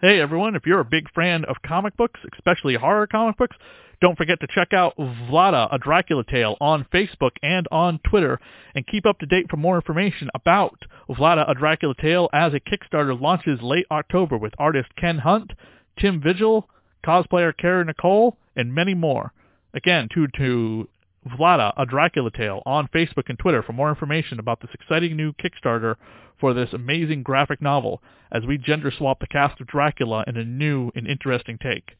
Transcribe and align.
Hey 0.00 0.20
everyone, 0.20 0.54
if 0.54 0.64
you're 0.64 0.78
a 0.78 0.84
big 0.84 1.10
fan 1.12 1.44
of 1.46 1.56
comic 1.66 1.96
books, 1.96 2.20
especially 2.32 2.76
horror 2.76 3.08
comic 3.08 3.36
books, 3.36 3.56
don't 4.00 4.16
forget 4.16 4.38
to 4.38 4.46
check 4.46 4.72
out 4.72 4.96
Vlada, 4.96 5.66
a 5.74 5.78
Dracula 5.78 6.22
Tale 6.22 6.56
on 6.60 6.86
Facebook 6.94 7.32
and 7.42 7.66
on 7.72 7.98
Twitter, 8.08 8.38
and 8.76 8.86
keep 8.86 9.04
up 9.06 9.18
to 9.18 9.26
date 9.26 9.46
for 9.50 9.56
more 9.56 9.74
information 9.74 10.30
about 10.36 10.78
Vlada, 11.08 11.50
a 11.50 11.54
Dracula 11.56 11.96
Tale 12.00 12.28
as 12.32 12.52
a 12.54 12.60
Kickstarter 12.60 13.20
launches 13.20 13.60
late 13.60 13.86
October 13.90 14.38
with 14.38 14.54
artist 14.56 14.88
Ken 14.96 15.18
Hunt, 15.18 15.50
Tim 15.98 16.22
Vigil, 16.22 16.68
cosplayer 17.04 17.52
Kara 17.56 17.84
Nicole, 17.84 18.36
and 18.54 18.72
many 18.72 18.94
more. 18.94 19.32
Again, 19.74 20.08
to, 20.14 20.28
to 20.36 20.88
Vlada, 21.30 21.72
a 21.76 21.86
Dracula 21.86 22.30
Tale 22.30 22.62
on 22.66 22.88
Facebook 22.88 23.28
and 23.28 23.38
Twitter 23.38 23.62
for 23.62 23.72
more 23.72 23.88
information 23.88 24.38
about 24.38 24.60
this 24.60 24.70
exciting 24.74 25.16
new 25.16 25.32
Kickstarter 25.32 25.96
for 26.40 26.54
this 26.54 26.72
amazing 26.72 27.22
graphic 27.22 27.60
novel 27.60 28.02
as 28.30 28.44
we 28.46 28.58
gender 28.58 28.92
swap 28.96 29.20
the 29.20 29.26
cast 29.26 29.60
of 29.60 29.66
Dracula 29.66 30.24
in 30.26 30.36
a 30.36 30.44
new 30.44 30.90
and 30.94 31.06
interesting 31.06 31.58
take. 31.58 31.96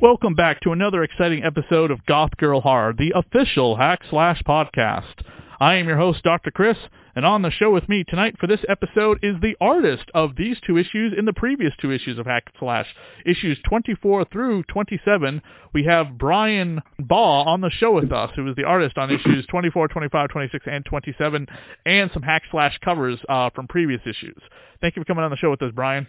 Welcome 0.00 0.36
back 0.36 0.60
to 0.60 0.70
another 0.70 1.02
exciting 1.02 1.42
episode 1.42 1.90
of 1.90 2.06
Goth 2.06 2.36
Girl 2.36 2.60
Horror, 2.60 2.94
the 2.96 3.12
official 3.16 3.74
Hack 3.74 4.02
Slash 4.08 4.40
podcast. 4.46 5.24
I 5.58 5.74
am 5.74 5.88
your 5.88 5.96
host, 5.96 6.22
Dr. 6.22 6.52
Chris, 6.52 6.76
and 7.16 7.26
on 7.26 7.42
the 7.42 7.50
show 7.50 7.72
with 7.72 7.88
me 7.88 8.04
tonight 8.04 8.36
for 8.38 8.46
this 8.46 8.60
episode 8.68 9.18
is 9.24 9.34
the 9.40 9.56
artist 9.60 10.04
of 10.14 10.36
these 10.36 10.56
two 10.64 10.76
issues 10.76 11.14
in 11.18 11.24
the 11.24 11.32
previous 11.32 11.72
two 11.80 11.90
issues 11.90 12.16
of 12.16 12.26
Hack 12.26 12.44
Slash, 12.60 12.86
issues 13.26 13.58
24 13.68 14.26
through 14.26 14.62
27. 14.68 15.42
We 15.74 15.82
have 15.86 16.16
Brian 16.16 16.80
Baugh 17.00 17.42
on 17.42 17.60
the 17.60 17.70
show 17.70 17.90
with 17.90 18.12
us, 18.12 18.30
who 18.36 18.48
is 18.48 18.54
the 18.54 18.66
artist 18.66 18.98
on 18.98 19.10
issues 19.10 19.46
24, 19.50 19.88
25, 19.88 20.28
26, 20.28 20.64
and 20.70 20.84
27, 20.84 21.46
and 21.86 22.10
some 22.14 22.22
Hack 22.22 22.42
Slash 22.52 22.78
covers 22.84 23.18
uh, 23.28 23.50
from 23.50 23.66
previous 23.66 24.02
issues. 24.02 24.40
Thank 24.80 24.94
you 24.94 25.02
for 25.02 25.06
coming 25.06 25.24
on 25.24 25.32
the 25.32 25.36
show 25.36 25.50
with 25.50 25.62
us, 25.62 25.72
Brian. 25.74 26.06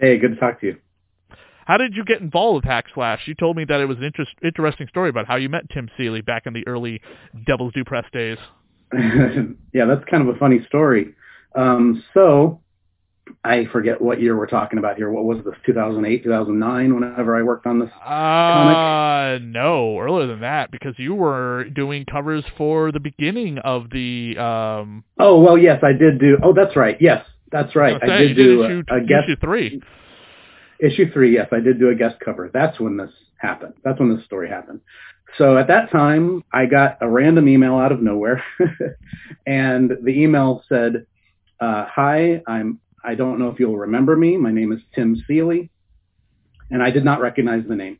Hey, 0.00 0.16
good 0.16 0.30
to 0.30 0.36
talk 0.40 0.60
to 0.62 0.66
you. 0.68 0.76
How 1.66 1.76
did 1.76 1.94
you 1.94 2.04
get 2.04 2.20
involved 2.20 2.56
with 2.56 2.64
Hack 2.64 2.86
Slash? 2.94 3.22
You 3.26 3.34
told 3.34 3.56
me 3.56 3.64
that 3.64 3.80
it 3.80 3.86
was 3.86 3.98
an 3.98 4.04
interest, 4.04 4.30
interesting 4.42 4.86
story 4.86 5.10
about 5.10 5.26
how 5.26 5.34
you 5.34 5.48
met 5.48 5.68
Tim 5.68 5.90
Seeley 5.96 6.20
back 6.20 6.46
in 6.46 6.52
the 6.52 6.66
early 6.66 7.00
Devil's 7.44 7.72
Due 7.72 7.84
Press 7.84 8.04
days. 8.12 8.38
yeah, 8.94 9.84
that's 9.84 10.04
kind 10.08 10.26
of 10.26 10.34
a 10.34 10.38
funny 10.38 10.64
story. 10.68 11.14
Um, 11.56 12.04
so 12.14 12.60
I 13.44 13.66
forget 13.72 14.00
what 14.00 14.20
year 14.20 14.36
we're 14.36 14.46
talking 14.46 14.78
about 14.78 14.96
here. 14.96 15.10
What 15.10 15.24
was 15.24 15.44
this? 15.44 15.54
2008, 15.66 16.22
2009? 16.22 16.94
Whenever 16.94 17.36
I 17.36 17.42
worked 17.42 17.66
on 17.66 17.80
this 17.80 17.90
uh, 18.00 18.04
comic? 18.04 19.42
No, 19.42 19.98
earlier 19.98 20.28
than 20.28 20.40
that 20.42 20.70
because 20.70 20.94
you 20.98 21.16
were 21.16 21.64
doing 21.64 22.04
covers 22.04 22.44
for 22.56 22.92
the 22.92 23.00
beginning 23.00 23.58
of 23.58 23.90
the. 23.90 24.38
Um, 24.38 25.02
oh 25.18 25.40
well, 25.40 25.58
yes, 25.58 25.82
I 25.82 25.92
did 25.92 26.20
do. 26.20 26.38
Oh, 26.44 26.52
that's 26.52 26.76
right. 26.76 26.96
Yes, 27.00 27.26
that's 27.50 27.74
right. 27.74 28.00
I, 28.00 28.06
I 28.06 28.18
did, 28.18 28.28
did 28.28 28.36
do 28.36 28.62
issue, 28.62 28.82
a, 28.88 28.96
a 28.98 29.00
guest 29.00 29.24
issue 29.24 29.36
three. 29.40 29.82
Issue 30.78 31.10
three, 31.12 31.32
yes, 31.34 31.48
I 31.52 31.60
did 31.60 31.78
do 31.78 31.88
a 31.88 31.94
guest 31.94 32.16
cover. 32.20 32.50
That's 32.52 32.78
when 32.78 32.96
this 32.96 33.10
happened. 33.38 33.74
That's 33.82 33.98
when 33.98 34.14
this 34.14 34.24
story 34.24 34.48
happened. 34.48 34.80
So 35.38 35.58
at 35.58 35.68
that 35.68 35.90
time, 35.90 36.44
I 36.52 36.66
got 36.66 36.98
a 37.00 37.08
random 37.08 37.48
email 37.48 37.76
out 37.76 37.92
of 37.92 38.00
nowhere, 38.02 38.42
and 39.46 39.90
the 40.02 40.10
email 40.10 40.62
said, 40.68 41.06
uh, 41.60 41.86
"Hi, 41.88 42.42
I'm. 42.46 42.80
I 43.04 43.14
don't 43.14 43.38
know 43.38 43.48
if 43.48 43.60
you'll 43.60 43.76
remember 43.76 44.16
me. 44.16 44.36
My 44.36 44.52
name 44.52 44.72
is 44.72 44.80
Tim 44.94 45.22
Seeley," 45.26 45.70
and 46.70 46.82
I 46.82 46.90
did 46.90 47.04
not 47.04 47.20
recognize 47.20 47.64
the 47.66 47.76
name. 47.76 47.98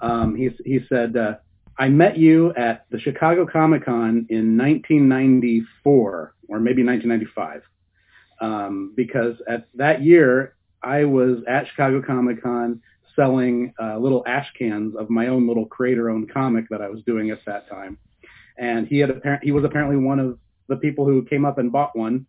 Um, 0.00 0.34
he 0.36 0.50
he 0.64 0.80
said, 0.88 1.16
uh, 1.16 1.36
"I 1.78 1.88
met 1.88 2.16
you 2.16 2.54
at 2.54 2.86
the 2.90 3.00
Chicago 3.00 3.46
Comic 3.46 3.84
Con 3.84 4.26
in 4.30 4.56
1994, 4.56 6.34
or 6.48 6.60
maybe 6.60 6.84
1995, 6.84 7.62
um, 8.40 8.92
because 8.94 9.36
at 9.48 9.66
that 9.74 10.02
year." 10.02 10.54
I 10.84 11.04
was 11.04 11.38
at 11.48 11.66
Chicago 11.68 12.02
Comic 12.02 12.42
Con 12.42 12.80
selling 13.16 13.72
uh, 13.80 13.96
little 13.98 14.24
ash 14.26 14.52
cans 14.58 14.94
of 14.96 15.08
my 15.08 15.28
own 15.28 15.46
little 15.46 15.66
creator-owned 15.66 16.32
comic 16.32 16.68
that 16.68 16.82
I 16.82 16.88
was 16.88 17.02
doing 17.04 17.30
at 17.30 17.38
that 17.46 17.68
time, 17.68 17.98
and 18.58 18.86
he 18.86 18.98
had 18.98 19.10
apparent 19.10 19.42
he 19.44 19.52
was 19.52 19.64
apparently 19.64 19.96
one 19.96 20.20
of 20.20 20.38
the 20.68 20.76
people 20.76 21.04
who 21.04 21.24
came 21.24 21.44
up 21.44 21.58
and 21.58 21.70
bought 21.70 21.96
one, 21.96 22.26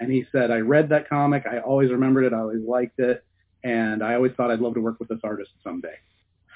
and 0.00 0.10
he 0.10 0.24
said, 0.32 0.50
"I 0.50 0.58
read 0.58 0.88
that 0.90 1.08
comic. 1.08 1.44
I 1.50 1.58
always 1.58 1.90
remembered 1.90 2.24
it. 2.24 2.32
I 2.32 2.38
always 2.38 2.62
liked 2.62 2.98
it, 2.98 3.24
and 3.64 4.02
I 4.02 4.14
always 4.14 4.32
thought 4.36 4.50
I'd 4.50 4.60
love 4.60 4.74
to 4.74 4.80
work 4.80 4.98
with 4.98 5.08
this 5.08 5.20
artist 5.24 5.50
someday." 5.62 5.94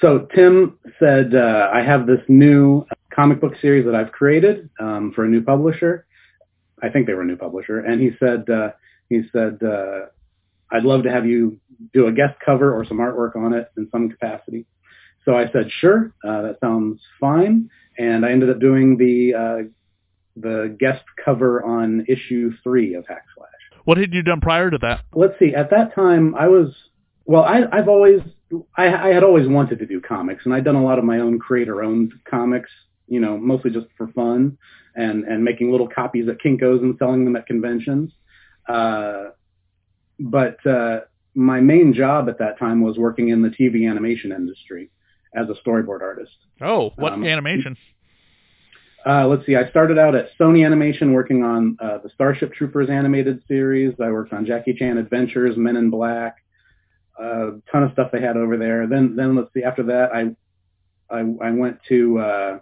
So 0.01 0.27
Tim 0.35 0.79
said, 0.99 1.35
uh, 1.35 1.71
"I 1.73 1.83
have 1.83 2.07
this 2.07 2.21
new 2.29 2.85
comic 3.11 3.41
book 3.41 3.55
series 3.61 3.85
that 3.85 3.95
I've 3.95 4.13
created 4.13 4.71
um, 4.81 5.13
for 5.13 5.25
a 5.25 5.29
new 5.29 5.43
publisher. 5.43 6.07
I 6.83 6.89
think 6.89 7.07
they 7.07 7.15
were 7.15 7.23
a 7.23 7.27
new 7.27 7.37
publisher, 7.37 7.81
and 7.81 8.01
he 8.01 8.13
said." 8.19 8.49
Uh, 8.49 8.71
he 9.13 9.23
said, 9.31 9.63
uh, 9.63 10.07
I'd 10.73 10.85
love 10.85 11.03
to 11.05 11.11
have 11.11 11.27
you 11.27 11.59
do 11.93 12.07
a 12.07 12.13
guest 12.13 12.39
cover 12.45 12.75
or 12.75 12.85
some 12.85 12.99
artwork 12.99 13.37
on 13.37 13.53
it 13.53 13.69
in 13.77 13.89
some 13.91 14.09
capacity. 14.09 14.67
So 15.25 15.37
I 15.37 15.51
said, 15.53 15.71
sure, 15.81 16.13
uh, 16.25 16.43
that 16.43 16.59
sounds 16.61 17.01
fine. 17.21 17.69
And 17.99 18.25
I 18.25 18.33
ended 18.33 18.51
up 18.51 18.59
doing 18.59 18.97
the 18.97 19.35
uh, 19.35 19.69
the 20.37 20.77
guest 20.81 21.03
cover 21.23 21.63
on 21.63 22.07
issue 22.09 22.53
three 22.63 22.95
of 22.95 23.07
Hack 23.07 23.25
Slash. 23.37 23.81
What 23.85 23.99
had 23.99 24.15
you 24.15 24.23
done 24.23 24.41
prior 24.41 24.71
to 24.71 24.79
that? 24.79 25.05
Let's 25.15 25.35
see. 25.39 25.55
At 25.55 25.71
that 25.71 25.95
time, 25.95 26.35
I 26.35 26.49
was 26.49 26.75
well. 27.27 27.43
I, 27.43 27.65
I've 27.71 27.89
always 27.89 28.21
I, 28.77 28.87
I 28.87 29.09
had 29.09 29.25
always 29.25 29.47
wanted 29.49 29.79
to 29.81 29.87
do 29.87 30.01
comics, 30.01 30.45
and 30.47 30.55
I'd 30.55 30.65
done 30.65 30.77
a 30.77 30.85
lot 30.85 30.99
of 30.99 31.05
my 31.05 31.19
own 31.19 31.39
creator-owned 31.39 32.13
comics. 32.29 32.71
You 33.09 33.21
know, 33.21 33.37
mostly 33.37 33.71
just 33.71 33.87
for 33.99 34.09
fun 34.09 34.57
and 34.95 35.25
and 35.25 35.45
making 35.45 35.71
little 35.71 35.89
copies 35.89 36.29
at 36.29 36.39
Kinkos 36.41 36.81
and 36.81 36.97
selling 36.99 37.25
them 37.25 37.37
at 37.37 37.47
conventions. 37.47 38.13
Uh, 38.69 39.31
but 40.19 40.65
uh, 40.67 41.01
my 41.35 41.61
main 41.61 41.93
job 41.93 42.29
at 42.29 42.39
that 42.39 42.59
time 42.59 42.83
was 42.83 42.99
working 42.99 43.29
in 43.29 43.43
the 43.43 43.49
TV 43.49 43.89
animation 43.89 44.33
industry 44.33 44.91
as 45.35 45.47
a 45.49 45.69
storyboard 45.69 46.03
artist. 46.03 46.33
Oh, 46.61 46.93
what 46.97 47.13
um, 47.13 47.25
animation? 47.25 47.77
Uh, 49.05 49.27
let's 49.27 49.45
see. 49.47 49.57
I 49.57 49.69
started 49.71 49.99
out 49.99 50.15
at 50.15 50.29
Sony 50.39 50.65
Animation 50.65 51.13
working 51.13 51.43
on 51.43 51.77
uh, 51.81 51.99
the 51.99 52.11
Starship 52.15 52.53
Troopers 52.53 52.89
animated 52.89 53.43
series. 53.49 53.95
I 54.01 54.11
worked 54.11 54.33
on 54.33 54.47
Jackie 54.47 54.75
Chan 54.75 54.97
Adventures, 54.97 55.57
Men 55.57 55.77
in 55.77 55.91
Black, 55.91 56.37
a 57.19 57.23
uh, 57.23 57.51
ton 57.71 57.83
of 57.83 57.93
stuff 57.93 58.11
they 58.13 58.21
had 58.21 58.37
over 58.37 58.57
there. 58.57 58.87
Then, 58.87 59.17
then 59.17 59.35
let's 59.35 59.53
see. 59.55 59.65
After 59.65 59.83
that, 59.85 60.11
I 60.15 60.37
I, 61.11 61.21
I 61.43 61.51
went 61.51 61.79
to 61.89 62.19
uh, 62.19 62.59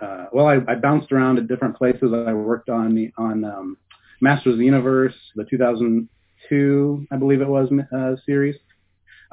uh, 0.00 0.26
well, 0.32 0.46
I, 0.46 0.58
I 0.68 0.74
bounced 0.74 1.12
around 1.12 1.38
at 1.38 1.48
different 1.48 1.76
places. 1.76 2.12
I 2.12 2.32
worked 2.32 2.68
on 2.68 2.94
the 2.94 3.12
on 3.16 3.44
um, 3.44 3.76
Masters 4.20 4.54
of 4.54 4.58
the 4.58 4.64
Universe, 4.64 5.14
the 5.36 5.44
2000 5.44 6.08
two, 6.48 7.06
I 7.10 7.16
believe 7.16 7.40
it 7.40 7.48
was, 7.48 7.68
uh, 7.92 8.16
series. 8.26 8.56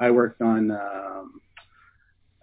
I 0.00 0.10
worked 0.10 0.42
on 0.42 0.70
um, 0.70 1.40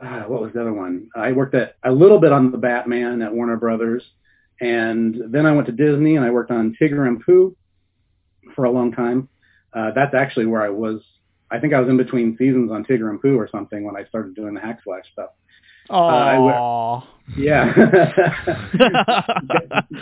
uh, 0.02 0.22
what 0.24 0.42
was 0.42 0.54
the 0.54 0.62
other 0.62 0.74
one? 0.74 1.10
I 1.16 1.32
worked 1.32 1.56
at 1.56 1.76
a 1.84 1.92
little 1.92 2.20
bit 2.20 2.32
on 2.32 2.52
the 2.52 2.58
Batman 2.58 3.22
at 3.22 3.34
Warner 3.34 3.58
Brothers, 3.58 4.04
and 4.62 5.22
then 5.28 5.46
I 5.46 5.52
went 5.52 5.68
to 5.68 5.74
Disney 5.74 6.16
and 6.16 6.26
I 6.26 6.32
worked 6.32 6.52
on 6.52 6.76
Tigger 6.82 7.08
and 7.08 7.22
Pooh 7.22 7.56
for 8.56 8.66
a 8.66 8.72
long 8.72 8.92
time. 8.92 9.28
Uh, 9.74 9.92
that's 9.94 10.14
actually 10.14 10.46
where 10.46 10.62
I 10.62 10.70
was. 10.70 11.02
I 11.52 11.60
think 11.60 11.74
I 11.74 11.80
was 11.80 11.90
in 11.90 11.98
between 11.98 12.38
seasons 12.38 12.72
on 12.72 12.86
Tigger 12.86 13.10
and 13.10 13.22
Pooh 13.22 13.38
or 13.38 13.50
something 13.52 13.84
when 13.84 13.98
I 13.98 14.06
started 14.06 14.36
doing 14.36 14.54
the 14.54 14.62
Hack 14.62 14.80
Slash 14.84 15.06
stuff. 15.12 15.32
Oh, 15.90 15.98
uh, 15.98 17.02
yeah. 17.38 17.74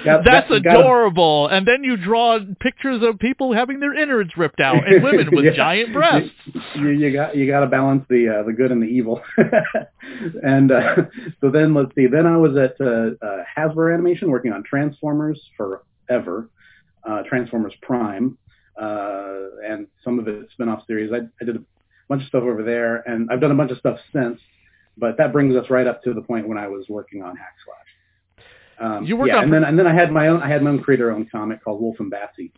got, 0.05 0.23
That's 0.23 0.49
got, 0.49 0.51
adorable. 0.51 1.47
Got 1.47 1.57
and 1.57 1.67
then 1.67 1.83
you 1.83 1.97
draw 1.97 2.39
pictures 2.59 3.01
of 3.03 3.19
people 3.19 3.53
having 3.53 3.79
their 3.79 3.93
innards 3.93 4.31
ripped 4.37 4.59
out 4.59 4.87
and 4.87 5.03
women 5.03 5.29
with 5.31 5.45
yeah. 5.45 5.51
giant 5.55 5.93
breasts. 5.93 6.29
You, 6.75 6.89
you, 6.89 7.11
got 7.11 7.35
you 7.35 7.47
got 7.47 7.61
to 7.61 7.67
balance 7.67 8.05
the 8.09 8.39
uh, 8.39 8.43
the 8.43 8.53
good 8.53 8.71
and 8.71 8.81
the 8.81 8.87
evil. 8.87 9.21
and 10.43 10.71
uh, 10.71 10.95
so 11.41 11.49
then 11.49 11.73
let's 11.73 11.93
see. 11.95 12.07
Then 12.07 12.25
I 12.25 12.37
was 12.37 12.55
at 12.57 12.79
uh, 12.79 13.11
uh, 13.25 13.43
Hasbro 13.57 13.93
Animation 13.93 14.29
working 14.29 14.53
on 14.53 14.63
Transformers 14.63 15.39
forever, 15.57 16.49
uh, 17.07 17.23
Transformers 17.27 17.73
Prime, 17.81 18.37
uh, 18.79 19.33
and 19.67 19.87
some 20.03 20.19
of 20.19 20.27
it 20.27 20.47
spin-off 20.53 20.83
series. 20.87 21.11
I, 21.11 21.27
I 21.41 21.45
did 21.45 21.57
a 21.57 21.63
bunch 22.07 22.21
of 22.21 22.29
stuff 22.29 22.43
over 22.43 22.63
there, 22.63 22.97
and 23.09 23.29
I've 23.31 23.41
done 23.41 23.51
a 23.51 23.55
bunch 23.55 23.71
of 23.71 23.77
stuff 23.79 23.99
since. 24.13 24.39
But 24.97 25.17
that 25.17 25.31
brings 25.31 25.55
us 25.55 25.69
right 25.69 25.87
up 25.87 26.03
to 26.03 26.13
the 26.13 26.21
point 26.21 26.47
when 26.47 26.57
I 26.57 26.67
was 26.67 26.85
working 26.89 27.21
on 27.21 27.35
Hack 27.35 27.55
Slash. 27.65 28.45
Um, 28.79 29.05
You 29.05 29.17
worked 29.17 29.29
yeah, 29.29 29.37
on- 29.37 29.43
and 29.45 29.53
then 29.53 29.63
and 29.63 29.77
then 29.77 29.87
I 29.87 29.93
had 29.93 30.11
my 30.11 30.27
own 30.27 30.41
I 30.41 30.49
had 30.49 30.61
my 30.61 30.71
own 30.71 30.81
creator 30.81 31.11
own 31.11 31.27
comic 31.31 31.63
called 31.63 31.81
Wolf 31.81 31.99
and 31.99 32.11
Batsy. 32.11 32.51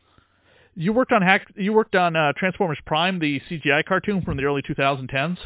You 0.75 0.94
worked 0.94 1.12
on 1.12 1.21
hack. 1.21 1.47
You 1.56 1.74
worked 1.74 1.95
on 1.95 2.15
uh, 2.15 2.33
Transformers 2.38 2.77
Prime, 2.86 3.19
the 3.19 3.41
CGI 3.50 3.83
cartoon 3.86 4.21
from 4.21 4.38
the 4.38 4.44
early 4.44 4.62
2010s. 4.62 5.38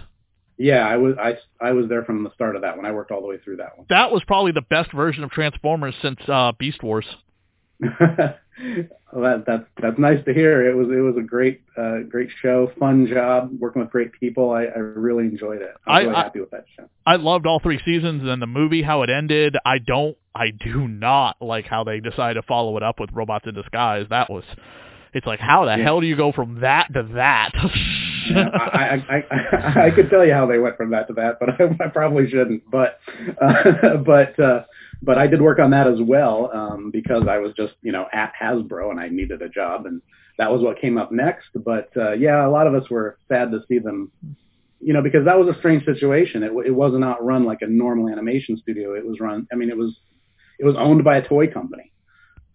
Yeah, 0.57 0.87
I 0.87 0.97
was 0.97 1.15
I 1.19 1.37
I 1.59 1.71
was 1.71 1.89
there 1.89 2.03
from 2.03 2.23
the 2.23 2.31
start 2.33 2.55
of 2.55 2.61
that 2.61 2.77
one. 2.77 2.85
I 2.85 2.91
worked 2.91 3.11
all 3.11 3.21
the 3.21 3.27
way 3.27 3.37
through 3.43 3.57
that 3.57 3.77
one. 3.77 3.87
That 3.89 4.11
was 4.11 4.23
probably 4.25 4.51
the 4.51 4.61
best 4.61 4.91
version 4.91 5.23
of 5.23 5.31
Transformers 5.31 5.95
since 6.01 6.19
uh, 6.27 6.51
Beast 6.57 6.83
Wars. 6.83 7.05
well, 9.11 9.21
that 9.21 9.43
that's 9.45 9.65
that's 9.81 9.97
nice 9.99 10.23
to 10.25 10.33
hear. 10.33 10.65
It 10.69 10.75
was 10.75 10.87
it 10.89 11.01
was 11.01 11.15
a 11.17 11.21
great 11.25 11.61
uh, 11.77 11.99
great 12.09 12.29
show, 12.41 12.71
fun 12.79 13.07
job, 13.07 13.51
working 13.59 13.81
with 13.81 13.91
great 13.91 14.11
people. 14.13 14.51
I, 14.51 14.63
I 14.65 14.77
really 14.79 15.25
enjoyed 15.25 15.61
it. 15.61 15.73
I 15.85 15.99
was 15.99 15.99
I- 15.99 15.99
really 16.01 16.15
I- 16.15 16.23
happy 16.23 16.39
with 16.39 16.51
that 16.51 16.65
show. 16.77 16.85
I 17.05 17.15
loved 17.17 17.45
all 17.45 17.59
three 17.59 17.79
seasons, 17.83 18.23
and 18.27 18.41
the 18.41 18.47
movie 18.47 18.81
how 18.81 19.01
it 19.03 19.09
ended. 19.09 19.57
I 19.65 19.79
don't. 19.79 20.17
I 20.35 20.51
do 20.51 20.87
not 20.87 21.35
like 21.41 21.65
how 21.65 21.83
they 21.83 21.99
decided 21.99 22.35
to 22.41 22.47
follow 22.47 22.75
it 22.77 22.83
up 22.83 22.99
with 22.99 23.09
Robots 23.13 23.45
in 23.47 23.53
Disguise. 23.53 24.07
That 24.09 24.29
was. 24.29 24.43
It's 25.13 25.27
like 25.27 25.39
how 25.39 25.65
the 25.65 25.75
Yeah. 25.77 25.83
hell 25.83 26.01
do 26.01 26.07
you 26.07 26.15
go 26.15 26.31
from 26.31 26.61
that 26.61 26.91
to 26.93 27.03
that? 27.15 27.51
I, 28.31 29.01
I, 29.09 29.23
I, 29.31 29.85
I 29.87 29.91
could 29.91 30.09
tell 30.09 30.25
you 30.25 30.33
how 30.33 30.45
they 30.45 30.59
went 30.59 30.77
from 30.77 30.91
that 30.91 31.07
to 31.07 31.13
that, 31.13 31.39
but 31.39 31.49
I, 31.49 31.83
I 31.85 31.87
probably 31.89 32.29
shouldn't. 32.29 32.69
But, 32.69 32.99
uh, 33.41 33.97
but, 34.05 34.39
uh, 34.39 34.63
but 35.01 35.17
I 35.17 35.27
did 35.27 35.41
work 35.41 35.59
on 35.59 35.71
that 35.71 35.87
as 35.87 35.99
well 36.01 36.49
um, 36.53 36.89
because 36.91 37.23
I 37.29 37.37
was 37.37 37.53
just, 37.57 37.73
you 37.81 37.91
know, 37.91 38.07
at 38.13 38.33
Hasbro 38.41 38.91
and 38.91 38.99
I 38.99 39.09
needed 39.09 39.41
a 39.41 39.49
job, 39.49 39.85
and 39.85 40.01
that 40.37 40.51
was 40.51 40.61
what 40.61 40.79
came 40.79 40.97
up 40.97 41.11
next. 41.11 41.49
But 41.55 41.89
uh, 41.97 42.13
yeah, 42.13 42.45
a 42.45 42.49
lot 42.49 42.67
of 42.67 42.73
us 42.73 42.89
were 42.89 43.17
sad 43.27 43.51
to 43.51 43.59
see 43.67 43.79
them, 43.79 44.11
you 44.79 44.93
know, 44.93 45.01
because 45.01 45.25
that 45.25 45.37
was 45.37 45.53
a 45.53 45.59
strange 45.59 45.85
situation. 45.85 46.43
It, 46.43 46.51
it 46.65 46.71
was 46.71 46.93
not 46.95 47.23
run 47.23 47.45
like 47.45 47.61
a 47.61 47.67
normal 47.67 48.09
animation 48.09 48.57
studio. 48.57 48.93
It 48.93 49.05
was 49.05 49.19
run. 49.19 49.47
I 49.51 49.55
mean, 49.55 49.69
it 49.69 49.77
was, 49.77 49.95
it 50.59 50.65
was 50.65 50.75
owned 50.77 51.03
by 51.03 51.17
a 51.17 51.27
toy 51.27 51.47
company, 51.47 51.91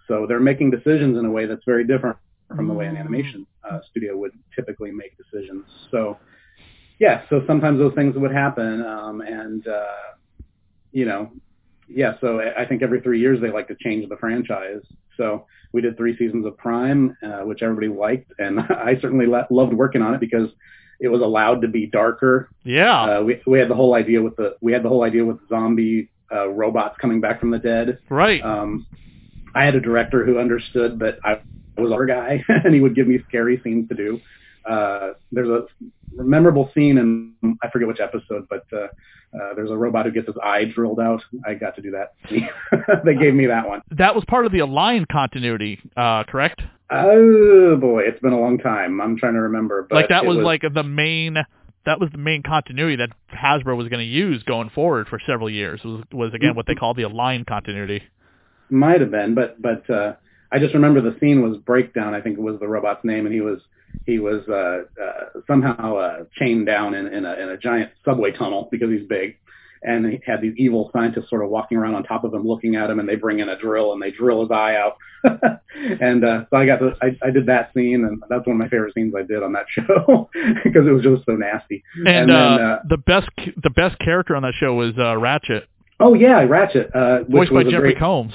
so 0.07 0.27
they're 0.27 0.41
making 0.41 0.71
decisions 0.71 1.19
in 1.19 1.25
a 1.27 1.31
way 1.31 1.47
that's 1.47 1.65
very 1.67 1.87
different 1.87 2.17
from 2.55 2.67
the 2.67 2.73
way 2.73 2.87
an 2.87 2.97
animation 2.97 3.47
uh, 3.71 3.81
studio 3.91 4.17
would 4.17 4.33
typically 4.55 4.91
make 4.91 5.13
decisions. 5.17 5.65
So, 5.91 6.17
yeah, 6.99 7.23
so 7.31 7.43
sometimes 7.47 7.79
those 7.79 7.95
things 7.95 8.17
would 8.17 8.33
happen, 8.33 8.85
um, 8.85 9.21
and 9.21 9.67
uh, 9.67 9.85
you 10.93 11.05
know, 11.05 11.31
yeah. 11.89 12.15
So 12.21 12.41
I 12.41 12.65
think 12.67 12.83
every 12.83 13.01
three 13.01 13.21
years 13.21 13.41
they 13.41 13.51
like 13.51 13.69
to 13.69 13.77
change 13.81 14.09
the 14.09 14.17
franchise. 14.17 14.83
So 15.17 15.47
we 15.73 15.81
did 15.81 15.97
three 15.97 16.17
seasons 16.17 16.47
of 16.47 16.57
Prime, 16.57 17.17
uh, 17.23 17.41
which 17.45 17.63
everybody 17.63 17.89
liked, 17.89 18.33
and 18.39 18.61
I 18.91 18.99
certainly 19.01 19.27
le- 19.27 19.47
loved 19.51 19.73
working 19.75 20.03
on 20.03 20.15
it 20.15 20.21
because 20.21 20.49
it 21.01 21.09
was 21.09 21.21
allowed 21.21 21.63
to 21.63 21.69
be 21.69 21.87
darker. 21.87 22.51
yeah, 22.65 23.19
Uh, 23.19 23.23
we 23.23 23.41
we 23.47 23.59
had 23.59 23.69
the 23.69 23.75
whole 23.75 23.95
idea 23.95 24.21
with 24.21 24.35
the 24.37 24.57
we 24.61 24.73
had 24.73 24.83
the 24.83 24.89
whole 24.89 25.05
idea 25.05 25.25
with 25.25 25.39
zombie 25.49 26.11
uh, 26.33 26.49
robots 26.49 26.97
coming 27.01 27.21
back 27.21 27.39
from 27.41 27.51
the 27.51 27.59
dead. 27.59 27.99
right. 28.11 28.43
Um, 28.45 28.87
I 29.55 29.65
had 29.65 29.75
a 29.77 29.81
director 29.81 30.25
who 30.27 30.39
understood 30.39 30.99
that 30.99 31.19
I 31.25 31.41
was 31.81 31.93
our 31.93 32.07
guy, 32.07 32.45
and 32.49 32.75
he 32.75 32.81
would 32.81 32.95
give 32.95 33.07
me 33.07 33.19
scary 33.29 33.61
scenes 33.63 33.89
to 33.89 33.95
do. 33.95 34.21
Uh, 34.69 35.13
there's 35.33 35.49
a 35.49 35.67
memorable 36.23 36.71
scene, 36.75 36.99
and 36.99 37.57
I 37.63 37.71
forget 37.71 37.89
which 37.89 38.01
episode, 38.01 38.47
but 38.51 38.67
uh, 38.73 38.89
uh, 39.35 39.55
there's 39.55 39.71
a 39.71 39.77
robot 39.77 40.07
who 40.07 40.13
gets 40.13 40.27
his 40.27 40.37
eye 40.43 40.65
drilled 40.65 41.01
out. 41.01 41.23
I 41.47 41.55
got 41.55 41.77
to 41.77 41.83
do 41.83 41.93
that. 41.93 42.15
they 43.05 43.15
gave 43.15 43.35
me 43.35 43.47
that 43.47 43.69
one. 43.69 43.83
that 43.93 44.15
was 44.15 44.25
part 44.27 44.47
of 44.47 44.53
the 44.53 44.61
Aligned 44.61 45.09
continuity, 45.09 45.81
uh, 45.97 46.25
correct? 46.25 46.63
Oh 46.91 47.77
boy, 47.77 48.03
it's 48.05 48.21
been 48.21 48.33
a 48.33 48.41
long 48.41 48.59
time. 48.59 49.01
I'm 49.01 49.19
trying 49.19 49.35
to 49.35 49.43
remember, 49.43 49.87
but 49.89 49.97
like 49.97 50.09
that 50.09 50.25
it 50.25 50.27
was, 50.27 50.39
like 50.39 50.63
the 50.63 50.83
main. 50.83 51.37
That 51.85 52.01
was 52.01 52.11
the 52.11 52.19
main 52.19 52.43
continuity 52.43 52.97
that 52.97 53.11
Hasbro 53.33 53.77
was 53.77 53.89
going 53.89 54.01
to 54.01 54.11
use 54.11 54.43
going 54.43 54.71
forward 54.71 55.07
for 55.09 55.21
several 55.27 55.51
years. 55.51 55.81
Was 55.85 56.03
was 56.13 56.35
again 56.35 56.55
what 56.55 56.67
they 56.67 56.75
call 56.75 56.95
the 56.95 57.03
Aligned 57.03 57.47
continuity. 57.47 58.03
Might 58.71 59.03
have 59.03 59.11
been, 59.11 59.35
but 59.35 59.61
but 59.61 59.89
uh, 59.91 60.15
I 60.51 60.59
just 60.59 60.75
remember 60.75 61.01
the 61.01 61.17
scene 61.21 61.43
was 61.43 61.59
Breakdown. 61.59 62.15
I 62.15 62.21
think 62.21 62.39
it 62.39 62.43
was 62.43 62.59
the 62.61 62.69
robot's 62.69 63.05
name, 63.05 63.27
and 63.27 63.35
he 63.35 63.41
was 63.41 63.61
he 64.07 64.19
was 64.19 64.43
uh, 64.49 64.83
uh, 65.03 65.41
somehow 65.47 65.97
uh, 65.97 66.25
chained 66.39 66.67
down 66.67 66.95
in, 66.95 67.07
in 67.07 67.25
a 67.25 67.35
in 67.35 67.49
a 67.51 67.59
giant 67.59 67.91
subway 68.05 68.33
tunnel 68.33 68.69
because 68.71 68.91
he's 68.91 69.07
big, 69.07 69.37
and 69.83 70.07
he 70.07 70.21
had 70.27 70.41
these 70.41 70.55
evil 70.57 70.91
scientists 70.93 71.29
sort 71.29 71.43
of 71.43 71.51
walking 71.51 71.77
around 71.77 71.95
on 71.95 72.03
top 72.03 72.25
of 72.25 72.33
him, 72.33 72.47
looking 72.47 72.77
at 72.77 72.91
him, 72.91 73.01
and 73.01 73.09
they 73.09 73.17
bring 73.17 73.41
in 73.41 73.49
a 73.49 73.59
drill 73.59 73.93
and 73.93 74.03
they 74.03 74.11
drill 74.11 74.41
his 74.41 74.51
eye 74.51 74.77
out. 74.77 74.97
and 76.01 76.25
uh, 76.25 76.45
so 76.49 76.57
I 76.57 76.65
got 76.65 76.79
to 76.79 76.95
I, 77.03 77.17
I 77.27 77.31
did 77.31 77.47
that 77.47 77.71
scene, 77.75 78.05
and 78.05 78.23
that's 78.29 78.47
one 78.47 78.57
of 78.57 78.59
my 78.59 78.69
favorite 78.69 78.95
scenes 78.95 79.15
I 79.17 79.23
did 79.23 79.43
on 79.43 79.53
that 79.53 79.67
show 79.71 80.31
because 80.65 80.87
it 80.87 80.93
was 80.93 81.03
just 81.03 81.27
so 81.27 81.33
nasty. 81.33 81.83
And, 81.97 82.09
And 82.09 82.31
uh, 82.31 82.35
then, 82.35 82.67
uh, 82.67 82.79
the 82.89 82.99
best 82.99 83.29
the 83.63 83.71
best 83.71 83.99
character 83.99 84.37
on 84.37 84.43
that 84.43 84.55
show 84.59 84.75
was 84.75 84.93
uh, 84.99 85.17
Ratchet, 85.19 85.69
Oh 86.01 86.15
yeah, 86.15 86.43
Ratchet, 86.43 86.91
uh, 86.95 87.25
voiced 87.25 87.53
by 87.53 87.65
Jeffrey 87.65 87.93
great, 87.93 87.99
Combs. 87.99 88.35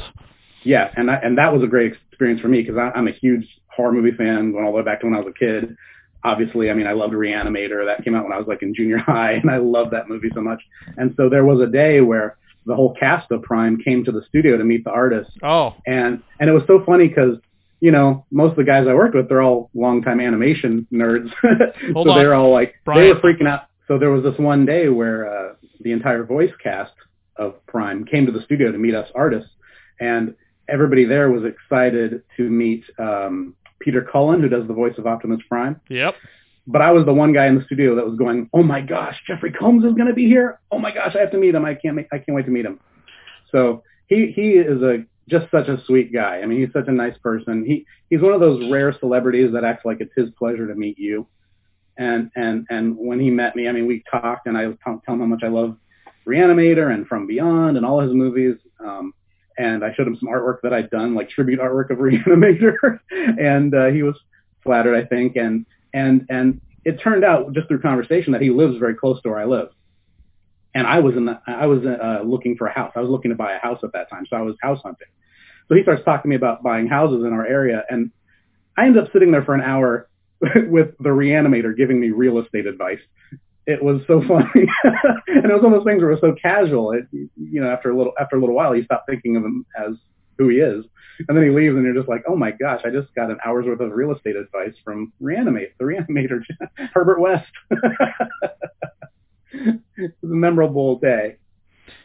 Yeah, 0.63 0.92
and 0.95 1.10
I, 1.10 1.15
and 1.15 1.38
that 1.38 1.54
was 1.54 1.63
a 1.63 1.68
great 1.68 1.94
experience 2.13 2.39
for 2.42 2.48
me 2.48 2.62
because 2.62 2.77
I'm 2.95 3.07
a 3.07 3.12
huge 3.12 3.48
horror 3.68 3.92
movie 3.92 4.15
fan 4.15 4.51
going 4.51 4.63
all 4.65 4.71
the 4.71 4.77
way 4.77 4.83
back 4.83 5.01
to 5.01 5.07
when 5.07 5.15
I 5.15 5.19
was 5.19 5.33
a 5.36 5.38
kid. 5.39 5.75
Obviously, 6.24 6.69
I 6.69 6.74
mean, 6.74 6.88
I 6.88 6.94
loved 6.94 7.13
Reanimator. 7.13 7.86
That 7.86 8.04
came 8.04 8.15
out 8.15 8.24
when 8.24 8.31
I 8.31 8.38
was 8.38 8.48
like 8.48 8.62
in 8.62 8.74
junior 8.74 8.98
high, 9.12 9.33
and 9.33 9.50
I 9.50 9.57
loved 9.57 9.92
that 9.92 10.07
movie 10.07 10.30
so 10.33 10.42
much. 10.42 10.62
And 10.98 11.13
so 11.18 11.27
there 11.30 11.44
was 11.44 11.60
a 11.60 11.68
day 11.68 12.00
where 12.01 12.38
the 12.65 12.75
whole 12.75 12.94
cast 12.98 13.30
of 13.31 13.42
Prime 13.42 13.77
came 13.83 14.06
to 14.06 14.12
the 14.12 14.21
studio 14.30 14.56
to 14.57 14.63
meet 14.63 14.86
the 14.86 14.92
artists, 14.92 15.33
Oh, 15.44 15.75
and 15.86 16.21
and 16.39 16.50
it 16.50 16.54
was 16.54 16.63
so 16.65 16.81
funny 16.86 17.10
because 17.10 17.38
you 17.81 17.92
know 17.92 18.25
most 18.31 18.51
of 18.51 18.56
the 18.57 18.63
guys 18.63 18.88
I 18.88 18.94
worked 18.94 19.15
with 19.15 19.27
they're 19.27 19.42
all 19.42 19.69
longtime 19.74 20.21
animation 20.21 20.88
nerds, 20.94 21.30
so 21.94 22.10
on. 22.10 22.18
they're 22.18 22.33
all 22.36 22.54
like 22.54 22.75
Brian. 22.86 23.01
they 23.04 23.12
were 23.13 23.19
freaking 23.19 23.48
out. 23.50 23.63
So 23.89 23.98
there 24.00 24.12
was 24.12 24.24
this 24.24 24.38
one 24.39 24.65
day 24.65 24.88
where 24.88 25.27
uh, 25.27 25.54
the 25.81 25.92
entire 25.92 26.24
voice 26.24 26.51
cast 26.63 26.94
of 27.36 27.56
Prime 27.65 28.06
came 28.06 28.25
to 28.27 28.31
the 28.31 28.42
studio 28.44 28.71
to 28.71 28.77
meet 28.77 28.95
us 28.95 29.10
artists, 29.13 29.50
and 30.00 30.33
everybody 30.68 31.06
there 31.06 31.30
was 31.30 31.44
excited 31.44 32.24
to 32.38 32.50
meet 32.50 32.83
um, 33.00 33.56
Peter 33.80 34.01
Cullen, 34.01 34.42
who 34.42 34.50
does 34.50 34.68
the 34.68 34.74
voice 34.74 34.98
of 34.98 35.07
Optimus 35.07 35.42
Prime. 35.48 35.80
yep. 35.89 36.15
But 36.65 36.81
I 36.81 36.92
was 36.92 37.06
the 37.06 37.13
one 37.13 37.33
guy 37.33 37.48
in 37.48 37.57
the 37.57 37.65
studio 37.65 37.94
that 37.95 38.06
was 38.06 38.18
going, 38.18 38.50
"Oh 38.54 38.63
my 38.63 38.80
gosh, 38.80 39.21
Jeffrey 39.27 39.51
Combs 39.51 39.83
is 39.83 39.94
going 39.95 40.07
to 40.07 40.13
be 40.13 40.27
here! 40.27 40.60
Oh 40.71 40.80
my 40.80 40.94
gosh, 40.94 41.13
I 41.13 41.19
have 41.19 41.31
to 41.31 41.38
meet 41.38 41.54
him! 41.54 41.65
I 41.65 41.75
can't, 41.75 41.95
make, 41.95 42.07
I 42.13 42.18
can't 42.18 42.36
wait 42.36 42.45
to 42.45 42.51
meet 42.51 42.65
him." 42.65 42.80
So 43.51 43.83
he 44.07 44.31
he 44.33 44.51
is 44.51 44.81
a 44.81 45.04
just 45.30 45.51
such 45.51 45.68
a 45.68 45.83
sweet 45.86 46.13
guy. 46.13 46.39
I 46.39 46.45
mean, 46.45 46.60
he's 46.62 46.71
such 46.74 46.88
a 46.88 46.92
nice 46.92 47.18
person. 47.18 47.65
He 47.65 47.86
he's 48.10 48.21
one 48.21 48.33
of 48.33 48.39
those 48.39 48.71
rare 48.71 48.95
celebrities 48.98 49.51
that 49.54 49.65
acts 49.65 49.83
like 49.83 49.98
it's 50.00 50.13
his 50.15 50.30
pleasure 50.38 50.68
to 50.68 50.75
meet 50.75 50.98
you. 50.98 51.27
And 51.98 52.31
and 52.36 52.65
and 52.69 52.95
when 52.98 53.19
he 53.19 53.30
met 53.30 53.56
me, 53.56 53.68
I 53.68 53.71
mean, 53.74 53.86
we 53.86 54.04
talked, 54.10 54.48
and 54.48 54.57
I 54.57 54.68
was 54.68 54.77
tell- 54.83 55.01
telling 55.06 55.21
him 55.21 55.27
how 55.27 55.36
much 55.36 55.44
I 55.44 55.50
love 55.50 55.77
Reanimator 56.25 56.94
and 56.94 57.06
From 57.07 57.27
Beyond 57.27 57.77
and 57.77 57.86
all 57.86 58.00
his 58.00 58.13
movies. 58.13 58.56
Um, 58.80 59.13
and 59.57 59.83
I 59.83 59.94
showed 59.94 60.07
him 60.07 60.17
some 60.19 60.29
artwork 60.29 60.61
that 60.63 60.73
I'd 60.73 60.89
done, 60.89 61.15
like 61.15 61.29
tribute 61.29 61.59
artwork 61.59 61.89
of 61.89 61.97
Reanimator, 61.97 63.00
and 63.39 63.74
uh, 63.74 63.88
he 63.88 64.03
was 64.03 64.15
flattered, 64.63 64.95
I 64.95 65.05
think. 65.05 65.36
And 65.36 65.65
and 65.93 66.25
and 66.29 66.62
it 66.86 67.00
turned 67.00 67.24
out 67.24 67.53
just 67.53 67.67
through 67.67 67.81
conversation 67.81 68.33
that 68.33 68.41
he 68.41 68.50
lives 68.50 68.77
very 68.77 68.95
close 68.95 69.22
to 69.22 69.29
where 69.29 69.39
I 69.39 69.45
live. 69.45 69.69
And 70.75 70.88
I 70.88 71.00
was 71.00 71.15
in 71.15 71.25
the, 71.25 71.39
I 71.45 71.67
was 71.67 71.86
uh, 71.86 72.24
looking 72.25 72.57
for 72.57 72.67
a 72.67 72.74
house. 72.74 72.93
I 72.95 73.00
was 73.00 73.10
looking 73.10 73.29
to 73.29 73.38
buy 73.38 73.53
a 73.53 73.60
house 73.60 73.79
at 73.83 73.93
that 73.93 74.10
time, 74.10 74.25
so 74.27 74.36
I 74.36 74.41
was 74.41 74.55
house 74.62 74.79
hunting. 74.83 75.07
So 75.67 75.75
he 75.75 75.83
starts 75.83 76.03
talking 76.03 76.24
to 76.24 76.27
me 76.29 76.36
about 76.36 76.63
buying 76.63 76.88
houses 76.88 77.24
in 77.24 77.31
our 77.31 77.45
area, 77.45 77.83
and 77.89 78.12
I 78.77 78.86
end 78.86 78.98
up 78.98 79.12
sitting 79.13 79.31
there 79.31 79.43
for 79.43 79.53
an 79.53 79.62
hour 79.62 80.10
with 80.41 80.98
the 81.00 81.10
reanimator 81.10 81.77
giving 81.77 82.00
me 82.00 82.10
real 82.10 82.39
estate 82.39 82.65
advice. 82.65 83.00
It 83.65 83.82
was 83.84 84.01
so 84.08 84.22
funny, 84.27 84.67
and 84.84 85.46
it 85.46 85.53
was 85.53 85.63
one 85.63 85.74
of 85.74 85.79
those 85.79 85.86
things 85.86 86.01
where 86.01 86.12
it 86.12 86.22
was 86.22 86.22
so 86.22 86.36
casual. 86.41 86.91
It, 86.91 87.08
you 87.12 87.62
know, 87.62 87.70
after 87.70 87.91
a 87.91 87.98
little 87.98 88.13
after 88.20 88.36
a 88.36 88.39
little 88.39 88.55
while, 88.55 88.75
you 88.75 88.84
stop 88.84 89.05
thinking 89.08 89.38
of 89.38 89.43
him 89.43 89.65
as 89.77 89.96
who 90.38 90.50
he 90.50 90.58
is, 90.58 90.84
and 91.27 91.38
then 91.38 91.43
he 91.43 91.50
leaves, 91.50 91.75
and 91.75 91.86
you're 91.86 91.93
just 91.93 92.10
like, 92.10 92.24
oh 92.27 92.36
my 92.36 92.51
gosh, 92.51 92.82
I 92.86 92.89
just 92.89 93.13
got 93.15 93.29
an 93.29 93.38
hour's 93.46 93.65
worth 93.65 93.79
of 93.79 93.91
real 93.91 94.13
estate 94.13 94.36
advice 94.36 94.74
from 94.84 95.13
Reanimate, 95.20 95.77
the 95.77 95.86
Reanimator, 95.86 96.41
Herbert 96.93 97.20
West. 97.20 97.51
it 99.51 99.79
was 99.98 100.32
a 100.32 100.36
memorable 100.36 101.00
day. 101.00 101.38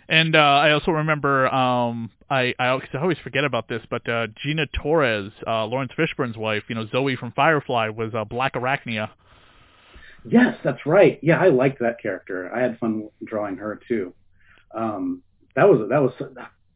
And 0.08 0.34
uh, 0.34 0.38
I 0.38 0.72
also 0.72 0.92
remember 0.92 1.48
um, 1.48 2.10
I 2.30 2.54
I 2.58 2.68
always, 2.68 3.18
forget 3.22 3.44
about 3.44 3.68
this, 3.68 3.82
but 3.90 4.08
uh, 4.08 4.28
Gina 4.42 4.66
Torres, 4.66 5.32
uh, 5.46 5.66
Laurence 5.66 5.92
Fishburne's 5.96 6.36
wife, 6.36 6.64
you 6.68 6.74
know 6.74 6.86
Zoe 6.86 7.16
from 7.16 7.32
Firefly, 7.32 7.90
was 7.90 8.14
uh, 8.14 8.24
Black 8.24 8.54
Arachnia. 8.54 9.10
Yes, 10.24 10.56
that's 10.62 10.84
right. 10.86 11.18
Yeah, 11.22 11.40
I 11.40 11.48
liked 11.48 11.80
that 11.80 12.00
character. 12.00 12.52
I 12.54 12.60
had 12.60 12.78
fun 12.78 13.08
drawing 13.24 13.56
her 13.56 13.80
too. 13.88 14.14
Um, 14.74 15.22
that 15.56 15.68
was 15.68 15.88
that 15.88 16.02
was 16.02 16.12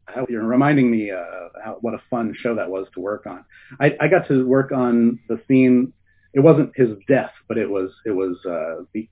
how 0.07 0.25
you're 0.29 0.43
reminding 0.43 0.89
me 0.89 1.11
uh, 1.11 1.49
how, 1.63 1.77
what 1.81 1.93
a 1.93 2.01
fun 2.09 2.33
show 2.37 2.55
that 2.55 2.69
was 2.69 2.87
to 2.93 2.99
work 2.99 3.25
on. 3.25 3.45
I, 3.79 3.95
I 3.99 4.07
got 4.07 4.27
to 4.27 4.45
work 4.47 4.71
on 4.71 5.19
the 5.27 5.41
scene. 5.47 5.93
It 6.33 6.39
wasn't 6.39 6.71
his 6.75 6.89
death, 7.07 7.31
but 7.47 7.57
it 7.57 7.69
was 7.69 7.91
it 8.05 8.11
was 8.11 8.37
uh, 8.45 8.83
the 8.93 9.07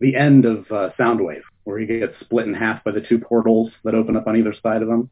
the 0.00 0.16
end 0.16 0.44
of 0.44 0.60
uh, 0.70 0.90
Soundwave, 0.98 1.42
where 1.64 1.78
he 1.78 1.86
gets 1.86 2.18
split 2.20 2.46
in 2.46 2.54
half 2.54 2.82
by 2.84 2.92
the 2.92 3.00
two 3.00 3.18
portals 3.18 3.70
that 3.84 3.94
open 3.94 4.16
up 4.16 4.26
on 4.26 4.36
either 4.36 4.54
side 4.62 4.82
of 4.82 4.88
him. 4.88 5.10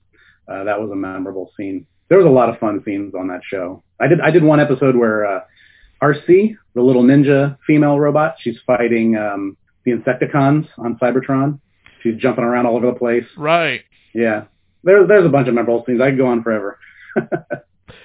Uh, 0.49 0.65
that 0.65 0.81
was 0.81 0.91
a 0.91 0.97
memorable 0.97 1.53
scene. 1.57 1.87
There 2.09 2.19
was 2.19 2.27
a 2.27 2.31
lot 2.31 2.49
of 2.49 2.59
fun 2.59 2.83
scenes 2.85 3.15
on 3.15 3.29
that 3.29 3.43
show. 3.45 3.85
I 4.01 4.09
did 4.09 4.21
I 4.21 4.31
did 4.31 4.43
one 4.43 4.59
episode 4.61 4.97
where 4.97 5.27
uh, 5.27 5.41
Arcee, 6.03 6.57
the 6.75 6.83
little 6.83 7.03
ninja 7.03 7.57
female 7.67 7.99
robot, 7.99 8.37
she's 8.41 8.57
fighting 8.67 9.17
um, 9.17 9.57
the 9.85 9.93
Insecticons 9.93 10.67
on 10.79 10.99
Cybertron. 10.99 11.61
She's 12.03 12.17
jumping 12.17 12.45
around 12.45 12.67
all 12.67 12.77
over 12.77 12.87
the 12.87 12.99
place. 12.99 13.25
Right. 13.37 13.83
Yeah, 14.15 14.45
there's 14.83 15.07
there's 15.09 15.27
a 15.27 15.29
bunch 15.29 15.49
of 15.49 15.55
memorable 15.55 15.85
scenes. 15.87 16.01
I 16.01 16.11
could 16.11 16.19
go 16.19 16.27
on 16.27 16.43
forever. 16.43 16.79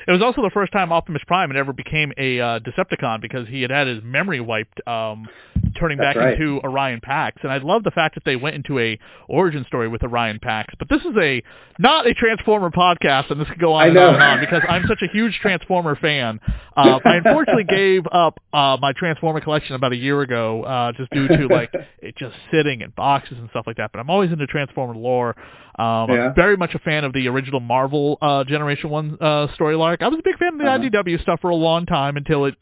It 0.08 0.12
was 0.12 0.22
also 0.22 0.42
the 0.42 0.52
first 0.54 0.72
time 0.72 0.92
Optimus 0.92 1.24
Prime 1.26 1.50
had 1.50 1.58
ever 1.58 1.74
became 1.74 2.12
a 2.18 2.40
uh, 2.40 2.60
Decepticon 2.60 3.22
because 3.22 3.48
he 3.48 3.62
had 3.62 3.72
had 3.72 3.88
his 3.88 4.04
memory 4.04 4.40
wiped, 4.40 4.86
um, 4.88 5.28
turning 5.76 5.98
That's 5.98 6.16
back 6.16 6.24
right. 6.24 6.34
into 6.42 6.60
Orion 6.64 7.00
Pax. 7.02 7.38
And 7.44 7.52
I 7.52 7.58
love 7.58 7.84
the 7.84 7.92
fact 7.92 8.16
that 8.16 8.24
they 8.26 8.36
went 8.36 8.56
into 8.56 8.80
a 8.80 8.98
origin 9.28 9.64
story 9.68 9.88
with 9.88 10.04
Orion 10.04 10.40
Pax. 10.42 10.74
But 10.80 10.90
this 10.90 11.02
is 11.02 11.16
a 11.20 11.44
not 11.78 12.08
a 12.08 12.14
Transformer 12.14 12.70
podcast, 12.72 13.30
and 13.32 13.40
this 13.40 13.48
could 13.50 13.60
go 13.60 13.74
on 13.74 13.90
and 13.90 13.98
on 13.98 14.14
and 14.16 14.24
on 14.24 14.40
because 14.40 14.62
I'm 14.68 14.86
such 14.88 15.02
a 15.02 15.08
huge 15.12 15.38
Transformer 15.42 15.96
fan. 15.96 16.40
Uh, 16.76 17.00
I 17.06 17.16
unfortunately 17.18 17.66
gave 17.66 18.04
up 18.12 18.40
uh, 18.54 18.78
my 18.82 18.94
Transformer 18.94 19.42
collection 19.42 19.76
about 19.76 19.92
a 19.94 19.98
year 19.98 20.22
ago, 20.22 20.64
uh, 20.64 20.92
just 20.94 21.12
due 21.12 21.28
to 21.28 21.48
like 21.48 21.72
it 22.00 22.16
just 22.18 22.36
sitting 22.52 22.82
in 22.82 22.92
boxes 22.92 23.38
and 23.38 23.50
stuff 23.52 23.66
like 23.68 23.78
that. 23.78 23.92
But 23.92 24.00
I'm 24.00 24.10
always 24.10 24.32
into 24.32 24.48
Transformer 24.48 24.96
lore. 24.96 25.36
Um, 25.78 26.10
Yeah. 26.10 26.28
I'm 26.30 26.36
very 26.36 26.56
much 26.56 26.74
a 26.74 26.80
fan 26.80 27.04
of 27.04 27.12
the 27.14 27.28
original 27.28 27.60
Marvel 27.60 28.18
uh, 28.22 28.44
Generation 28.46 28.90
One 28.90 29.18
uh, 29.20 29.54
story 29.56 29.76
arc. 29.76 30.02
I 30.02 30.08
was 30.08 30.20
a 30.20 30.24
big 30.24 30.38
fan 30.38 30.54
of 30.54 30.60
the 30.60 30.66
Uh-huh. 30.66 31.04
IDW 31.04 31.22
stuff 31.22 31.42
for 31.42 31.50
a 31.50 31.56
long 31.56 31.86
time 31.86 32.16
until 32.16 32.46
it 32.46 32.56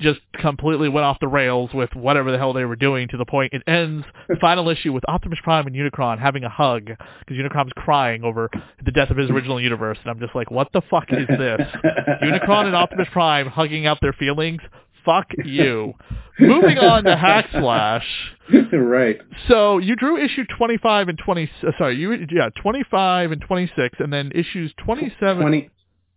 just 0.00 0.20
completely 0.34 0.88
went 0.88 1.04
off 1.04 1.18
the 1.20 1.28
rails 1.28 1.70
with 1.74 1.90
whatever 1.94 2.30
the 2.30 2.38
hell 2.38 2.52
they 2.52 2.64
were 2.64 2.76
doing 2.76 3.08
to 3.08 3.16
the 3.16 3.24
point 3.24 3.52
it 3.52 3.62
ends 3.66 4.04
the 4.28 4.36
final 4.40 4.68
issue 4.68 4.92
with 4.92 5.04
Optimus 5.08 5.38
Prime 5.42 5.66
and 5.66 5.74
Unicron 5.74 6.18
having 6.18 6.44
a 6.44 6.48
hug 6.48 6.86
because 6.86 7.36
Unicron's 7.36 7.72
crying 7.76 8.22
over 8.24 8.50
the 8.84 8.92
death 8.92 9.10
of 9.10 9.16
his 9.16 9.30
original 9.30 9.60
universe 9.60 9.98
and 10.02 10.10
I'm 10.10 10.20
just 10.20 10.34
like 10.34 10.50
what 10.50 10.68
the 10.72 10.82
fuck 10.90 11.06
is 11.10 11.26
this? 11.28 11.60
Unicron 12.22 12.66
and 12.66 12.76
Optimus 12.76 13.08
Prime 13.12 13.46
hugging 13.46 13.86
out 13.86 13.98
their 14.00 14.12
feelings? 14.12 14.60
Fuck 15.04 15.28
you. 15.44 15.94
Moving 16.38 16.78
on 16.78 17.04
to 17.04 17.16
Hack 17.16 17.46
Slash 17.50 18.06
right. 18.72 19.18
so 19.48 19.78
you 19.78 19.96
drew 19.96 20.22
issue 20.22 20.44
25 20.56 21.08
and 21.08 21.18
20 21.18 21.50
uh, 21.66 21.70
sorry 21.76 21.96
you 21.96 22.12
yeah 22.30 22.48
25 22.62 23.32
and 23.32 23.40
26 23.40 23.96
and 23.98 24.12
then 24.12 24.32
issues 24.34 24.72
27 24.84 25.42
20, 25.42 25.70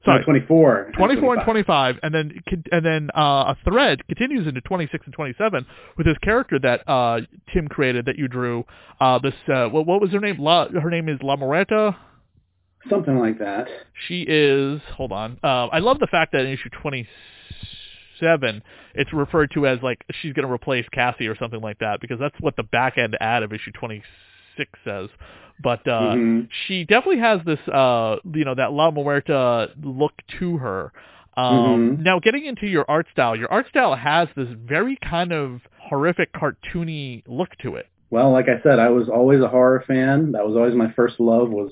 sorry 0.05 0.19
no, 0.19 0.25
24. 0.25 0.81
and 0.83 0.93
24 0.95 1.33
and 1.35 1.43
25. 1.43 1.45
25 1.45 1.99
and 2.03 2.13
then 2.15 2.31
and 2.71 2.85
then 2.85 3.09
uh, 3.15 3.53
a 3.53 3.57
thread 3.63 4.05
continues 4.07 4.47
into 4.47 4.61
26 4.61 5.05
and 5.05 5.13
27 5.13 5.65
with 5.97 6.05
this 6.05 6.17
character 6.23 6.57
that 6.59 6.87
uh, 6.89 7.19
Tim 7.53 7.67
created 7.67 8.05
that 8.05 8.17
you 8.17 8.27
drew 8.27 8.65
uh, 8.99 9.19
this 9.19 9.33
uh, 9.53 9.67
what, 9.67 9.85
what 9.85 10.01
was 10.01 10.11
her 10.11 10.19
name 10.19 10.37
La, 10.39 10.67
her 10.69 10.89
name 10.89 11.09
is 11.09 11.19
La 11.21 11.35
Moreta 11.35 11.95
Something 12.89 13.19
like 13.19 13.37
that. 13.39 13.67
she 14.07 14.23
is 14.27 14.81
hold 14.95 15.11
on 15.11 15.37
uh, 15.43 15.67
I 15.67 15.79
love 15.79 15.99
the 15.99 16.07
fact 16.07 16.31
that 16.31 16.41
in 16.41 16.47
issue 16.47 16.69
27 16.81 18.63
it's 18.95 19.13
referred 19.13 19.51
to 19.53 19.67
as 19.67 19.79
like 19.83 19.99
she's 20.21 20.33
going 20.33 20.47
to 20.47 20.51
replace 20.51 20.85
Cassie 20.91 21.27
or 21.27 21.37
something 21.37 21.61
like 21.61 21.77
that 21.79 22.01
because 22.01 22.19
that's 22.19 22.35
what 22.39 22.55
the 22.55 22.63
back 22.63 22.97
end 22.97 23.15
ad 23.21 23.43
of 23.43 23.53
issue 23.53 23.71
26 23.79 24.71
says 24.83 25.09
but 25.61 25.87
uh 25.87 26.15
Mhm. 26.15 26.47
she 26.65 26.83
definitely 26.85 27.19
has 27.19 27.41
this 27.45 27.59
uh 27.67 28.17
you 28.33 28.45
know 28.45 28.55
that 28.55 28.71
La 28.73 28.91
Muerta 28.91 29.69
look 29.83 30.13
to 30.39 30.57
her. 30.57 30.91
Um 31.37 31.97
Mhm. 31.97 31.99
now 32.03 32.19
getting 32.19 32.45
into 32.45 32.67
your 32.67 32.85
art 32.89 33.07
style, 33.11 33.35
your 33.35 33.51
art 33.51 33.67
style 33.67 33.95
has 33.95 34.27
this 34.35 34.49
very 34.49 34.97
kind 34.97 35.31
of 35.31 35.61
horrific 35.79 36.31
cartoony 36.33 37.23
look 37.27 37.55
to 37.57 37.75
it. 37.75 37.87
Well, 38.09 38.31
like 38.31 38.49
I 38.49 38.59
said, 38.61 38.79
I 38.79 38.89
was 38.89 39.07
always 39.09 39.41
a 39.41 39.47
horror 39.47 39.83
fan. 39.87 40.33
That 40.33 40.45
was 40.45 40.55
always 40.57 40.75
my 40.75 40.91
first 40.91 41.19
love 41.19 41.49
was 41.49 41.71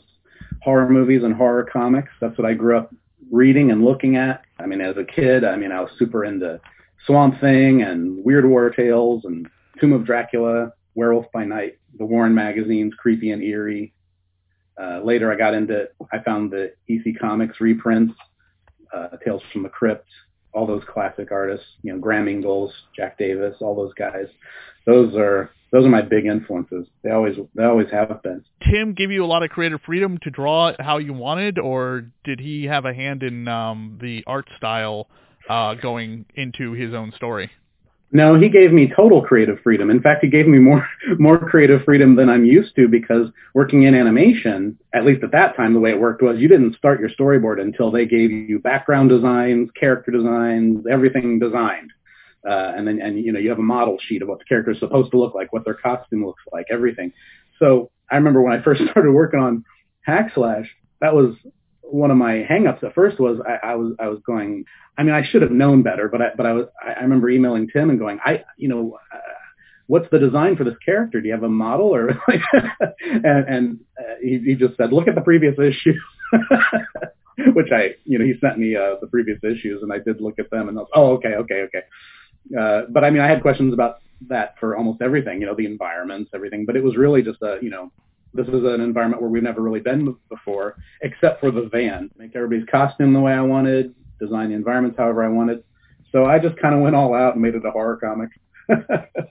horror 0.62 0.90
movies 0.90 1.24
and 1.24 1.34
horror 1.34 1.64
comics. 1.64 2.12
That's 2.22 2.38
what 2.38 2.46
I 2.48 2.54
grew 2.54 2.78
up 2.78 2.94
reading 3.32 3.72
and 3.72 3.84
looking 3.84 4.16
at. 4.16 4.44
I 4.58 4.66
mean, 4.66 4.82
as 4.82 4.98
a 4.98 5.04
kid, 5.04 5.44
I 5.44 5.56
mean, 5.58 5.72
I 5.72 5.82
was 5.82 5.92
super 5.98 6.24
into 6.26 6.60
Swamp 7.06 7.40
Thing 7.40 7.82
and 7.82 8.24
Weird 8.24 8.46
War 8.46 8.70
Tales 8.70 9.26
and 9.26 9.48
Tomb 9.80 9.94
of 9.94 10.06
Dracula, 10.06 10.72
Werewolf 10.96 11.26
by 11.34 11.44
Night, 11.46 11.78
the 11.98 12.06
Warren 12.06 12.34
magazines, 12.34 12.94
Creepy 12.98 13.32
and 13.32 13.44
Eerie. 13.44 13.94
Uh, 14.82 15.02
later, 15.04 15.32
I 15.32 15.36
got 15.36 15.54
into, 15.54 15.90
I 16.12 16.20
found 16.20 16.52
the 16.52 16.74
EC 16.88 17.20
Comics 17.20 17.60
reprints, 17.60 18.14
uh, 18.96 19.10
Tales 19.24 19.42
from 19.52 19.64
the 19.64 19.70
Crypt, 19.70 20.08
all 20.54 20.66
those 20.66 20.84
classic 20.88 21.32
artists, 21.32 21.66
you 21.82 21.94
know, 21.94 22.00
Graham 22.00 22.26
Ingels, 22.26 22.72
Jack 22.96 23.18
Davis, 23.18 23.56
all 23.62 23.76
those 23.76 23.94
guys. 23.94 24.28
Those 24.86 25.16
are 25.16 25.52
those 25.72 25.86
are 25.86 25.90
my 25.90 26.02
big 26.02 26.26
influences. 26.26 26.88
They 27.04 27.12
always 27.12 27.36
they 27.54 27.64
always 27.64 27.90
have 27.92 28.22
been. 28.24 28.44
Tim 28.64 28.94
give 28.94 29.12
you 29.12 29.24
a 29.24 29.28
lot 29.28 29.44
of 29.44 29.50
creative 29.50 29.82
freedom 29.86 30.18
to 30.24 30.32
draw 30.32 30.72
how 30.80 30.98
you 30.98 31.14
wanted, 31.14 31.60
or 31.60 32.12
did 32.24 32.40
he 32.40 32.66
have 32.66 32.86
a 32.86 32.94
hand 32.94 33.22
in 33.22 33.48
um, 33.48 34.00
the 34.02 34.24
art 34.26 34.48
style 34.58 35.08
uh, 35.50 35.76
going 35.76 36.26
into 36.36 36.74
his 36.74 36.94
own 36.94 37.12
story? 37.16 37.52
No, 38.12 38.40
he 38.40 38.50
gave 38.50 38.72
me 38.72 38.92
total 38.96 39.22
creative 39.22 39.60
freedom. 39.62 39.92
In 39.92 40.02
fact, 40.02 40.24
he 40.24 40.30
gave 40.30 40.48
me 40.48 40.58
more 40.58 40.88
more 41.20 41.38
creative 41.38 41.84
freedom 41.84 42.16
than 42.16 42.30
I'm 42.30 42.46
used 42.46 42.76
to 42.76 42.88
because 42.88 43.28
working 43.54 43.84
in 43.84 43.94
animation, 43.94 44.78
at 44.94 45.06
least 45.06 45.24
at 45.24 45.32
that 45.32 45.56
time, 45.56 45.74
the 45.74 45.80
way 45.80 45.92
it 45.92 46.00
worked 46.00 46.22
was 46.22 46.40
you 46.40 46.48
didn't 46.48 46.76
start 46.76 47.00
your 47.00 47.10
storyboard 47.10 47.62
until 47.62 47.92
they 47.92 48.06
gave 48.06 48.32
you 48.32 48.60
background 48.60 49.10
designs, 49.10 49.70
character 49.80 50.12
designs, 50.12 50.86
everything 50.90 51.40
designed. 51.40 51.92
Uh, 52.48 52.72
and 52.76 52.88
then, 52.88 53.00
and 53.02 53.20
you 53.24 53.32
know, 53.32 53.40
you 53.40 53.50
have 53.50 53.60
a 53.60 53.64
model 53.64 53.98
sheet 54.08 54.22
of 54.22 54.28
what 54.28 54.40
the 54.40 54.46
character 54.46 54.72
is 54.72 54.80
supposed 54.80 55.12
to 55.12 55.18
look 55.18 55.36
like, 55.36 55.52
what 55.54 55.66
their 55.66 55.74
costume 55.76 56.26
looks 56.26 56.42
like, 56.52 56.66
everything. 56.72 57.12
So 57.60 57.92
I 58.10 58.16
remember 58.16 58.42
when 58.42 58.58
I 58.58 58.64
first 58.64 58.82
started 58.92 59.12
working 59.12 59.40
on 59.40 59.64
Hack 60.02 60.32
Slash, 60.34 60.68
that 61.02 61.14
was 61.14 61.36
one 61.92 62.12
of 62.12 62.18
my 62.18 62.46
hangups 62.50 62.84
at 62.84 62.94
first 62.94 63.20
was 63.20 63.40
I, 63.48 63.70
I 63.72 63.76
was 63.76 63.94
I 64.00 64.08
was 64.08 64.20
going. 64.26 64.66
I 64.98 65.04
mean, 65.04 65.16
I 65.16 65.24
should 65.30 65.42
have 65.42 65.52
known 65.52 65.82
better, 65.82 66.10
but 66.10 66.22
I 66.22 66.30
but 66.36 66.46
I 66.46 66.54
was 66.54 66.66
I, 66.84 67.02
remember 67.02 67.30
emailing 67.30 67.68
Tim 67.70 67.90
and 67.90 68.00
going, 68.00 68.20
I 68.26 68.44
you 68.58 68.68
know, 68.68 68.98
uh, 69.14 69.18
what's 69.88 70.10
the 70.12 70.20
design 70.20 70.56
for 70.56 70.64
this 70.64 70.78
character? 70.84 71.22
Do 71.22 71.28
you 71.28 71.34
have 71.34 71.44
a 71.44 71.50
model 71.50 71.94
or 71.94 72.10
and 73.02 73.26
and 73.26 73.80
uh, 74.00 74.16
he 74.22 74.40
he 74.40 74.56
just 74.56 74.78
said, 74.78 74.94
look 74.94 75.08
at 75.08 75.16
the 75.16 75.22
previous 75.22 75.56
issue. 75.58 75.94
Which 77.54 77.72
I, 77.72 77.96
you 78.04 78.20
know, 78.20 78.26
he 78.26 78.34
sent 78.42 78.60
me 78.60 78.76
uh, 78.76 78.96
the 79.00 79.08
previous 79.08 79.40
issues, 79.44 79.82
and 79.82 79.94
I 79.94 80.00
did 80.00 80.20
look 80.20 80.40
at 80.40 80.50
them, 80.52 80.68
and 80.68 80.78
I 80.78 80.82
was, 80.82 80.90
oh, 80.94 81.12
okay, 81.14 81.36
okay, 81.36 81.62
okay. 81.62 81.84
Uh, 82.58 82.82
but 82.90 83.06
I 83.06 83.10
mean, 83.12 83.22
I 83.22 83.30
had 83.30 83.42
questions 83.42 83.74
about 83.74 84.00
that 84.28 84.56
for 84.60 84.76
almost 84.76 85.02
everything, 85.02 85.40
you 85.40 85.48
know, 85.48 85.56
the 85.56 85.66
environments, 85.66 86.32
everything. 86.34 86.66
But 86.66 86.76
it 86.76 86.84
was 86.84 86.98
really 86.98 87.22
just 87.22 87.42
a, 87.42 87.58
you 87.62 87.70
know, 87.70 87.94
this 88.34 88.48
is 88.48 88.64
an 88.64 88.82
environment 88.82 89.22
where 89.22 89.32
we've 89.32 89.44
never 89.44 89.62
really 89.62 89.80
been 89.80 90.16
before, 90.30 90.76
except 91.02 91.40
for 91.40 91.52
the 91.52 91.70
van. 91.72 92.10
Make 92.18 92.36
everybody's 92.36 92.68
costume 92.70 93.14
the 93.14 93.20
way 93.20 93.34
I 93.34 93.42
wanted, 93.42 93.96
design 94.20 94.50
the 94.50 94.56
environments 94.56 94.98
however 94.98 95.24
I 95.24 95.30
wanted. 95.30 95.64
So 96.12 96.26
I 96.26 96.40
just 96.40 96.58
kind 96.58 96.76
of 96.76 96.82
went 96.82 96.96
all 96.96 97.14
out 97.14 97.34
and 97.34 97.42
made 97.42 97.56
it 97.56 97.66
a 97.66 97.72
horror 97.72 97.98
comic, 97.98 98.30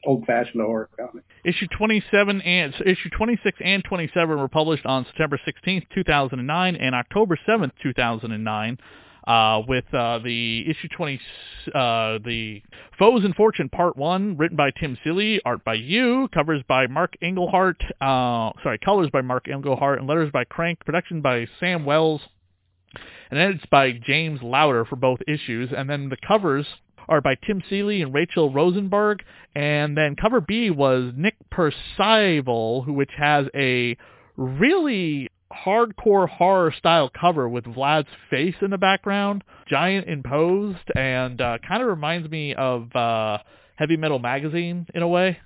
old-fashioned 0.05 0.63
horror 0.63 0.89
comic. 0.99 1.25
Issue 1.45 1.67
27 1.77 2.41
and 2.43 2.75
issue 2.85 3.11
26 3.17 3.59
and 3.65 3.85
27 3.85 4.39
were 4.39 4.49
published 4.49 4.87
on 4.87 5.05
September 5.07 5.41
16th, 5.47 5.87
2009 5.95 6.77
and 6.77 6.95
October 6.95 7.39
7th, 7.49 7.73
2009. 7.83 8.79
Uh, 9.29 9.63
with 9.69 9.85
uh, 9.93 10.19
the 10.21 10.65
issue 10.67 10.89
20, 10.97 11.21
uh, 11.75 12.19
the 12.25 12.63
Foes 12.99 13.27
and 13.27 13.35
Fortune 13.35 13.69
Part 13.69 13.95
1, 13.95 14.39
written 14.39 14.57
by 14.57 14.71
Tim 14.81 14.97
Seeley, 15.05 15.39
art 15.45 15.63
by 15.67 15.75
you, 15.75 16.29
covers 16.33 16.63
by 16.67 16.87
Mark 16.87 17.13
Englehart, 17.21 17.77
uh, 18.01 18.53
sorry, 18.63 18.79
colors 18.83 19.11
by 19.13 19.21
Mark 19.21 19.47
Englehart, 19.47 19.99
and 19.99 20.09
letters 20.09 20.31
by 20.33 20.45
Crank, 20.45 20.81
production 20.81 21.21
by 21.21 21.47
Sam 21.61 21.85
Wells, 21.85 22.23
and 23.31 23.39
edits 23.39 23.67
by 23.71 23.93
James 23.93 24.41
Lauder 24.43 24.87
for 24.87 24.97
both 24.97 25.19
issues, 25.29 25.69
and 25.77 25.91
then 25.91 26.09
the 26.09 26.17
covers 26.27 26.67
are 27.07 27.21
by 27.21 27.35
Tim 27.47 27.63
Seeley 27.69 28.01
and 28.01 28.15
Rachel 28.15 28.51
Rosenberg, 28.51 29.23
and 29.55 29.95
then 29.95 30.17
cover 30.17 30.41
B 30.41 30.71
was 30.71 31.13
Nick 31.15 31.37
Percival, 31.51 32.81
who 32.81 32.95
which 32.95 33.13
has 33.19 33.45
a 33.55 33.95
really 34.39 35.29
hardcore 35.53 36.29
horror 36.29 36.73
style 36.77 37.11
cover 37.11 37.49
with 37.49 37.65
Vlad's 37.65 38.09
face 38.31 38.55
in 38.61 38.71
the 38.71 38.79
background, 38.79 39.43
giant 39.69 40.09
imposed, 40.09 40.91
and 40.95 41.41
uh, 41.41 41.59
kind 41.67 41.83
of 41.83 41.89
reminds 41.89 42.31
me 42.31 42.55
of 42.55 42.95
uh, 42.95 43.39
Heavy 43.77 43.97
Metal 43.97 44.19
Magazine 44.19 44.87
in 44.95 45.03
a 45.03 45.09
way. 45.09 45.39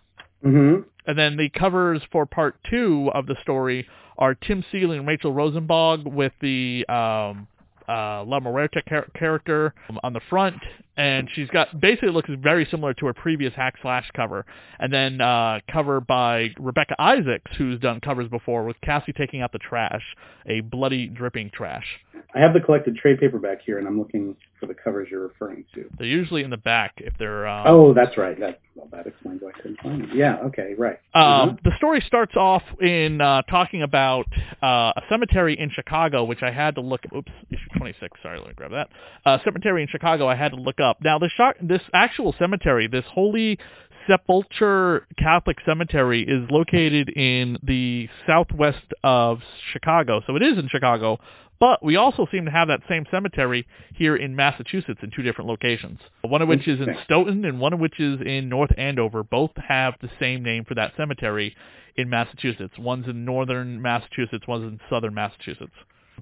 hmm 0.43 0.77
And 1.07 1.19
then 1.19 1.37
the 1.37 1.51
covers 1.51 2.03
for 2.11 2.27
part 2.27 2.57
two 2.69 3.11
of 3.15 3.27
the 3.27 3.37
story 3.43 3.87
are 4.19 4.35
Tim 4.35 4.65
Seeley 4.71 4.99
and 4.99 5.07
Rachel 5.07 5.33
Rosenberg 5.33 6.05
with 6.05 6.33
the 6.41 6.85
um, 6.89 7.47
uh, 7.89 8.25
La 8.25 8.41
Muerta 8.41 8.81
char- 8.89 9.09
character 9.19 9.75
on 10.03 10.13
the 10.13 10.21
front, 10.29 10.57
and 10.97 11.29
she's 11.35 11.49
got 11.49 11.81
basically 11.81 12.11
looks 12.11 12.31
very 12.39 12.67
similar 12.71 12.93
to 12.95 13.07
her 13.07 13.15
previous 13.15 13.55
Hack 13.55 13.75
Slash 13.81 14.11
cover. 14.15 14.45
And 14.79 14.93
then 14.93 15.21
uh, 15.21 15.61
cover 15.71 16.01
by 16.01 16.51
Rebecca 16.59 16.95
Isaacs, 17.01 17.51
who's 17.57 17.81
done 17.81 18.01
covers 18.01 18.29
before, 18.29 18.65
with 18.65 18.81
Cassie 18.83 19.13
taking 19.13 19.41
out 19.41 19.53
the 19.53 19.59
trash, 19.59 20.03
a 20.47 20.61
bloody, 20.61 21.07
dripping 21.07 21.51
trash. 21.51 21.87
I 22.35 22.41
have 22.41 22.55
the 22.55 22.61
collected 22.61 22.97
trade 22.97 23.21
paperback 23.21 23.61
here, 23.63 23.79
and 23.79 23.87
I'm 23.87 23.99
looking 23.99 24.37
for 24.59 24.67
the 24.67 24.75
covers 24.75 25.09
you're 25.11 25.27
referring 25.27 25.65
to. 25.75 25.85
They're 25.99 26.07
usually 26.07 26.43
in 26.43 26.51
the 26.51 26.57
back 26.57 26.95
if 26.97 27.13
they're. 27.19 27.47
Um, 27.47 27.65
Oh, 27.67 27.93
that's 27.95 28.17
right. 28.17 28.39
That 28.41 28.61
well, 28.75 28.89
that 28.93 29.07
explains 29.07 29.43
why 29.43 29.51
I 29.51 29.53
couldn't 29.53 29.81
find 29.81 30.03
them. 30.03 30.11
Yeah. 30.15 30.39
Okay. 30.45 30.75
Right. 30.79 30.99
Um, 31.15 31.59
The 31.63 31.73
story 31.77 32.03
starts 32.07 32.35
off 32.37 32.63
in 32.81 33.21
uh, 33.21 33.43
talking 33.43 33.83
about 33.83 34.27
uh, 34.63 34.93
a 34.97 35.03
cemetery 35.11 35.59
in 35.59 35.71
Chicago, 35.71 36.25
which 36.25 36.43
I 36.43 36.51
had 36.51 36.75
to 36.77 36.81
look. 36.81 37.03
Oops, 37.15 37.31
issue 37.51 37.79
26. 37.79 38.21
Sorry, 38.23 38.39
let 38.39 38.49
me 38.49 38.55
grab 38.55 38.71
that. 38.71 38.89
Uh, 39.27 39.39
cemetery 39.45 39.83
in 39.83 39.89
Chicago. 39.89 40.27
I 40.27 40.35
had 40.35 40.53
to 40.53 40.59
look 40.59 40.81
up. 40.83 40.99
Now, 41.03 41.19
this 41.19 41.33
shot, 41.33 41.57
this 41.63 41.83
actual 41.93 42.35
cemetery, 42.39 42.87
this 42.89 43.05
holy 43.13 43.59
Sepulcher 44.07 45.07
Catholic 45.17 45.59
Cemetery 45.65 46.23
is 46.23 46.51
located 46.51 47.09
in 47.11 47.59
the 47.63 48.09
southwest 48.27 48.93
of 49.05 49.41
Chicago, 49.73 50.23
so 50.27 50.37
it 50.37 50.43
is 50.43 50.59
in 50.59 50.69
Chicago. 50.69 51.19
But 51.61 51.85
we 51.85 51.95
also 51.95 52.27
seem 52.33 52.45
to 52.47 52.51
have 52.51 52.67
that 52.69 52.81
same 52.89 53.07
cemetery 53.09 53.69
here 53.95 54.17
in 54.17 54.35
Massachusetts 54.35 54.99
in 55.01 55.13
two 55.15 55.23
different 55.23 55.49
locations. 55.49 56.01
One 56.23 56.43
of 56.43 56.49
which 56.49 56.67
is 56.67 56.81
in 56.81 56.97
Stoughton 57.05 57.45
and 57.45 57.61
one 57.61 57.73
of 57.73 57.79
which 57.79 58.01
is 58.01 58.21
in 58.21 58.49
North 58.49 58.73
Andover. 58.77 59.23
Both 59.23 59.53
have 59.69 59.95
the 60.03 60.11
same 60.19 60.43
name 60.43 60.65
for 60.65 60.75
that 60.75 60.95
cemetery 60.97 61.55
in 61.97 62.11
Massachusetts. 62.11 62.75
One's 62.79 63.07
in 63.07 63.25
northern 63.25 63.81
Massachusetts, 63.81 64.45
one's 64.49 64.65
in 64.65 64.81
southern 64.91 65.15
Massachusetts. 65.15 65.71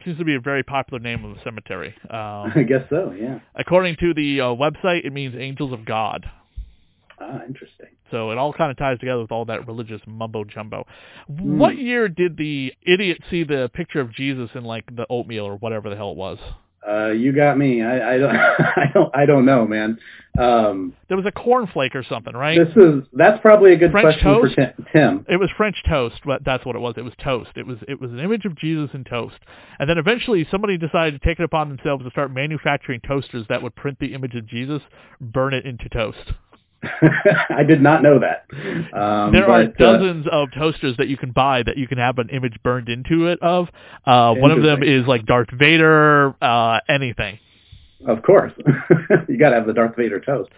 Seems 0.05 0.19
to 0.19 0.25
be 0.25 0.35
a 0.35 0.41
very 0.41 0.63
popular 0.63 0.99
name 0.99 1.25
of 1.25 1.37
a 1.37 1.43
cemetery. 1.45 1.95
Um, 2.05 2.53
I 2.57 2.65
guess 2.67 2.85
so. 2.89 3.15
Yeah. 3.19 3.41
according 3.55 3.97
to 4.01 4.15
the 4.15 4.41
uh, 4.41 4.45
website, 4.47 5.05
it 5.05 5.13
means 5.13 5.35
angels 5.39 5.73
of 5.73 5.85
God. 5.85 6.27
Ah, 7.21 7.41
interesting. 7.47 7.89
So 8.11 8.31
it 8.31 8.39
all 8.39 8.53
kind 8.53 8.71
of 8.71 8.79
ties 8.79 8.99
together 8.99 9.21
with 9.21 9.31
all 9.31 9.45
that 9.47 9.67
religious 9.67 10.01
mumbo 10.07 10.45
jumbo. 10.45 10.87
Hmm. 11.29 11.59
What 11.59 11.77
year 11.77 12.09
did 12.09 12.37
the 12.37 12.73
idiot 12.87 13.19
see 13.31 13.45
the 13.45 13.71
picture 13.75 14.01
of 14.01 14.13
Jesus 14.13 14.51
in 14.55 14.65
like 14.65 14.85
the 14.95 15.07
oatmeal 15.11 15.45
or 15.45 15.57
whatever 15.57 15.91
the 15.91 15.97
hell 15.97 16.13
it 16.13 16.17
was? 16.17 16.39
Uh, 16.87 17.11
you 17.11 17.33
got 17.33 17.59
me. 17.59 17.83
I, 17.83 18.15
I 18.15 18.19
don't. 18.19 18.37
I 18.37 18.91
don't. 18.95 19.17
I 19.17 19.27
don't 19.27 19.45
know, 19.45 19.67
man. 19.67 19.99
Um, 20.39 20.95
There 21.09 21.17
was 21.17 21.27
a 21.27 21.33
cornflake 21.33 21.95
or 21.95 22.03
something, 22.03 22.35
right? 22.35 22.59
this 22.59 22.75
is. 22.77 23.03
That's 23.13 23.41
probably 23.43 23.73
a 23.73 23.77
good 23.77 23.91
French 23.91 24.21
question 24.21 24.25
toast? 24.25 24.55
for 24.55 24.61
Tim. 24.63 24.87
Tim. 24.93 25.27
It 25.29 25.37
was 25.37 25.51
French 25.57 25.77
toast, 25.89 26.21
but 26.25 26.43
that's 26.45 26.65
what 26.65 26.77
it 26.77 26.79
was. 26.79 26.95
It 26.97 27.05
was 27.05 27.13
toast. 27.23 27.51
It 27.57 27.67
was 27.67 27.79
it 27.87 28.01
was 28.01 28.11
an 28.11 28.21
image 28.21 28.47
of 28.47 28.57
Jesus 28.57 28.91
in 28.95 29.05
toast. 29.05 29.37
And 29.79 29.91
then 29.91 29.99
eventually 29.99 30.47
somebody 30.51 30.79
decided 30.79 31.21
to 31.21 31.27
take 31.29 31.39
it 31.39 31.45
upon 31.45 31.69
themselves 31.69 32.05
to 32.05 32.11
start 32.11 32.33
manufacturing 32.33 33.01
toasters 33.07 33.45
that 33.49 33.63
would 33.63 33.75
print 33.75 33.99
the 34.01 34.15
image 34.15 34.35
of 34.35 34.47
Jesus, 34.47 34.83
burn 35.21 35.53
it 35.53 35.67
into 35.67 35.89
toast. 35.89 36.33
I 37.51 37.63
did 37.67 37.83
not 37.83 38.03
know 38.03 38.21
that. 38.21 38.47
Um, 38.97 39.33
there 39.33 39.49
are 39.49 39.67
but, 39.67 39.81
uh, 39.81 39.93
dozens 39.93 40.27
of 40.31 40.49
toasters 40.57 40.97
that 40.97 41.09
you 41.09 41.17
can 41.17 41.33
buy 41.33 41.63
that 41.63 41.77
you 41.77 41.87
can 41.87 41.99
have 41.99 42.19
an 42.19 42.31
image 42.31 42.57
burned 42.63 42.89
into 42.89 43.27
it 43.27 43.39
of. 43.43 43.69
Uh, 44.07 44.35
one 44.35 44.51
of 44.51 44.63
them 44.63 44.83
is 44.83 45.07
like 45.07 45.27
Darth 45.27 45.51
Vader, 45.53 46.35
uh, 46.43 46.81
anything. 46.89 47.39
of 48.07 48.23
course, 48.23 48.53
you 49.29 49.39
got 49.39 49.51
to 49.51 49.57
have 49.57 49.67
the 49.67 49.75
Darth 49.75 49.97
Vader 49.97 50.21
toast. 50.21 50.51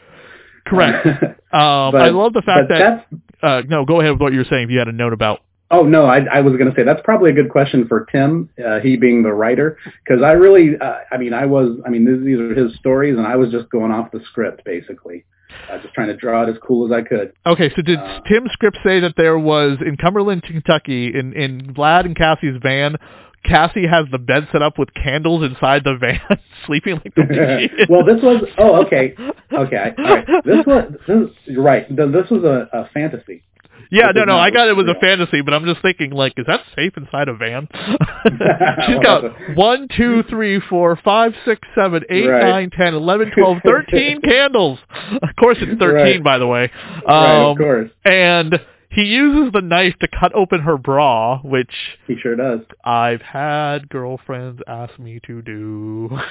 Correct. 0.67 1.07
Um, 1.53 1.93
But- 1.93 2.01
I 2.01 2.09
love 2.09 2.33
the 2.33 2.41
fact 2.41 2.71
that. 2.71 3.07
Uh, 3.43 3.61
no, 3.69 3.85
go 3.85 4.01
ahead 4.01 4.13
with 4.13 4.23
what 4.23 4.33
you 4.33 4.39
were 4.39 4.47
saying. 4.49 4.65
If 4.65 4.71
you 4.71 4.79
had 4.79 4.89
a 4.89 4.93
note 4.93 5.13
about. 5.13 5.41
Oh 5.71 5.83
no, 5.83 6.07
I, 6.07 6.21
I 6.33 6.41
was 6.41 6.57
going 6.57 6.71
to 6.71 6.75
say 6.75 6.83
that's 6.83 7.03
probably 7.05 7.31
a 7.31 7.35
good 7.35 7.51
question 7.51 7.87
for 7.89 8.07
Tim, 8.13 8.49
uh, 8.65 8.81
he 8.81 8.97
being 8.97 9.23
the 9.23 9.33
writer, 9.33 9.77
because 10.05 10.23
I 10.23 10.33
really, 10.33 10.79
uh, 10.79 10.99
I 11.11 11.17
mean, 11.19 11.35
I 11.35 11.45
was, 11.47 11.79
I 11.87 11.91
mean, 11.91 12.05
these, 12.07 12.25
these 12.25 12.39
are 12.39 12.55
his 12.55 12.75
stories, 12.77 13.19
and 13.19 13.27
I 13.27 13.37
was 13.37 13.51
just 13.51 13.69
going 13.71 13.91
off 13.91 14.13
the 14.13 14.21
script 14.31 14.65
basically, 14.65 15.25
uh, 15.71 15.79
just 15.79 15.95
trying 15.95 16.09
to 16.09 16.17
draw 16.17 16.45
it 16.45 16.49
as 16.51 16.57
cool 16.67 16.87
as 16.87 16.93
I 16.93 17.03
could. 17.07 17.33
Okay, 17.47 17.71
so 17.75 17.83
did 17.83 17.99
Uh, 17.99 18.21
Tim's 18.29 18.51
script 18.53 18.79
say 18.85 19.01
that 19.01 19.15
there 19.17 19.39
was 19.39 19.79
in 19.85 19.97
Cumberland, 19.97 20.43
Kentucky, 20.43 21.13
in 21.19 21.33
in 21.35 21.75
Vlad 21.75 22.05
and 22.07 22.17
Cassie's 22.17 22.57
van? 22.63 22.97
Cassie 23.45 23.89
has 23.89 24.07
the 24.13 24.19
bed 24.19 24.47
set 24.53 24.63
up 24.63 24.79
with 24.79 24.95
candles 24.95 25.43
inside 25.43 25.83
the 25.83 25.97
van, 25.99 26.21
sleeping 26.67 26.95
like 26.95 27.13
the 27.17 27.23
way 27.23 27.69
she 27.69 27.83
is. 27.83 27.89
well, 27.89 28.05
this 28.05 28.23
was, 28.23 28.45
oh, 28.57 28.85
okay, 28.87 29.15
okay, 29.53 29.93
all 29.99 30.05
right. 30.05 30.27
This 30.45 30.65
was, 30.65 30.93
this, 31.09 31.29
you're 31.47 31.61
right. 31.63 31.85
This 31.91 32.31
was 32.31 32.45
a, 32.45 32.69
a 32.73 32.89
fantasy. 32.95 33.43
Yeah, 33.91 34.13
no, 34.15 34.25
no, 34.25 34.37
I 34.37 34.51
got 34.51 34.69
it 34.69 34.77
was 34.77 34.87
a 34.89 34.99
fantasy, 35.01 35.41
but 35.43 35.53
I'm 35.55 35.65
just 35.65 35.83
thinking, 35.83 36.11
like, 36.11 36.35
is 36.37 36.47
that 36.47 36.61
safe 36.77 36.97
inside 36.97 37.29
a 37.29 37.35
van? 37.35 37.69
She's 38.87 38.99
got 39.01 39.25
one, 39.57 39.89
two, 39.97 40.23
three, 40.31 40.61
four, 40.61 40.97
five, 41.05 41.33
six, 41.45 41.61
seven, 41.75 42.03
eight, 42.11 42.27
Right. 42.27 42.43
nine, 42.49 42.71
ten, 42.71 42.95
eleven, 42.95 43.31
twelve, 43.33 43.59
thirteen 43.65 44.21
candles. 44.25 44.79
Of 45.23 45.29
course, 45.39 45.59
it's 45.61 45.79
13, 45.79 45.95
Right. 45.95 46.23
by 46.25 46.39
the 46.39 46.47
way. 46.47 46.71
right, 47.07 47.41
Um, 47.45 47.51
of 47.53 47.59
course, 47.59 47.91
And 48.05 48.61
he 48.91 49.03
uses 49.05 49.53
the 49.53 49.63
knife 49.63 49.95
to 50.01 50.09
cut 50.09 50.35
open 50.35 50.61
her 50.61 50.77
bra, 50.77 51.39
which 51.41 51.73
he 52.07 52.17
sure 52.23 52.37
does. 52.37 52.61
I've 52.85 53.23
had 53.23 53.89
girlfriends 53.89 54.61
ask 54.67 54.99
me 54.99 55.19
to 55.27 55.41
do. 55.43 56.11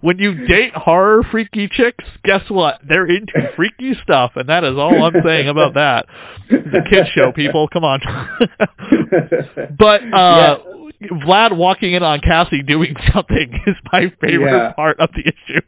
when 0.00 0.18
you 0.18 0.46
date 0.46 0.72
horror 0.74 1.22
freaky 1.30 1.68
chicks, 1.68 2.04
guess 2.24 2.42
what? 2.48 2.80
They're 2.86 3.06
into 3.06 3.32
freaky 3.56 3.94
stuff, 4.02 4.32
and 4.36 4.48
that 4.48 4.64
is 4.64 4.76
all 4.76 5.02
I'm 5.04 5.14
saying 5.24 5.48
about 5.48 5.74
that. 5.74 6.06
The 6.48 6.78
a 6.84 6.88
kid 6.88 7.06
show, 7.14 7.32
people. 7.32 7.68
Come 7.68 7.84
on. 7.84 8.00
but 9.78 10.02
uh 10.12 10.58
Vlad 11.02 11.56
walking 11.56 11.94
in 11.94 12.02
on 12.02 12.20
Cassie 12.20 12.62
doing 12.62 12.94
something 13.14 13.60
is 13.66 13.74
my 13.92 14.12
favorite 14.20 14.52
Yeah. 14.52 14.72
part 14.72 15.00
of 15.00 15.08
the 15.12 15.22
issue. 15.22 15.60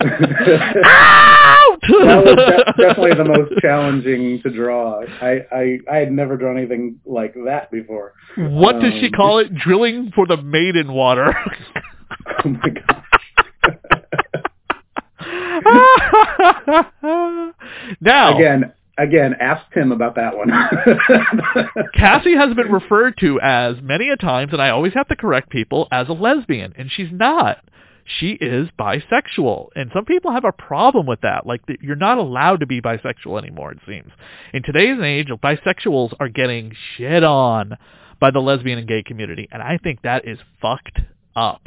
Out! 0.84 1.78
that 1.82 2.22
was 2.24 2.74
de- 2.76 2.82
definitely 2.82 3.14
the 3.14 3.24
most 3.24 3.60
challenging 3.60 4.40
to 4.42 4.50
draw. 4.50 5.02
I, 5.20 5.40
I 5.52 5.78
I 5.90 5.96
had 5.98 6.10
never 6.12 6.36
drawn 6.36 6.56
anything 6.58 7.00
like 7.06 7.34
that 7.44 7.70
before. 7.70 8.14
What 8.36 8.80
does 8.80 8.92
she 8.94 9.06
Um, 9.06 9.12
call 9.12 9.38
it? 9.38 9.54
Drilling 9.54 10.10
for 10.14 10.26
the 10.26 10.36
maiden 10.38 10.92
water. 10.92 11.34
Oh 12.44 12.48
my 12.50 12.68
god. 12.68 13.02
now, 18.00 18.36
Again, 18.36 18.72
again, 18.98 19.34
ask 19.40 19.62
Tim 19.72 19.92
about 19.92 20.14
that 20.16 20.36
one. 20.36 20.50
Cassie 21.94 22.36
has 22.36 22.54
been 22.54 22.70
referred 22.70 23.16
to 23.20 23.40
as 23.40 23.76
many 23.82 24.08
a 24.10 24.16
times, 24.16 24.52
and 24.52 24.60
I 24.62 24.70
always 24.70 24.94
have 24.94 25.08
to 25.08 25.16
correct 25.16 25.50
people, 25.50 25.88
as 25.90 26.08
a 26.08 26.12
lesbian, 26.12 26.74
and 26.76 26.90
she's 26.90 27.10
not. 27.12 27.58
She 28.04 28.30
is 28.32 28.68
bisexual, 28.78 29.68
and 29.76 29.90
some 29.94 30.04
people 30.04 30.32
have 30.32 30.44
a 30.44 30.52
problem 30.52 31.06
with 31.06 31.20
that. 31.20 31.46
Like, 31.46 31.60
you're 31.80 31.94
not 31.96 32.18
allowed 32.18 32.60
to 32.60 32.66
be 32.66 32.80
bisexual 32.80 33.38
anymore, 33.38 33.72
it 33.72 33.78
seems. 33.86 34.10
In 34.52 34.62
today's 34.64 34.98
age, 35.00 35.28
bisexuals 35.42 36.12
are 36.18 36.28
getting 36.28 36.72
shit 36.96 37.22
on 37.22 37.76
by 38.20 38.30
the 38.32 38.40
lesbian 38.40 38.78
and 38.78 38.88
gay 38.88 39.02
community, 39.04 39.48
and 39.52 39.62
I 39.62 39.78
think 39.78 40.02
that 40.02 40.26
is 40.26 40.38
fucked 40.60 41.00
up. 41.36 41.62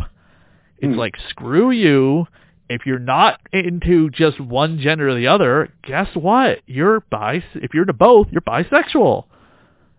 It's 0.80 0.94
Hmm. 0.94 1.00
like, 1.00 1.16
screw 1.30 1.72
you. 1.72 2.28
If 2.70 2.86
you're 2.86 3.00
not 3.00 3.40
into 3.54 4.10
just 4.10 4.40
one 4.40 4.80
gender 4.80 5.10
or 5.10 5.16
the 5.16 5.28
other, 5.28 5.72
guess 5.84 6.08
what? 6.16 6.60
You're 6.66 7.00
bis. 7.00 7.44
If 7.56 7.74
you're 7.74 7.84
into 7.84 7.94
both, 7.94 8.28
you're 8.32 8.42
bisexual. 8.42 9.26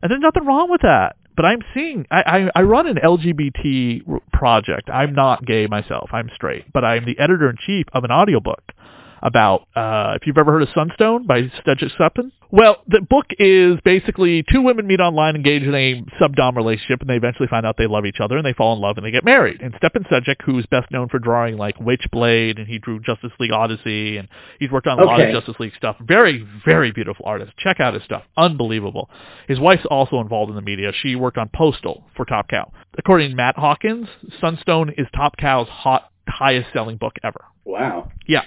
And 0.03 0.11
there's 0.11 0.21
nothing 0.21 0.47
wrong 0.47 0.71
with 0.71 0.83
that. 0.83 1.17
But 1.37 1.45
I'm 1.45 1.61
seeing, 1.75 2.07
I, 2.11 2.49
I, 2.55 2.61
I 2.61 2.63
run 2.63 2.87
an 2.87 2.97
LGBT 2.97 4.21
project. 4.33 4.89
I'm 4.89 5.15
not 5.15 5.45
gay 5.45 5.67
myself. 5.67 6.09
I'm 6.13 6.31
straight. 6.35 6.65
But 6.73 6.85
I'm 6.85 7.05
the 7.05 7.19
editor-in-chief 7.19 7.87
of 7.93 8.05
an 8.05 8.11
audiobook 8.11 8.73
about, 9.23 9.67
uh, 9.75 10.15
if 10.21 10.27
you've 10.27 10.39
ever 10.39 10.53
heard 10.53 10.63
of 10.63 10.69
Sunstone 10.75 11.27
by 11.27 11.51
Stepan 11.61 11.91
Sejic. 11.99 12.33
Well, 12.53 12.77
the 12.87 13.01
book 13.01 13.27
is 13.41 13.79
basically 13.85 14.45
two 14.51 14.63
women 14.63 14.87
meet 14.87 15.01
online, 15.01 15.35
engage 15.35 15.65
in 15.65 15.75
a 15.75 16.05
sub-dom 16.19 16.57
relationship, 16.57 17.01
and 17.01 17.11
they 17.11 17.17
eventually 17.17 17.49
find 17.49 17.67
out 17.67 17.77
they 17.77 17.89
love 17.89 18.07
each 18.07 18.21
other, 18.21 18.37
and 18.37 18.47
they 18.47 18.53
fall 18.53 18.75
in 18.75 18.81
love, 18.81 18.97
and 18.97 19.05
they 19.05 19.11
get 19.11 19.25
married. 19.25 19.61
And 19.61 19.75
Stepan 19.77 20.05
Sejic, 20.05 20.37
who's 20.45 20.65
best 20.67 20.91
known 20.93 21.09
for 21.09 21.19
drawing 21.19 21.57
like 21.57 21.77
Witchblade, 21.79 22.59
and 22.59 22.69
he 22.69 22.79
drew 22.79 23.01
Justice 23.01 23.33
League 23.41 23.51
Odyssey, 23.51 24.17
and 24.17 24.29
he's 24.61 24.71
worked 24.71 24.87
on 24.87 25.01
a 25.01 25.05
lot 25.05 25.21
of 25.21 25.33
Justice 25.33 25.57
League 25.59 25.73
stuff. 25.77 25.97
Very, 26.01 26.47
very 26.65 26.93
beautiful 26.93 27.27
artist. 27.27 27.53
Check 27.59 27.81
out 27.81 27.95
his 27.95 28.05
stuff. 28.05 28.23
Unbelievable. 28.37 29.11
His 29.49 29.59
wife's 29.59 29.87
also 29.91 30.21
involved 30.21 30.51
in 30.51 30.57
the 30.57 30.63
media. 30.63 30.93
She 31.03 31.17
worked 31.17 31.39
on 31.39 31.51
Postal 31.53 32.05
for 32.17 32.25
Top 32.25 32.49
Cow. 32.49 32.71
According 32.97 33.31
to 33.31 33.37
Matt 33.37 33.57
Hawkins, 33.57 34.07
Sunstone 34.41 34.91
is 34.97 35.09
Top 35.15 35.37
Cow's 35.37 35.69
hot, 35.69 36.11
highest 36.29 36.69
selling 36.73 36.97
book 36.97 37.15
ever. 37.25 37.45
wow. 37.65 38.11
Yeah. 38.29 38.43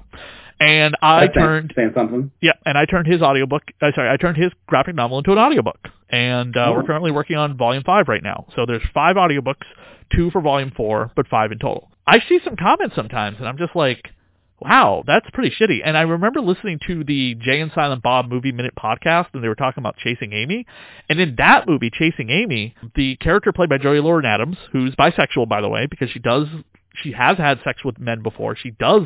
And 0.59 0.95
I 1.01 1.21
That's 1.27 1.33
turned 1.35 1.73
saying 1.75 1.91
something. 1.95 2.31
yeah, 2.41 2.51
and 2.65 2.77
I 2.77 2.85
turned 2.85 3.07
his 3.07 3.21
audiobook, 3.21 3.63
uh, 3.81 3.91
sorry, 3.95 4.09
I 4.09 4.17
turned 4.17 4.37
his 4.37 4.51
graphic 4.67 4.95
novel 4.95 5.17
into 5.19 5.31
an 5.31 5.37
audiobook. 5.37 5.77
And 6.09 6.55
uh, 6.57 6.65
Oh. 6.67 6.73
we're 6.73 6.83
currently 6.83 7.11
working 7.11 7.37
on 7.37 7.55
volume 7.57 7.83
5 7.85 8.07
right 8.07 8.23
now. 8.23 8.45
So 8.55 8.65
there's 8.65 8.81
5 8.93 9.15
audiobooks, 9.15 9.63
2 10.15 10.31
for 10.31 10.41
volume 10.41 10.71
4, 10.75 11.11
but 11.15 11.27
5 11.27 11.51
in 11.53 11.59
total. 11.59 11.89
I 12.05 12.19
see 12.27 12.39
some 12.43 12.55
comments 12.55 12.95
sometimes 12.95 13.37
and 13.39 13.47
I'm 13.47 13.57
just 13.57 13.75
like, 13.75 14.09
wow, 14.59 15.03
that's 15.07 15.29
pretty 15.31 15.55
shitty. 15.55 15.79
And 15.85 15.95
I 15.95 16.01
remember 16.01 16.41
listening 16.41 16.79
to 16.87 17.03
the 17.05 17.35
Jay 17.35 17.61
and 17.61 17.71
Silent 17.73 18.01
Bob 18.03 18.27
Movie 18.29 18.51
Minute 18.51 18.73
podcast 18.77 19.27
and 19.33 19.41
they 19.43 19.47
were 19.47 19.55
talking 19.55 19.81
about 19.81 19.95
Chasing 19.97 20.33
Amy. 20.33 20.65
And 21.07 21.19
in 21.21 21.35
that 21.37 21.67
movie, 21.69 21.89
Chasing 21.91 22.29
Amy, 22.31 22.75
the 22.95 23.15
character 23.17 23.53
played 23.53 23.69
by 23.69 23.77
Joey 23.77 24.01
Lauren 24.01 24.25
Adams, 24.25 24.57
who's 24.73 24.93
bisexual 24.95 25.47
by 25.47 25.61
the 25.61 25.69
way, 25.69 25.85
because 25.89 26.09
she 26.09 26.19
does 26.19 26.47
she 27.03 27.13
has 27.13 27.37
had 27.37 27.59
sex 27.63 27.85
with 27.85 27.97
men 27.99 28.21
before. 28.23 28.55
She 28.57 28.71
does 28.71 29.03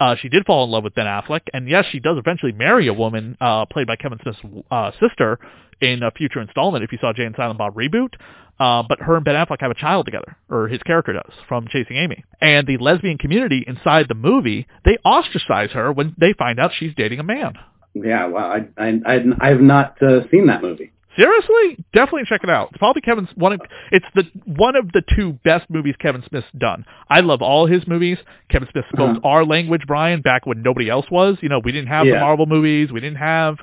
uh, 0.00 0.16
she 0.20 0.28
did 0.28 0.46
fall 0.46 0.64
in 0.64 0.70
love 0.70 0.82
with 0.82 0.94
Ben 0.94 1.06
Affleck, 1.06 1.42
and 1.52 1.68
yes, 1.68 1.84
she 1.92 2.00
does 2.00 2.16
eventually 2.18 2.52
marry 2.52 2.88
a 2.88 2.94
woman 2.94 3.36
uh, 3.40 3.66
played 3.66 3.86
by 3.86 3.96
Kevin 3.96 4.18
Smith's 4.22 4.40
uh, 4.70 4.90
sister 4.98 5.38
in 5.80 6.02
a 6.02 6.10
future 6.10 6.40
installment. 6.40 6.82
If 6.82 6.92
you 6.92 6.98
saw 7.00 7.12
Jay 7.12 7.24
and 7.24 7.34
Silent 7.36 7.58
Bob 7.58 7.74
reboot, 7.74 8.14
uh, 8.58 8.82
but 8.88 9.00
her 9.00 9.16
and 9.16 9.24
Ben 9.24 9.34
Affleck 9.34 9.60
have 9.60 9.70
a 9.70 9.74
child 9.74 10.06
together, 10.06 10.36
or 10.48 10.68
his 10.68 10.82
character 10.82 11.12
does, 11.12 11.32
from 11.48 11.66
Chasing 11.68 11.96
Amy. 11.96 12.24
And 12.40 12.66
the 12.66 12.78
lesbian 12.78 13.18
community 13.18 13.64
inside 13.66 14.06
the 14.08 14.14
movie, 14.14 14.66
they 14.84 14.98
ostracize 15.04 15.70
her 15.72 15.92
when 15.92 16.14
they 16.18 16.34
find 16.34 16.58
out 16.58 16.72
she's 16.78 16.94
dating 16.94 17.20
a 17.20 17.24
man. 17.24 17.54
Yeah. 17.94 18.26
well, 18.26 18.44
I 18.44 18.68
I 18.76 19.00
I, 19.06 19.20
I 19.40 19.48
have 19.48 19.60
not 19.60 20.02
uh, 20.02 20.28
seen 20.30 20.46
that 20.46 20.62
movie. 20.62 20.92
Seriously, 21.16 21.84
definitely 21.92 22.22
check 22.28 22.42
it 22.44 22.50
out. 22.50 22.68
It's 22.70 22.78
probably 22.78 23.02
Kevin's 23.02 23.28
one. 23.34 23.52
Of, 23.54 23.60
it's 23.90 24.06
the 24.14 24.24
one 24.46 24.76
of 24.76 24.92
the 24.92 25.02
two 25.16 25.32
best 25.44 25.68
movies 25.68 25.96
Kevin 25.98 26.22
Smith's 26.28 26.46
done. 26.56 26.84
I 27.08 27.20
love 27.20 27.42
all 27.42 27.66
his 27.66 27.86
movies. 27.88 28.16
Kevin 28.48 28.68
Smith 28.70 28.84
spoke 28.92 29.16
Uh-huh. 29.18 29.28
our 29.28 29.44
language, 29.44 29.82
Brian, 29.86 30.20
back 30.20 30.46
when 30.46 30.62
nobody 30.62 30.88
else 30.88 31.06
was. 31.10 31.36
You 31.40 31.48
know, 31.48 31.58
we 31.58 31.72
didn't 31.72 31.88
have 31.88 32.06
the 32.06 32.12
Marvel 32.20 32.46
movies. 32.46 32.92
We 32.92 33.00
didn't 33.00 33.18
have, 33.18 33.56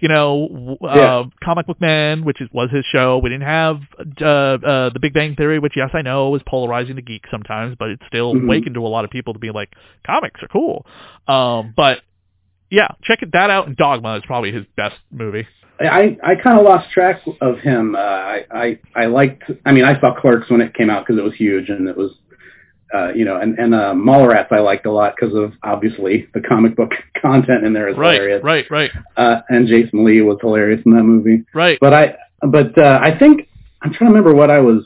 you 0.00 0.08
know, 0.08 0.76
uh, 0.82 0.94
Yeah. 0.96 1.24
Comic 1.42 1.66
Book 1.68 1.80
Men, 1.80 2.24
which 2.24 2.40
is, 2.40 2.48
was 2.52 2.68
his 2.72 2.84
show. 2.86 3.18
We 3.18 3.30
didn't 3.30 3.46
have 3.46 3.80
uh, 4.20 4.24
uh, 4.24 4.90
The 4.90 4.98
Big 5.00 5.14
Bang 5.14 5.36
Theory, 5.36 5.60
which 5.60 5.74
yes, 5.76 5.90
I 5.94 6.02
know 6.02 6.34
is 6.34 6.42
polarizing 6.48 6.96
to 6.96 7.02
geeks 7.02 7.30
sometimes, 7.30 7.76
but 7.78 7.90
it's 7.90 8.02
still 8.08 8.34
Mhm. 8.34 8.44
awakened 8.44 8.74
to 8.74 8.84
a 8.84 8.88
lot 8.88 9.04
of 9.04 9.10
people 9.10 9.34
to 9.34 9.38
be 9.38 9.50
like, 9.52 9.72
comics 10.04 10.42
are 10.42 10.48
cool. 10.48 10.84
Um, 11.28 11.74
but 11.76 12.00
yeah, 12.70 12.88
check 13.04 13.22
it, 13.22 13.30
that 13.34 13.50
out. 13.50 13.68
And 13.68 13.76
Dogma 13.76 14.16
is 14.16 14.24
probably 14.26 14.50
his 14.50 14.66
best 14.76 14.96
movie. 15.12 15.46
I 15.80 16.16
I 16.24 16.34
kind 16.34 16.58
of 16.58 16.64
lost 16.64 16.90
track 16.90 17.20
of 17.40 17.58
him. 17.60 17.94
Uh, 17.94 17.98
I 17.98 18.44
I 18.50 18.78
I 18.96 19.06
liked. 19.06 19.44
I 19.64 19.72
mean, 19.72 19.84
I 19.84 19.98
saw 20.00 20.14
Clerks 20.18 20.50
when 20.50 20.60
it 20.60 20.74
came 20.74 20.90
out 20.90 21.06
because 21.06 21.18
it 21.18 21.22
was 21.24 21.34
huge 21.34 21.68
and 21.68 21.88
it 21.88 21.96
was, 21.96 22.12
uh, 22.94 23.12
you 23.14 23.24
know, 23.24 23.36
and 23.40 23.58
and 23.58 23.74
uh, 23.74 23.92
Mallrats 23.94 24.50
I 24.50 24.58
liked 24.60 24.86
a 24.86 24.92
lot 24.92 25.14
because 25.18 25.34
of 25.34 25.52
obviously 25.62 26.26
the 26.34 26.40
comic 26.40 26.74
book 26.76 26.90
content 27.22 27.64
in 27.64 27.72
there 27.72 27.88
is 27.88 27.96
Right, 27.96 28.14
hilarious. 28.14 28.42
right, 28.42 28.64
right, 28.70 28.90
Uh, 29.16 29.40
and 29.50 29.68
Jason 29.68 30.04
Lee 30.04 30.20
was 30.22 30.38
hilarious 30.40 30.82
in 30.84 30.94
that 30.96 31.04
movie. 31.04 31.44
right. 31.54 31.78
But 31.80 31.94
I 31.94 32.16
but 32.42 32.76
uh, 32.76 32.98
I 33.02 33.16
think 33.18 33.48
I'm 33.82 33.92
trying 33.92 34.10
to 34.10 34.14
remember 34.16 34.34
what 34.34 34.50
I 34.50 34.58
was. 34.60 34.84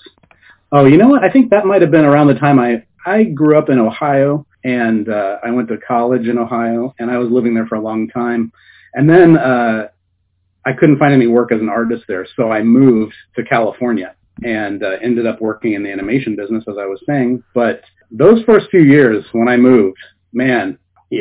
Oh, 0.72 0.85
you 0.87 0.96
know 0.96 1.09
what? 1.09 1.22
I 1.24 1.31
think 1.31 1.50
that 1.50 1.64
might 1.66 1.83
have 1.83 1.90
been 1.90 2.05
around 2.05 2.28
the 2.28 2.35
time 2.35 2.59
I 2.59 2.83
I 3.07 3.24
grew 3.24 3.59
up 3.59 3.68
in 3.70 3.78
Ohio 3.78 4.46
and 4.64 5.09
uh, 5.09 5.38
I 5.42 5.50
went 5.50 5.68
to 5.68 5.76
college 5.78 6.28
in 6.28 6.38
Ohio 6.38 6.94
and 6.98 7.11
I 7.11 7.18
was 7.18 7.31
living 7.31 7.52
there 7.55 7.66
for 7.66 7.74
a 7.74 7.81
long 7.81 8.09
time. 8.09 8.52
And 8.94 9.09
then 9.11 9.37
uh, 9.37 9.88
I 10.64 10.72
couldn't 10.72 10.98
find 10.98 11.12
any 11.12 11.27
work 11.27 11.53
as 11.53 11.61
an 11.61 11.68
artist 11.68 12.05
there, 12.09 12.27
so 12.37 12.51
I 12.53 12.62
moved 12.62 13.14
to 13.37 13.44
California 13.44 14.14
and 14.44 14.83
uh, 14.83 14.96
ended 15.03 15.27
up 15.27 15.40
working 15.40 15.75
in 15.75 15.83
the 15.83 15.90
animation 15.90 16.37
business, 16.37 16.64
as 16.68 16.77
I 16.79 16.87
was 16.87 17.01
saying. 17.07 17.42
But 17.55 17.83
those 18.11 18.42
first 18.44 18.68
few 18.70 18.83
years 18.83 19.25
when 19.33 19.48
I 19.48 19.57
moved, 19.57 19.98
man, 20.33 20.79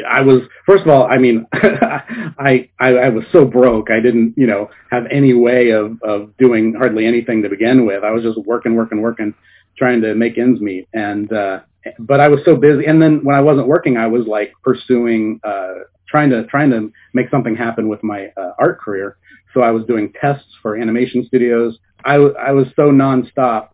I 0.08 0.22
was 0.22 0.42
first 0.66 0.84
of 0.84 0.90
all, 0.90 1.06
I 1.06 1.18
mean, 1.18 1.46
I, 1.54 2.70
I 2.80 2.88
I 2.88 3.10
was 3.10 3.26
so 3.32 3.46
broke. 3.46 3.90
I 3.92 4.00
didn't, 4.00 4.34
you 4.38 4.48
know, 4.48 4.70
have 4.90 5.04
any 5.12 5.34
way 5.34 5.72
of 5.72 6.02
of 6.04 6.36
doing 6.38 6.74
hardly 6.78 7.06
anything 7.06 7.42
to 7.44 7.50
begin 7.50 7.86
with. 7.86 8.04
I 8.04 8.12
was 8.12 8.24
just 8.24 8.38
working, 8.46 8.76
working, 8.76 9.02
working, 9.02 9.34
trying 9.78 10.02
to 10.02 10.16
make 10.16 10.38
ends 10.38 10.62
meet. 10.62 10.88
And 10.94 11.32
uh, 11.34 11.62
but 12.00 12.20
I 12.20 12.28
was 12.28 12.40
so 12.46 12.56
busy. 12.56 12.86
And 12.86 13.02
then 13.02 13.24
when 13.24 13.36
I 13.36 13.42
wasn't 13.42 13.68
working, 13.68 13.98
I 13.98 14.08
was 14.08 14.26
like 14.28 14.54
pursuing, 14.64 15.40
uh, 15.44 15.74
trying 16.08 16.30
to 16.30 16.46
trying 16.46 16.70
to 16.72 16.92
make 17.14 17.30
something 17.30 17.56
happen 17.56 17.90
with 17.90 18.04
my 18.04 18.32
uh, 18.38 18.52
art 18.60 18.80
career. 18.80 19.18
So 19.54 19.62
I 19.62 19.72
was 19.72 19.86
doing 19.86 20.14
tests 20.20 20.48
for 20.62 20.78
animation 20.78 21.26
studios. 21.26 21.78
I, 22.06 22.14
w- 22.14 22.36
I 22.36 22.52
was 22.52 22.68
so 22.76 22.92
nonstop 22.92 23.70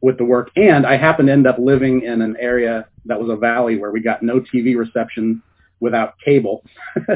with 0.00 0.18
the 0.18 0.24
work, 0.24 0.50
and 0.56 0.86
I 0.86 0.96
happened 0.96 1.28
to 1.28 1.32
end 1.32 1.46
up 1.46 1.56
living 1.58 2.02
in 2.02 2.22
an 2.22 2.36
area 2.38 2.86
that 3.06 3.20
was 3.20 3.30
a 3.30 3.36
valley 3.36 3.76
where 3.78 3.90
we 3.90 4.00
got 4.00 4.22
no 4.22 4.40
TV 4.40 4.76
reception 4.76 5.42
without 5.80 6.14
cable. 6.24 6.64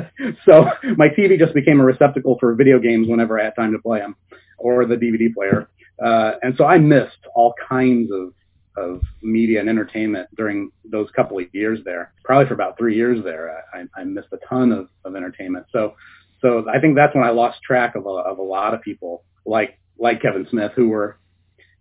so 0.44 0.66
my 0.96 1.08
TV 1.08 1.38
just 1.38 1.54
became 1.54 1.80
a 1.80 1.84
receptacle 1.84 2.36
for 2.38 2.54
video 2.54 2.78
games 2.78 3.08
whenever 3.08 3.40
I 3.40 3.44
had 3.44 3.54
time 3.54 3.72
to 3.72 3.78
play 3.78 4.00
them, 4.00 4.16
or 4.58 4.84
the 4.86 4.96
DVD 4.96 5.32
player. 5.32 5.68
Uh, 6.02 6.32
and 6.42 6.54
so 6.56 6.64
I 6.64 6.78
missed 6.78 7.18
all 7.34 7.54
kinds 7.68 8.10
of 8.10 8.32
of 8.76 9.02
media 9.22 9.60
and 9.60 9.68
entertainment 9.68 10.28
during 10.36 10.70
those 10.84 11.08
couple 11.14 11.38
of 11.38 11.46
years 11.52 11.80
there. 11.84 12.12
Probably 12.24 12.46
for 12.46 12.54
about 12.54 12.78
three 12.78 12.96
years 12.96 13.22
there, 13.24 13.64
I, 13.74 13.84
I 14.00 14.04
missed 14.04 14.28
a 14.32 14.38
ton 14.48 14.72
of, 14.72 14.88
of 15.04 15.16
entertainment. 15.16 15.66
So, 15.72 15.94
so 16.40 16.64
I 16.72 16.80
think 16.80 16.96
that's 16.96 17.14
when 17.14 17.24
I 17.24 17.30
lost 17.30 17.62
track 17.62 17.94
of 17.94 18.06
a, 18.06 18.08
of 18.08 18.38
a 18.38 18.42
lot 18.42 18.74
of 18.74 18.82
people 18.82 19.24
like 19.44 19.78
like 19.98 20.22
Kevin 20.22 20.46
Smith 20.50 20.72
who 20.74 20.88
were 20.88 21.18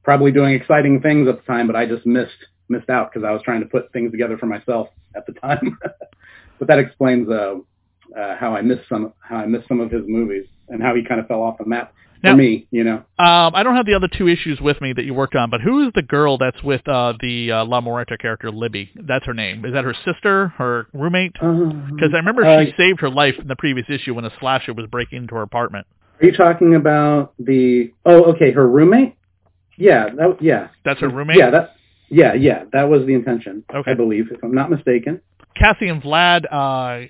probably 0.04 0.32
doing 0.32 0.54
exciting 0.54 1.02
things 1.02 1.28
at 1.28 1.38
the 1.38 1.44
time, 1.44 1.68
but 1.68 1.76
I 1.76 1.86
just 1.86 2.06
missed 2.06 2.46
missed 2.68 2.90
out 2.90 3.12
because 3.12 3.26
I 3.26 3.32
was 3.32 3.42
trying 3.44 3.62
to 3.62 3.66
put 3.66 3.92
things 3.94 4.12
together 4.12 4.38
for 4.38 4.46
myself 4.46 4.90
at 5.16 5.26
the 5.26 5.34
time. 5.34 5.78
but 6.60 6.68
that 6.68 6.80
explains 6.80 7.30
uh, 7.30 7.56
uh, 8.18 8.36
how 8.38 8.56
I 8.56 8.62
missed 8.62 8.88
some 8.90 9.14
how 9.22 9.38
I 9.38 9.46
missed 9.46 9.68
some 9.68 9.80
of 9.80 9.92
his 9.92 10.04
movies 10.08 10.46
and 10.68 10.82
how 10.82 10.96
he 10.96 11.04
kind 11.04 11.20
of 11.20 11.28
fell 11.28 11.42
off 11.42 11.58
the 11.58 11.66
map 11.66 11.94
Now- 12.24 12.34
for 12.34 12.38
me. 12.38 12.68
You 12.72 12.84
know, 12.84 12.96
Um, 13.18 13.54
I 13.56 13.64
don't 13.64 13.76
have 13.76 13.86
the 13.86 13.94
other 13.94 14.08
two 14.08 14.28
issues 14.28 14.60
with 14.62 14.80
me 14.82 14.94
that 14.94 15.06
you 15.06 15.14
worked 15.14 15.36
on, 15.36 15.50
but 15.50 15.62
who 15.62 15.86
is 15.88 15.94
the 15.96 16.02
girl 16.02 16.38
that's 16.38 16.62
with 16.64 16.88
uh, 16.88 17.14
the 17.20 17.52
uh, 17.52 17.66
La 17.66 17.82
Muerta 17.82 18.18
character, 18.20 18.52
Libby? 18.52 18.92
That's 18.96 19.26
her 19.26 19.34
name. 19.34 19.66
Is 19.66 19.74
that 19.74 19.84
her 19.86 19.96
sister, 20.06 20.50
her 20.58 20.88
roommate? 20.94 21.34
Because 21.34 22.12
I 22.14 22.18
remember 22.18 22.46
Uh, 22.46 22.66
she 22.66 22.74
saved 22.78 23.00
her 23.02 23.10
life 23.10 23.36
in 23.40 23.48
the 23.48 23.56
previous 23.56 23.90
issue 23.90 24.14
when 24.14 24.26
a 24.26 24.32
slasher 24.40 24.74
was 24.74 24.86
breaking 24.88 25.20
into 25.24 25.36
her 25.36 25.42
apartment. 25.42 25.88
Are 26.22 26.26
you 26.26 26.34
talking 26.34 26.76
about 26.76 27.34
the? 27.40 27.92
Oh, 28.06 28.24
okay, 28.34 28.52
her 28.52 28.68
roommate. 28.68 29.16
Yeah, 29.78 30.10
that, 30.10 30.42
yeah, 30.42 30.68
That's 30.84 31.00
her 31.00 31.08
roommate? 31.08 31.38
yeah, 31.38 31.50
that, 31.52 31.76
yeah, 32.10 32.34
yeah. 32.34 32.66
That 32.74 32.90
was 32.90 33.06
the 33.06 33.14
intention, 33.14 33.64
Okay. 33.74 33.92
I 33.92 33.94
believe, 33.94 34.28
if 34.30 34.44
I'm 34.44 34.54
not 34.54 34.70
mistaken. 34.70 35.22
Cassie 35.56 35.88
and 35.88 36.02
Vlad 36.04 36.44
uh, 36.52 37.08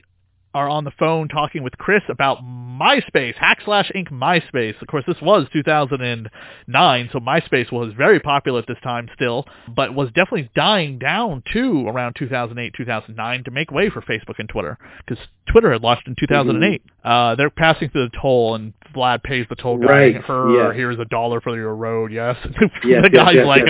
are 0.54 0.68
on 0.70 0.84
the 0.84 0.92
phone 0.98 1.28
talking 1.28 1.64
with 1.64 1.78
Chris 1.78 2.02
about 2.10 2.44
MySpace, 2.44 3.36
Hack 3.36 3.60
Slash 3.66 3.92
Inc. 3.96 4.10
MySpace. 4.12 4.82
Of 4.82 4.88
course, 4.88 5.04
this 5.06 5.18
was 5.22 5.48
2009, 5.54 7.10
so 7.12 7.20
MySpace 7.20 7.72
was 7.72 7.94
very 7.98 8.20
popular 8.20 8.60
at 8.60 8.68
this 8.68 8.78
time 8.84 9.08
still, 9.14 9.46
but 9.68 9.94
was 9.94 10.08
definitely 10.10 10.50
dying 10.56 10.98
down 10.98 11.44
too 11.54 11.88
around 11.88 12.16
2008, 12.18 12.74
2009 12.76 13.44
to 13.44 13.52
make 13.52 13.72
way 13.72 13.90
for 13.90 14.02
Facebook 14.02 14.40
and 14.40 14.50
Twitter, 14.50 14.78
because 15.06 15.24
Twitter 15.52 15.72
had 15.72 15.82
launched 15.84 16.08
in 16.08 16.16
2008. 16.20 16.82
Uh, 17.04 17.36
they're 17.36 17.50
passing 17.50 17.90
through 17.90 18.10
the 18.10 18.18
toll, 18.22 18.56
and 18.56 18.74
Vlad 18.96 19.24
pays 19.24 19.46
the 19.50 19.56
toll 19.56 19.78
guy. 19.78 19.88
Right, 19.88 20.16
Her, 20.16 20.70
yes. 20.70 20.76
here's 20.76 21.00
a 21.00 21.06
dollar 21.06 21.42
for 21.42 21.56
your 21.56 21.76
road. 21.76 22.12
Yes, 22.12 22.38
Yes, 22.84 23.04
the 23.04 23.10
guy's 23.10 23.36
yes, 23.36 23.46
like, 23.46 23.64
yes, 23.66 23.70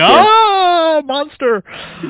yes. 1.00 1.06
monster. 1.06 1.64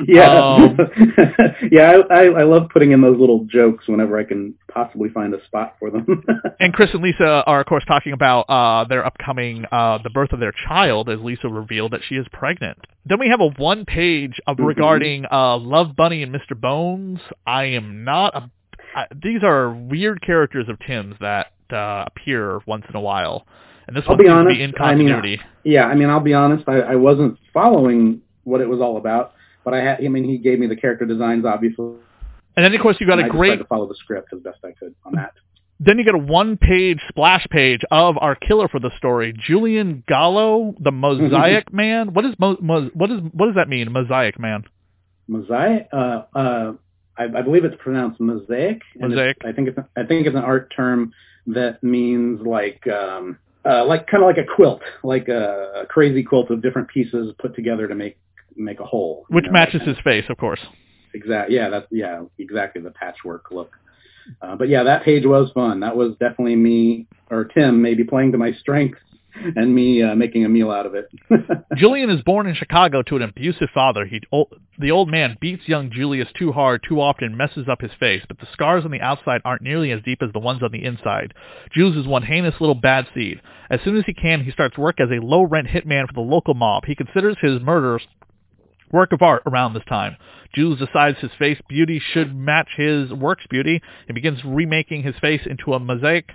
Yeah, 0.07 0.53
Um, 0.53 0.77
yeah. 1.71 2.01
I, 2.09 2.13
I 2.13 2.23
I 2.41 2.43
love 2.43 2.69
putting 2.71 2.91
in 2.91 3.01
those 3.01 3.19
little 3.19 3.45
jokes 3.45 3.87
whenever 3.87 4.17
I 4.17 4.23
can 4.23 4.53
possibly 4.71 5.09
find 5.09 5.33
a 5.33 5.43
spot 5.45 5.75
for 5.79 5.89
them. 5.91 6.23
And 6.59 6.73
Chris 6.73 6.91
and 6.93 7.01
Lisa 7.01 7.43
are, 7.47 7.61
of 7.61 7.65
course, 7.65 7.83
talking 7.87 8.13
about 8.13 8.41
uh, 8.41 8.83
their 8.85 9.03
upcoming, 9.03 9.65
uh, 9.71 9.97
the 10.03 10.11
birth 10.11 10.31
of 10.31 10.39
their 10.39 10.51
child, 10.67 11.09
as 11.09 11.19
Lisa 11.19 11.47
revealed 11.49 11.91
that 11.93 12.01
she 12.07 12.15
is 12.15 12.27
pregnant. 12.31 12.77
Then 13.03 13.19
we 13.19 13.29
have 13.29 13.41
a 13.41 13.49
one 13.57 13.83
page 13.85 14.39
of 14.45 14.57
Mhm. 14.57 14.67
regarding 14.67 15.25
uh, 15.31 15.57
Love 15.57 15.95
Bunny 15.95 16.21
and 16.21 16.33
Mr. 16.33 16.59
Bones. 16.59 17.19
I 17.47 17.63
am 17.65 18.03
not 18.03 18.35
a. 18.35 18.51
I, 18.95 19.07
these 19.23 19.41
are 19.43 19.71
weird 19.73 20.21
characters 20.21 20.67
of 20.69 20.77
Tim's 20.85 21.15
that 21.19 21.47
uh, 21.73 22.05
appear 22.07 22.59
once 22.67 22.85
in 22.89 22.95
a 22.95 23.01
while, 23.01 23.47
and 23.87 23.95
this 23.95 24.03
I'll 24.05 24.11
one 24.15 24.17
be 24.19 24.23
seems 24.25 24.33
honest, 24.33 24.53
to 24.55 24.57
be 24.59 24.63
in 24.63 24.73
I 24.79 24.95
mean, 24.95 25.39
yeah, 25.63 25.85
I 25.85 25.95
mean, 25.95 26.09
I'll 26.09 26.19
be 26.19 26.33
honest. 26.33 26.65
I, 26.67 26.79
I 26.81 26.95
wasn't 26.95 27.37
following 27.53 28.21
what 28.43 28.61
it 28.61 28.69
was 28.69 28.79
all 28.79 28.97
about, 28.97 29.33
but 29.63 29.73
I 29.73 29.81
had. 29.81 30.03
I 30.03 30.07
mean, 30.07 30.23
he 30.23 30.37
gave 30.37 30.59
me 30.59 30.67
the 30.67 30.75
character 30.75 31.05
designs, 31.05 31.45
obviously. 31.45 31.95
and 32.55 32.65
then, 32.65 32.73
of 32.73 32.81
course, 32.81 32.97
you 32.99 33.07
got 33.07 33.19
a 33.19 33.25
I 33.25 33.29
great 33.29 33.49
tried 33.49 33.57
to 33.57 33.65
follow 33.65 33.87
the 33.87 33.95
script 33.95 34.29
as 34.33 34.39
best 34.41 34.59
I 34.63 34.71
could 34.71 34.95
on 35.05 35.13
that. 35.13 35.33
Then 35.83 35.97
you 35.97 36.05
get 36.05 36.13
a 36.13 36.19
one-page 36.19 36.99
splash 37.09 37.47
page 37.49 37.81
of 37.89 38.15
our 38.19 38.35
killer 38.35 38.67
for 38.67 38.79
the 38.79 38.91
story, 38.97 39.33
Julian 39.47 40.03
Gallo, 40.07 40.75
the 40.79 40.91
Mosaic 40.91 41.73
Man. 41.73 42.13
What 42.13 42.25
is 42.25 42.35
mo- 42.37 42.57
mo- 42.61 42.91
what 42.93 43.09
is 43.09 43.19
what 43.33 43.47
does 43.47 43.55
that 43.55 43.67
mean, 43.67 43.91
Mosaic 43.91 44.39
Man? 44.39 44.63
Mosaic. 45.27 45.87
Uh, 45.91 46.23
uh, 46.35 46.73
I, 47.17 47.23
I 47.23 47.41
believe 47.41 47.65
it's 47.65 47.75
pronounced 47.79 48.19
mosaic. 48.19 48.81
Mosaic. 48.95 49.37
I 49.43 49.51
think 49.51 49.69
it's 49.69 49.77
I 49.97 50.03
think 50.03 50.27
it's 50.27 50.35
an 50.35 50.43
art 50.43 50.71
term 50.75 51.13
that 51.47 51.81
means 51.83 52.41
like 52.45 52.85
um, 52.87 53.37
uh, 53.65 53.85
like 53.85 54.07
kind 54.07 54.23
of 54.23 54.27
like 54.27 54.37
a 54.37 54.55
quilt, 54.55 54.81
like 55.03 55.27
a, 55.27 55.81
a 55.83 55.85
crazy 55.85 56.23
quilt 56.23 56.49
of 56.49 56.61
different 56.61 56.87
pieces 56.89 57.33
put 57.39 57.55
together 57.55 57.87
to 57.87 57.95
make 57.95 58.17
make 58.55 58.79
a 58.79 58.85
hole. 58.85 59.25
Which 59.29 59.45
know, 59.45 59.51
matches 59.51 59.81
his 59.83 59.97
face, 60.03 60.25
of 60.29 60.37
course. 60.37 60.59
Exact. 61.13 61.51
Yeah, 61.51 61.69
that's 61.69 61.87
yeah, 61.91 62.23
exactly 62.37 62.81
the 62.81 62.91
patchwork 62.91 63.51
look. 63.51 63.75
Uh, 64.41 64.55
but 64.55 64.69
yeah, 64.69 64.83
that 64.83 65.03
page 65.03 65.25
was 65.25 65.51
fun. 65.53 65.79
That 65.81 65.95
was 65.95 66.11
definitely 66.19 66.55
me 66.55 67.07
or 67.29 67.45
Tim 67.45 67.81
maybe 67.81 68.03
playing 68.03 68.31
to 68.33 68.37
my 68.37 68.53
strengths 68.53 68.99
and 69.55 69.73
me 69.73 70.03
uh, 70.03 70.15
making 70.15 70.45
a 70.45 70.49
meal 70.49 70.71
out 70.71 70.85
of 70.85 70.93
it. 70.93 71.09
Julian 71.77 72.09
is 72.09 72.21
born 72.21 72.47
in 72.47 72.55
Chicago 72.55 73.01
to 73.03 73.15
an 73.15 73.21
abusive 73.21 73.69
father. 73.73 74.05
He, 74.05 74.21
o- 74.31 74.49
the 74.77 74.91
old 74.91 75.09
man 75.09 75.37
beats 75.39 75.67
young 75.67 75.89
Julius 75.89 76.27
too 76.37 76.51
hard, 76.51 76.83
too 76.87 76.99
often, 76.99 77.37
messes 77.37 77.67
up 77.69 77.81
his 77.81 77.91
face, 77.99 78.23
but 78.27 78.39
the 78.39 78.47
scars 78.53 78.83
on 78.85 78.91
the 78.91 79.01
outside 79.01 79.41
aren't 79.45 79.61
nearly 79.61 79.91
as 79.91 80.01
deep 80.03 80.21
as 80.21 80.31
the 80.33 80.39
ones 80.39 80.61
on 80.63 80.71
the 80.71 80.83
inside. 80.83 81.33
Jules 81.73 81.95
is 81.95 82.05
one 82.05 82.23
heinous 82.23 82.55
little 82.59 82.75
bad 82.75 83.07
seed. 83.13 83.41
As 83.69 83.79
soon 83.83 83.97
as 83.97 84.03
he 84.05 84.13
can, 84.13 84.43
he 84.43 84.51
starts 84.51 84.77
work 84.77 84.99
as 84.99 85.09
a 85.09 85.25
low-rent 85.25 85.67
hitman 85.67 86.07
for 86.07 86.13
the 86.13 86.21
local 86.21 86.53
mob. 86.53 86.83
He 86.85 86.95
considers 86.95 87.37
his 87.41 87.61
murders 87.61 88.05
work 88.91 89.11
of 89.11 89.21
art 89.21 89.43
around 89.45 89.73
this 89.73 89.83
time. 89.87 90.15
Jules 90.53 90.79
decides 90.79 91.17
his 91.19 91.31
face 91.39 91.59
beauty 91.69 92.01
should 92.13 92.35
match 92.35 92.69
his 92.75 93.11
work's 93.11 93.45
beauty 93.49 93.81
and 94.07 94.15
begins 94.15 94.43
remaking 94.43 95.03
his 95.03 95.15
face 95.19 95.41
into 95.45 95.73
a 95.73 95.79
mosaic 95.79 96.29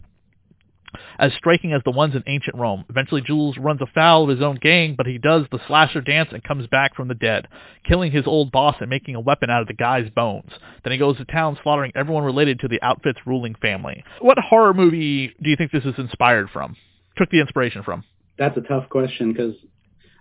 as 1.18 1.32
striking 1.34 1.72
as 1.72 1.82
the 1.84 1.90
ones 1.90 2.14
in 2.14 2.22
ancient 2.26 2.56
Rome. 2.56 2.84
Eventually, 2.88 3.20
Jules 3.20 3.58
runs 3.58 3.82
afoul 3.82 4.24
of 4.24 4.30
his 4.30 4.40
own 4.40 4.56
gang, 4.56 4.94
but 4.96 5.06
he 5.06 5.18
does 5.18 5.44
the 5.50 5.60
slasher 5.66 6.00
dance 6.00 6.30
and 6.32 6.42
comes 6.42 6.66
back 6.68 6.94
from 6.94 7.08
the 7.08 7.14
dead, 7.14 7.48
killing 7.84 8.12
his 8.12 8.26
old 8.26 8.50
boss 8.50 8.76
and 8.80 8.88
making 8.88 9.14
a 9.14 9.20
weapon 9.20 9.50
out 9.50 9.60
of 9.60 9.68
the 9.68 9.74
guy's 9.74 10.08
bones. 10.10 10.50
Then 10.84 10.92
he 10.92 10.98
goes 10.98 11.18
to 11.18 11.24
town 11.26 11.58
slaughtering 11.62 11.92
everyone 11.94 12.24
related 12.24 12.60
to 12.60 12.68
the 12.68 12.80
outfit's 12.82 13.18
ruling 13.26 13.54
family. 13.56 14.04
What 14.20 14.38
horror 14.38 14.72
movie 14.72 15.34
do 15.42 15.50
you 15.50 15.56
think 15.56 15.72
this 15.72 15.84
is 15.84 15.94
inspired 15.98 16.48
from? 16.50 16.76
Took 17.16 17.30
the 17.30 17.40
inspiration 17.40 17.82
from? 17.82 18.04
that's 18.38 18.56
a 18.56 18.60
tough 18.62 18.88
question 18.90 19.32
because, 19.32 19.54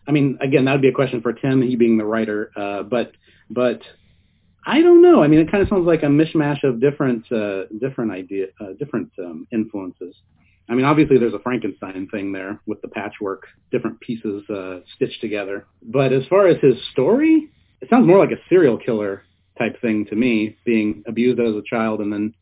I 0.08 0.12
mean, 0.12 0.38
again, 0.41 0.65
that 0.65 0.74
would 0.74 0.82
be 0.82 0.89
a 0.89 0.94
question 0.94 1.22
for 1.22 1.34
Tim, 1.34 1.62
he 1.62 1.76
being 1.76 1.98
the 1.98 2.06
writer. 2.06 2.52
Uh, 2.56 2.84
but 2.84 3.12
but 3.50 3.82
I 4.65 4.82
don't 4.82 5.02
know. 5.02 5.24
I 5.24 5.28
mean, 5.28 5.39
it 5.39 5.52
kind 5.52 5.63
of 5.63 5.70
sounds 5.70 5.86
like 5.86 6.04
a 6.04 6.08
mishmash 6.08 6.63
of 6.63 6.80
different 6.80 7.32
uh, 7.32 7.65
different 7.80 8.12
idea, 8.12 8.48
uh, 8.60 8.74
different 8.80 9.12
um, 9.20 9.48
influences. 9.52 10.15
I 10.68 10.74
mean, 10.74 10.86
obviously 10.86 11.20
there's 11.20 11.34
a 11.34 11.39
Frankenstein 11.39 12.08
thing 12.12 12.32
there 12.32 12.60
with 12.65 12.82
the 12.82 12.88
patchwork, 12.88 13.44
different 13.72 14.00
pieces 14.00 14.44
uh, 14.50 14.80
stitched 14.96 15.22
together. 15.22 15.68
But 15.84 16.12
as 16.12 16.24
far 16.28 16.48
as 16.48 16.58
his 16.60 16.74
story, 16.91 17.52
it 17.82 17.89
sounds 17.89 18.08
more 18.08 18.18
like 18.18 18.32
a 18.32 18.41
serial 18.50 18.78
killer 18.78 19.24
type 19.60 19.80
thing 19.80 20.06
to 20.08 20.15
me, 20.15 20.58
being 20.65 21.04
abused 21.08 21.39
as 21.39 21.54
a 21.54 21.62
child 21.70 22.02
and 22.02 22.12
then, 22.12 22.34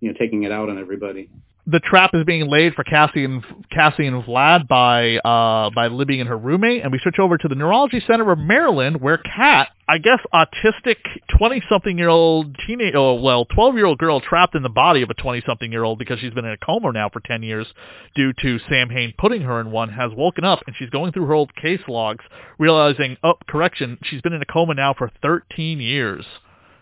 you 0.00 0.10
know, 0.10 0.16
taking 0.18 0.44
it 0.44 0.52
out 0.52 0.70
on 0.70 0.78
everybody 0.78 1.28
the 1.70 1.80
trap 1.80 2.12
is 2.14 2.24
being 2.24 2.48
laid 2.48 2.72
for 2.74 2.82
Cassie 2.82 3.24
and 3.24 3.44
Cassie 3.70 4.06
and 4.06 4.22
Vlad 4.24 4.66
by 4.66 5.16
uh, 5.18 5.68
by 5.74 5.88
Libby 5.88 6.18
and 6.18 6.28
her 6.28 6.38
roommate, 6.38 6.82
and 6.82 6.90
we 6.90 6.98
switch 6.98 7.18
over 7.18 7.36
to 7.36 7.46
the 7.46 7.54
Neurology 7.54 8.02
Center 8.06 8.30
of 8.32 8.38
Maryland, 8.38 9.02
where 9.02 9.18
Kat, 9.18 9.68
I 9.86 9.98
guess, 9.98 10.18
autistic 10.32 10.96
twenty-something-year-old 11.36 12.56
teenage, 12.66 12.94
oh, 12.96 13.20
well, 13.20 13.44
twelve-year-old 13.44 13.98
girl 13.98 14.20
trapped 14.20 14.54
in 14.54 14.62
the 14.62 14.70
body 14.70 15.02
of 15.02 15.10
a 15.10 15.14
twenty-something-year-old 15.14 15.98
because 15.98 16.18
she's 16.20 16.32
been 16.32 16.46
in 16.46 16.52
a 16.52 16.56
coma 16.56 16.90
now 16.92 17.10
for 17.10 17.20
ten 17.20 17.42
years 17.42 17.66
due 18.14 18.32
to 18.40 18.58
Samhain 18.70 19.12
putting 19.18 19.42
her 19.42 19.60
in 19.60 19.70
one, 19.70 19.90
has 19.90 20.10
woken 20.16 20.44
up 20.44 20.60
and 20.66 20.74
she's 20.78 20.90
going 20.90 21.12
through 21.12 21.26
her 21.26 21.34
old 21.34 21.54
case 21.54 21.82
logs, 21.86 22.24
realizing, 22.58 23.18
oh, 23.22 23.34
correction, 23.46 23.98
she's 24.04 24.22
been 24.22 24.32
in 24.32 24.40
a 24.40 24.46
coma 24.46 24.72
now 24.72 24.94
for 24.96 25.10
thirteen 25.20 25.80
years, 25.80 26.24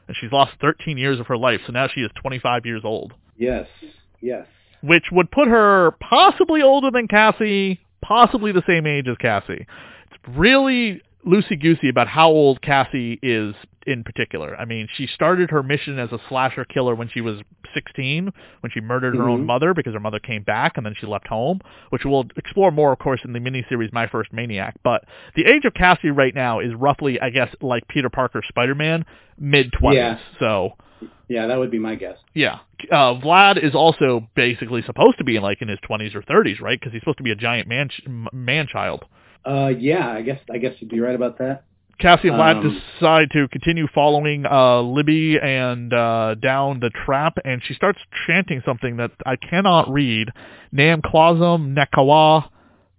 and 0.06 0.16
she's 0.20 0.30
lost 0.30 0.52
thirteen 0.60 0.96
years 0.96 1.18
of 1.18 1.26
her 1.26 1.36
life, 1.36 1.60
so 1.66 1.72
now 1.72 1.88
she 1.92 2.02
is 2.02 2.10
twenty-five 2.22 2.64
years 2.64 2.82
old. 2.84 3.14
Yes, 3.36 3.66
yes 4.20 4.46
which 4.86 5.04
would 5.10 5.30
put 5.30 5.48
her 5.48 5.92
possibly 6.00 6.62
older 6.62 6.90
than 6.90 7.08
Cassie, 7.08 7.80
possibly 8.02 8.52
the 8.52 8.62
same 8.66 8.86
age 8.86 9.08
as 9.08 9.16
Cassie. 9.16 9.66
It's 10.10 10.36
really 10.36 11.02
loosey-goosey 11.26 11.88
about 11.88 12.06
how 12.08 12.28
old 12.28 12.62
Cassie 12.62 13.18
is 13.22 13.54
in 13.86 14.04
particular. 14.04 14.56
I 14.56 14.64
mean, 14.64 14.88
she 14.96 15.06
started 15.06 15.50
her 15.50 15.62
mission 15.62 15.98
as 15.98 16.12
a 16.12 16.18
slasher 16.28 16.64
killer 16.64 16.94
when 16.94 17.08
she 17.08 17.20
was 17.20 17.40
16, 17.74 18.32
when 18.60 18.70
she 18.72 18.80
murdered 18.80 19.14
her 19.14 19.22
mm-hmm. 19.22 19.30
own 19.30 19.46
mother 19.46 19.74
because 19.74 19.94
her 19.94 20.00
mother 20.00 20.18
came 20.18 20.42
back 20.42 20.76
and 20.76 20.84
then 20.84 20.94
she 20.98 21.06
left 21.06 21.26
home, 21.26 21.60
which 21.90 22.04
we'll 22.04 22.26
explore 22.36 22.70
more, 22.70 22.92
of 22.92 22.98
course, 22.98 23.20
in 23.24 23.32
the 23.32 23.38
miniseries 23.38 23.92
My 23.92 24.08
First 24.08 24.32
Maniac. 24.32 24.76
But 24.82 25.04
the 25.34 25.44
age 25.44 25.64
of 25.64 25.74
Cassie 25.74 26.10
right 26.10 26.34
now 26.34 26.60
is 26.60 26.74
roughly, 26.74 27.20
I 27.20 27.30
guess, 27.30 27.54
like 27.60 27.86
Peter 27.88 28.10
Parker 28.10 28.42
Spider-Man, 28.48 29.04
mid-20s. 29.38 29.94
Yeah. 29.94 30.18
So 30.38 30.72
yeah, 31.28 31.46
that 31.46 31.58
would 31.58 31.70
be 31.70 31.78
my 31.78 31.94
guess. 31.94 32.18
Yeah. 32.34 32.58
Uh, 32.90 33.18
Vlad 33.20 33.62
is 33.62 33.74
also 33.74 34.28
basically 34.34 34.82
supposed 34.82 35.18
to 35.18 35.24
be 35.24 35.36
in 35.36 35.42
like 35.42 35.62
in 35.62 35.68
his 35.68 35.78
20s 35.88 36.14
or 36.14 36.22
30s, 36.22 36.60
right? 36.60 36.78
Because 36.78 36.92
he's 36.92 37.02
supposed 37.02 37.18
to 37.18 37.24
be 37.24 37.32
a 37.32 37.36
giant 37.36 37.68
man 37.68 37.90
man 38.32 38.66
child. 38.66 39.04
Uh, 39.44 39.68
yeah, 39.78 40.08
I 40.08 40.22
guess 40.22 40.40
I 40.52 40.58
guess 40.58 40.74
you'd 40.80 40.90
be 40.90 41.00
right 41.00 41.14
about 41.14 41.38
that. 41.38 41.64
Cassie 41.98 42.28
and 42.28 42.36
Vlad 42.36 42.56
um, 42.56 42.80
decide 42.98 43.30
to 43.32 43.48
continue 43.48 43.86
following 43.94 44.44
uh, 44.44 44.82
Libby 44.82 45.38
and 45.42 45.92
uh, 45.92 46.34
down 46.34 46.80
the 46.80 46.90
trap, 47.04 47.38
and 47.44 47.62
she 47.64 47.72
starts 47.74 47.98
chanting 48.26 48.62
something 48.66 48.98
that 48.98 49.12
I 49.24 49.36
cannot 49.36 49.90
read. 49.90 50.28
Nam 50.72 51.00
Clausum 51.00 51.74
Nekawa 51.74 52.50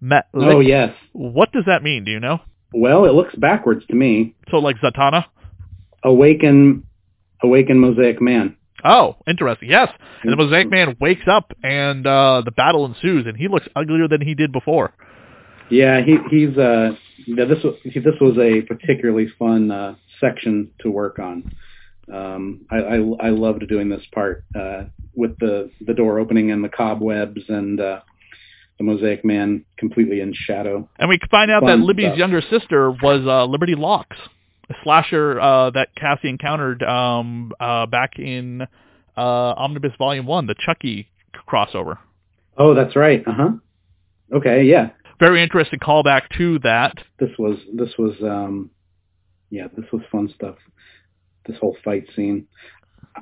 Met. 0.02 0.28
Oh 0.34 0.60
yes. 0.60 0.96
What 1.14 1.52
does 1.52 1.66
that 1.68 1.84
mean? 1.84 2.06
Do 2.06 2.12
you 2.12 2.20
know? 2.20 2.40
Well, 2.74 3.06
it 3.06 3.14
looks 3.14 3.36
backwards 3.36 3.86
to 3.88 3.96
me. 3.96 4.36
So 4.50 4.58
like 4.58 4.78
Zatanna. 4.78 5.26
Awaken 6.04 6.84
Awaken 7.44 7.80
Mosaic 7.80 8.22
Man. 8.22 8.58
Oh, 8.84 9.16
interesting. 9.28 9.70
Yes. 9.70 9.90
And 10.24 10.32
the 10.32 10.38
Mosaic 10.38 10.70
Man 10.70 10.96
wakes 11.00 11.28
up 11.30 11.52
and 11.64 12.06
uh 12.06 12.42
the 12.46 12.52
battle 12.52 12.86
ensues 12.86 13.26
and 13.26 13.36
he 13.36 13.48
looks 13.48 13.68
uglier 13.76 14.08
than 14.08 14.22
he 14.22 14.36
did 14.36 14.52
before. 14.52 14.94
Yeah, 15.70 16.02
he 16.02 16.18
he's 16.30 16.58
uh 16.58 16.92
this 17.28 17.64
was 17.64 17.76
this 17.86 18.16
was 18.22 18.38
a 18.38 18.62
particularly 18.62 19.28
fun 19.40 19.72
uh 19.72 19.96
section 20.22 20.72
to 20.82 20.92
work 20.92 21.20
on. 21.20 21.52
Um 22.14 22.66
I 22.70 22.78
I, 22.78 22.96
I 22.96 23.30
loved 23.30 23.68
doing 23.68 23.90
this 23.90 24.04
part 24.14 24.44
uh 24.56 24.84
with 25.16 25.38
the 25.40 25.72
the 25.82 25.94
door 25.94 26.20
opening 26.20 26.52
and 26.52 26.64
the 26.64 26.70
cobwebs 26.70 27.42
and 27.50 27.80
uh 27.80 28.02
the 28.78 28.84
Mosaic 28.84 29.26
Man 29.26 29.66
completely 29.80 30.22
in 30.22 30.34
shadow. 30.36 30.88
And 31.00 31.10
we 31.10 31.20
find 31.32 31.50
out 31.50 31.64
fun 31.64 31.80
that 31.80 31.86
Libby's 31.86 32.06
stuff. 32.10 32.18
younger 32.20 32.42
sister 32.42 32.92
was 32.92 33.26
uh 33.26 33.46
Liberty 33.46 33.74
Locks 33.76 34.18
slasher 34.84 35.40
uh, 35.40 35.70
that 35.72 35.90
Cassie 35.96 36.30
encountered 36.30 36.84
um, 36.84 37.52
uh, 37.60 37.86
back 37.86 38.20
in 38.20 38.62
uh, 39.16 39.22
Omnibus 39.22 39.94
Volume 39.98 40.26
One, 40.26 40.48
the 40.48 40.56
Chucky 40.66 41.10
crossover. 41.48 41.98
Oh, 42.58 42.74
that's 42.74 42.96
right. 42.96 43.24
Uh 43.26 43.34
huh. 43.34 43.50
Okay, 44.34 44.64
yeah. 44.64 44.90
Very 45.20 45.42
interesting 45.42 45.80
callback 45.80 46.24
to 46.38 46.60
that. 46.60 46.98
This 47.20 47.30
was 47.40 47.58
this 47.74 47.90
was 47.98 48.14
um, 48.22 48.70
yeah, 49.50 49.68
this 49.76 49.86
was 49.92 50.02
fun 50.12 50.32
stuff. 50.36 50.56
This 51.48 51.58
whole 51.60 51.78
fight 51.84 52.06
scene. 52.16 52.48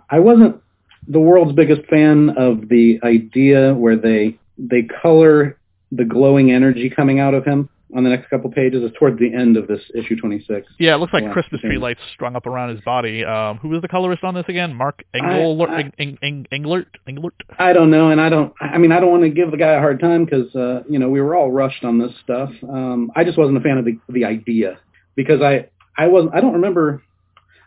I 0.10 0.20
wasn't 0.20 0.62
the 1.08 1.20
world's 1.20 1.54
biggest 1.54 1.88
fan 1.90 2.32
of 2.32 2.68
the 2.70 3.00
idea 3.04 3.74
where 3.74 3.96
they 3.96 4.40
they 4.58 4.84
color 5.02 5.58
the 5.92 6.06
glowing 6.06 6.52
energy 6.52 6.90
coming 6.90 7.20
out 7.20 7.34
of 7.34 7.46
him 7.46 7.70
on 7.96 8.04
the 8.04 8.10
next 8.10 8.30
couple 8.30 8.50
pages 8.52 8.84
is 8.84 8.92
towards 8.98 9.20
the 9.20 9.34
end 9.34 9.58
of 9.58 9.68
this 9.68 9.82
issue 9.94 10.16
26. 10.16 10.68
Yeah, 10.80 10.96
it 10.96 10.98
looks 10.98 11.14
like 11.14 11.32
Christmas 11.32 11.62
tree 11.62 11.78
lights 11.78 12.00
strung 12.14 12.36
up 12.36 12.48
around 12.48 12.70
his 12.70 12.82
body. 12.82 13.24
Um, 13.24 13.58
who 13.58 13.70
was 13.70 13.82
the 13.82 13.88
colorist 13.88 14.24
on 14.24 14.34
this 14.34 14.46
again? 14.48 14.74
Mark 14.74 15.04
Englert? 15.14 15.70
I, 15.70 15.92
Eng, 16.00 16.18
Eng, 16.24 16.48
Englert? 16.52 16.88
Englert? 17.08 17.32
I 17.60 17.74
don't 17.74 17.92
know, 17.92 18.10
and 18.10 18.20
I 18.20 18.30
don't. 18.30 18.54
I 18.60 18.78
mean, 18.78 18.92
I 18.92 19.00
don't 19.00 19.12
want 19.12 19.24
to 19.24 19.30
give 19.30 19.52
the 19.52 19.58
guy 19.58 19.74
a 19.74 19.80
hard 19.80 20.00
time 20.00 20.26
because 20.26 20.54
uh, 20.56 20.84
you 20.90 20.98
know 20.98 21.10
we 21.10 21.22
were 21.22 21.36
all 21.36 21.52
rushed 21.52 21.84
on 21.84 22.00
this 22.00 22.12
stuff. 22.24 22.50
Um, 22.64 23.12
I 23.16 23.24
just 23.24 23.38
wasn't 23.38 23.58
a 23.58 23.62
fan 23.62 23.78
of 23.78 23.86
the 23.86 24.00
the 24.10 24.26
idea 24.26 24.80
because 25.16 25.42
I 25.42 25.70
I 25.98 26.08
wasn't. 26.08 26.34
I 26.34 26.42
don't 26.42 26.54
remember. 26.54 27.04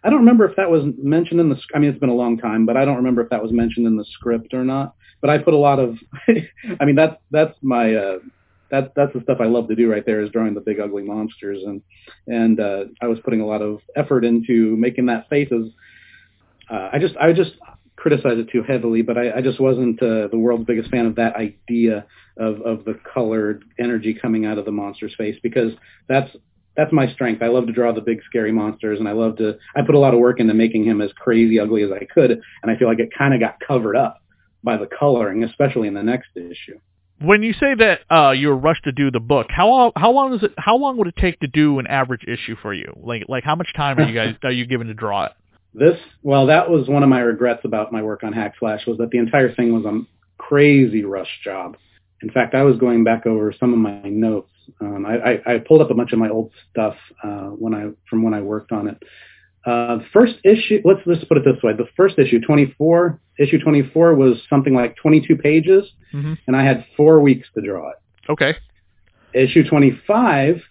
I 0.04 0.10
don't 0.10 0.20
remember 0.20 0.48
if 0.48 0.56
that 0.56 0.70
was 0.70 0.82
mentioned 1.00 1.40
in 1.40 1.48
the. 1.48 1.56
I 1.74 1.78
mean, 1.78 1.90
it's 1.90 1.98
been 1.98 2.08
a 2.08 2.14
long 2.14 2.38
time, 2.38 2.66
but 2.66 2.76
I 2.76 2.84
don't 2.84 2.96
remember 2.96 3.22
if 3.22 3.30
that 3.30 3.42
was 3.42 3.52
mentioned 3.52 3.86
in 3.86 3.96
the 3.96 4.04
script 4.12 4.52
or 4.52 4.64
not. 4.64 4.94
But 5.20 5.30
I 5.30 5.38
put 5.38 5.54
a 5.54 5.58
lot 5.58 5.78
of. 5.78 5.96
I 6.80 6.84
mean, 6.84 6.96
that's 6.96 7.16
that's 7.30 7.54
my. 7.62 7.94
Uh, 7.94 8.18
that 8.70 8.92
that's 8.94 9.12
the 9.14 9.22
stuff 9.22 9.38
I 9.40 9.46
love 9.46 9.68
to 9.68 9.74
do 9.74 9.90
right 9.90 10.04
there 10.04 10.20
is 10.20 10.30
drawing 10.30 10.54
the 10.54 10.60
big 10.60 10.80
ugly 10.80 11.02
monsters 11.02 11.62
and 11.64 11.82
and 12.26 12.60
uh, 12.60 12.84
I 13.00 13.06
was 13.06 13.18
putting 13.24 13.40
a 13.40 13.46
lot 13.46 13.62
of 13.62 13.80
effort 13.96 14.24
into 14.24 14.76
making 14.76 15.06
that 15.06 15.28
face 15.28 15.48
as 15.52 15.70
uh, 16.70 16.90
I 16.92 16.98
just 16.98 17.16
I 17.16 17.32
just 17.32 17.52
criticize 17.96 18.38
it 18.38 18.48
too 18.50 18.62
heavily, 18.62 19.02
but 19.02 19.18
I, 19.18 19.38
I 19.38 19.40
just 19.40 19.60
wasn't 19.60 20.00
uh, 20.02 20.28
the 20.28 20.38
world's 20.38 20.64
biggest 20.66 20.90
fan 20.90 21.06
of 21.06 21.16
that 21.16 21.34
idea 21.36 22.06
of 22.36 22.60
of 22.62 22.84
the 22.84 22.98
colored 23.12 23.64
energy 23.78 24.14
coming 24.20 24.46
out 24.46 24.58
of 24.58 24.64
the 24.64 24.70
monster's 24.70 25.14
face 25.16 25.36
because 25.42 25.72
that's 26.08 26.30
that's 26.76 26.92
my 26.92 27.12
strength. 27.12 27.42
I 27.42 27.48
love 27.48 27.66
to 27.66 27.72
draw 27.72 27.92
the 27.92 28.00
big 28.00 28.20
scary 28.24 28.52
monsters 28.52 29.00
and 29.00 29.08
I 29.08 29.12
love 29.12 29.36
to 29.38 29.58
I 29.76 29.82
put 29.82 29.94
a 29.94 29.98
lot 29.98 30.14
of 30.14 30.20
work 30.20 30.40
into 30.40 30.54
making 30.54 30.84
him 30.84 31.00
as 31.00 31.10
crazy 31.12 31.58
ugly 31.58 31.82
as 31.82 31.90
I 31.90 32.04
could 32.04 32.30
and 32.30 32.70
I 32.70 32.76
feel 32.76 32.88
like 32.88 33.00
it 33.00 33.10
kind 33.16 33.34
of 33.34 33.40
got 33.40 33.58
covered 33.66 33.96
up 33.96 34.22
by 34.62 34.76
the 34.76 34.88
coloring, 34.98 35.44
especially 35.44 35.88
in 35.88 35.94
the 35.94 36.02
next 36.02 36.30
issue 36.36 36.78
when 37.20 37.42
you 37.42 37.52
say 37.52 37.74
that 37.74 38.00
uh, 38.10 38.30
you 38.30 38.48
were 38.48 38.56
rushed 38.56 38.84
to 38.84 38.92
do 38.92 39.10
the 39.10 39.20
book, 39.20 39.48
how 39.50 39.92
how 39.96 40.12
long 40.12 40.34
is 40.34 40.42
it? 40.42 40.52
How 40.56 40.76
long 40.76 40.96
would 40.98 41.08
it 41.08 41.16
take 41.16 41.40
to 41.40 41.46
do 41.46 41.78
an 41.78 41.86
average 41.86 42.24
issue 42.24 42.56
for 42.60 42.72
you? 42.72 42.92
Like 42.96 43.24
like 43.28 43.44
how 43.44 43.54
much 43.54 43.72
time 43.74 43.98
are 43.98 44.08
you 44.08 44.14
guys 44.14 44.34
are 44.42 44.52
you 44.52 44.66
given 44.66 44.86
to 44.86 44.94
draw 44.94 45.26
it? 45.26 45.32
This 45.74 45.98
well, 46.22 46.46
that 46.46 46.70
was 46.70 46.88
one 46.88 47.02
of 47.02 47.08
my 47.08 47.20
regrets 47.20 47.62
about 47.64 47.92
my 47.92 48.02
work 48.02 48.22
on 48.22 48.32
Hack 48.32 48.54
Slash 48.58 48.86
was 48.86 48.98
that 48.98 49.10
the 49.10 49.18
entire 49.18 49.54
thing 49.54 49.72
was 49.72 49.84
a 49.84 50.00
crazy 50.42 51.04
rush 51.04 51.30
job. 51.44 51.76
In 52.22 52.30
fact, 52.30 52.54
I 52.54 52.62
was 52.62 52.78
going 52.78 53.04
back 53.04 53.26
over 53.26 53.52
some 53.58 53.72
of 53.72 53.78
my 53.78 54.08
notes. 54.08 54.50
Um, 54.80 55.06
I, 55.06 55.16
I, 55.16 55.54
I 55.54 55.58
pulled 55.58 55.80
up 55.80 55.90
a 55.90 55.94
bunch 55.94 56.12
of 56.12 56.18
my 56.18 56.28
old 56.28 56.52
stuff 56.70 56.96
uh, 57.22 57.48
when 57.48 57.74
I 57.74 57.90
from 58.08 58.22
when 58.22 58.34
I 58.34 58.40
worked 58.40 58.72
on 58.72 58.88
it, 58.88 59.02
uh, 59.68 59.98
first 60.14 60.34
issue, 60.44 60.80
let's 60.84 61.00
let's 61.04 61.22
put 61.24 61.36
it 61.36 61.44
this 61.44 61.62
way: 61.62 61.72
the 61.74 61.88
first 61.94 62.18
issue, 62.18 62.40
24, 62.40 63.20
issue 63.38 63.58
24 63.58 64.14
was 64.14 64.40
something 64.48 64.74
like 64.74 64.96
22 64.96 65.36
pages, 65.36 65.84
mm-hmm. 66.14 66.34
and 66.46 66.56
I 66.56 66.64
had 66.64 66.86
four 66.96 67.20
weeks 67.20 67.48
to 67.54 67.60
draw 67.60 67.90
it. 67.90 67.96
Okay. 68.30 68.54
Issue 69.34 69.68
25, 69.68 70.62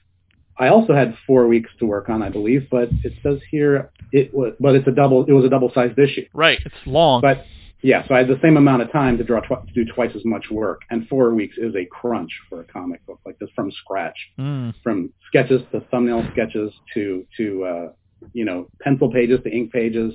I 0.57 0.69
also 0.69 0.95
had 0.95 1.15
four 1.27 1.47
weeks 1.47 1.69
to 1.79 1.85
work 1.85 2.09
on, 2.09 2.23
I 2.23 2.29
believe, 2.29 2.67
but 2.71 2.89
it 3.03 3.13
says 3.21 3.39
here 3.51 3.91
it 4.11 4.33
was, 4.33 4.53
but 4.59 4.73
it's 4.73 4.87
a 4.87 4.91
double. 4.91 5.25
It 5.25 5.33
was 5.33 5.45
a 5.45 5.49
double-sized 5.49 5.99
issue. 5.99 6.25
Right. 6.33 6.59
It's 6.65 6.75
long. 6.87 7.21
But 7.21 7.45
yeah, 7.83 8.07
so 8.07 8.15
I 8.15 8.19
had 8.19 8.27
the 8.27 8.39
same 8.41 8.57
amount 8.57 8.81
of 8.81 8.91
time 8.91 9.19
to 9.19 9.23
draw 9.23 9.41
tw- 9.41 9.67
to 9.67 9.73
do 9.75 9.85
twice 9.93 10.11
as 10.15 10.25
much 10.25 10.45
work, 10.49 10.81
and 10.89 11.07
four 11.07 11.35
weeks 11.35 11.55
is 11.59 11.75
a 11.75 11.85
crunch 11.85 12.31
for 12.49 12.61
a 12.61 12.63
comic 12.63 13.05
book 13.05 13.19
like 13.27 13.37
this 13.37 13.49
from 13.55 13.71
scratch, 13.71 14.17
mm. 14.39 14.73
from 14.81 15.13
sketches 15.27 15.61
to 15.71 15.81
thumbnail 15.91 16.27
sketches 16.31 16.73
to 16.95 17.27
to 17.37 17.63
uh, 17.63 17.89
you 18.33 18.45
know, 18.45 18.67
pencil 18.81 19.11
pages 19.11 19.39
to 19.43 19.49
ink 19.49 19.71
pages. 19.71 20.13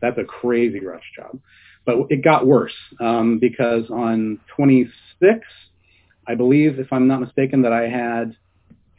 That's 0.00 0.18
a 0.18 0.24
crazy 0.24 0.80
rush 0.80 1.04
job. 1.16 1.38
But 1.84 1.96
it 2.10 2.22
got 2.22 2.46
worse 2.46 2.74
um, 3.00 3.38
because 3.38 3.84
on 3.90 4.40
26, 4.56 4.92
I 6.26 6.34
believe, 6.34 6.78
if 6.78 6.92
I'm 6.92 7.06
not 7.06 7.20
mistaken, 7.20 7.62
that 7.62 7.72
I 7.72 7.88
had 7.88 8.36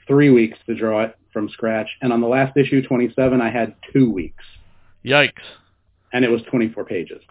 three 0.08 0.30
weeks 0.30 0.58
to 0.68 0.76
draw 0.76 1.04
it 1.04 1.16
from 1.34 1.50
scratch. 1.50 1.90
And 2.02 2.14
on 2.14 2.22
the 2.22 2.28
last 2.28 2.56
issue, 2.56 2.86
27, 2.86 3.42
I 3.42 3.52
had 3.52 3.76
two 3.94 4.10
weeks. 4.10 4.44
Yikes. 5.06 5.34
And 6.14 6.24
it 6.24 6.30
was 6.30 6.42
24 6.50 6.86
pages. 6.86 7.22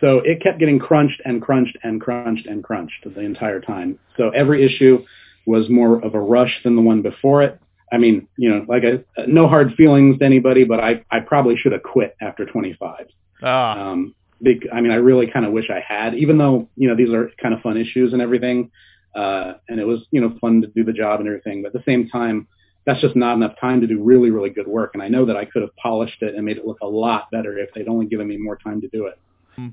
So 0.00 0.18
it 0.18 0.42
kept 0.42 0.58
getting 0.58 0.78
crunched 0.78 1.22
and 1.24 1.40
crunched 1.40 1.78
and 1.82 2.00
crunched 2.00 2.46
and 2.46 2.62
crunched 2.62 3.04
the 3.04 3.20
entire 3.20 3.60
time. 3.60 3.98
So 4.16 4.30
every 4.30 4.66
issue, 4.66 5.04
was 5.46 5.70
more 5.70 6.04
of 6.04 6.14
a 6.14 6.20
rush 6.20 6.60
than 6.64 6.76
the 6.76 6.82
one 6.82 7.00
before 7.00 7.42
it. 7.42 7.58
I 7.92 7.98
mean, 7.98 8.28
you 8.36 8.50
know, 8.50 8.64
like 8.68 8.82
I, 8.84 9.24
no 9.26 9.48
hard 9.48 9.74
feelings 9.74 10.18
to 10.18 10.24
anybody, 10.24 10.64
but 10.64 10.80
I, 10.80 11.04
I 11.10 11.20
probably 11.20 11.56
should 11.56 11.72
have 11.72 11.82
quit 11.82 12.16
after 12.20 12.44
25. 12.44 13.06
Ah. 13.42 13.90
Um, 13.90 14.14
big, 14.42 14.66
I 14.72 14.80
mean, 14.80 14.92
I 14.92 14.96
really 14.96 15.28
kind 15.30 15.46
of 15.46 15.52
wish 15.52 15.70
I 15.70 15.80
had, 15.86 16.14
even 16.14 16.38
though, 16.38 16.68
you 16.76 16.88
know, 16.88 16.96
these 16.96 17.12
are 17.12 17.30
kind 17.40 17.54
of 17.54 17.60
fun 17.60 17.76
issues 17.76 18.12
and 18.12 18.20
everything. 18.20 18.70
Uh, 19.14 19.54
and 19.68 19.80
it 19.80 19.86
was, 19.86 20.00
you 20.10 20.20
know, 20.20 20.36
fun 20.40 20.60
to 20.62 20.66
do 20.68 20.84
the 20.84 20.92
job 20.92 21.20
and 21.20 21.28
everything. 21.28 21.62
But 21.62 21.68
at 21.68 21.84
the 21.84 21.90
same 21.90 22.08
time, 22.08 22.48
that's 22.84 23.00
just 23.00 23.16
not 23.16 23.34
enough 23.34 23.58
time 23.60 23.80
to 23.80 23.86
do 23.86 24.02
really, 24.02 24.30
really 24.30 24.50
good 24.50 24.68
work. 24.68 24.92
And 24.94 25.02
I 25.02 25.08
know 25.08 25.26
that 25.26 25.36
I 25.36 25.44
could 25.44 25.62
have 25.62 25.74
polished 25.76 26.22
it 26.22 26.34
and 26.34 26.44
made 26.44 26.56
it 26.56 26.66
look 26.66 26.78
a 26.82 26.86
lot 26.86 27.30
better 27.30 27.58
if 27.58 27.70
they'd 27.74 27.88
only 27.88 28.06
given 28.06 28.28
me 28.28 28.36
more 28.36 28.56
time 28.56 28.80
to 28.80 28.88
do 28.88 29.06
it. 29.06 29.18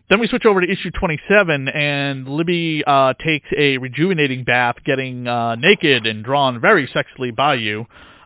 Then 0.09 0.19
we 0.19 0.27
switch 0.27 0.45
over 0.45 0.61
to 0.61 0.69
issue 0.71 0.91
27, 0.91 1.67
and 1.69 2.27
Libby 2.27 2.83
uh, 2.85 3.13
takes 3.23 3.47
a 3.57 3.77
rejuvenating 3.79 4.43
bath, 4.43 4.75
getting 4.85 5.27
uh, 5.27 5.55
naked 5.55 6.05
and 6.05 6.23
drawn 6.23 6.61
very 6.61 6.87
sexily 6.87 7.35
by 7.35 7.55
you. 7.55 7.81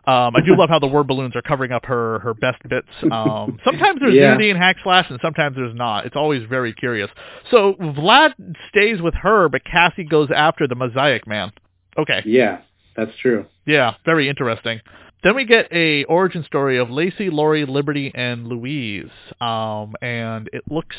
Um, 0.06 0.34
I 0.36 0.40
do 0.40 0.56
love 0.56 0.70
how 0.70 0.78
the 0.78 0.86
word 0.86 1.06
balloons 1.06 1.36
are 1.36 1.42
covering 1.42 1.70
up 1.70 1.84
her 1.84 2.20
her 2.20 2.32
best 2.32 2.62
bits. 2.66 2.88
Um, 3.12 3.58
sometimes 3.64 4.00
there's 4.00 4.14
Yeah. 4.14 4.30
nudity 4.30 4.48
in 4.50 4.56
Hack 4.56 4.76
Slash, 4.82 5.06
and 5.10 5.18
sometimes 5.20 5.54
there's 5.56 5.74
not. 5.74 6.06
It's 6.06 6.16
always 6.16 6.44
very 6.48 6.72
curious. 6.72 7.10
So 7.50 7.74
Vlad 7.74 8.32
stays 8.70 9.02
with 9.02 9.12
her, 9.14 9.50
but 9.50 9.62
Cassie 9.64 10.04
goes 10.04 10.30
after 10.34 10.66
the 10.66 10.74
Mosaic 10.76 11.26
Man. 11.26 11.52
Okay, 11.98 12.22
Yeah, 12.24 12.58
that's 12.96 13.10
true. 13.20 13.44
yeah, 13.66 13.94
very 14.06 14.28
interesting. 14.30 14.80
Then 15.24 15.34
we 15.34 15.44
get 15.44 15.66
a 15.72 16.04
origin 16.04 16.42
story 16.44 16.78
of 16.78 16.88
Lacey, 16.90 17.28
Lori, 17.28 17.66
Liberty, 17.66 18.10
and 18.14 18.46
Louise, 18.46 19.10
um, 19.40 19.94
and 20.00 20.48
it 20.52 20.62
looks 20.70 20.96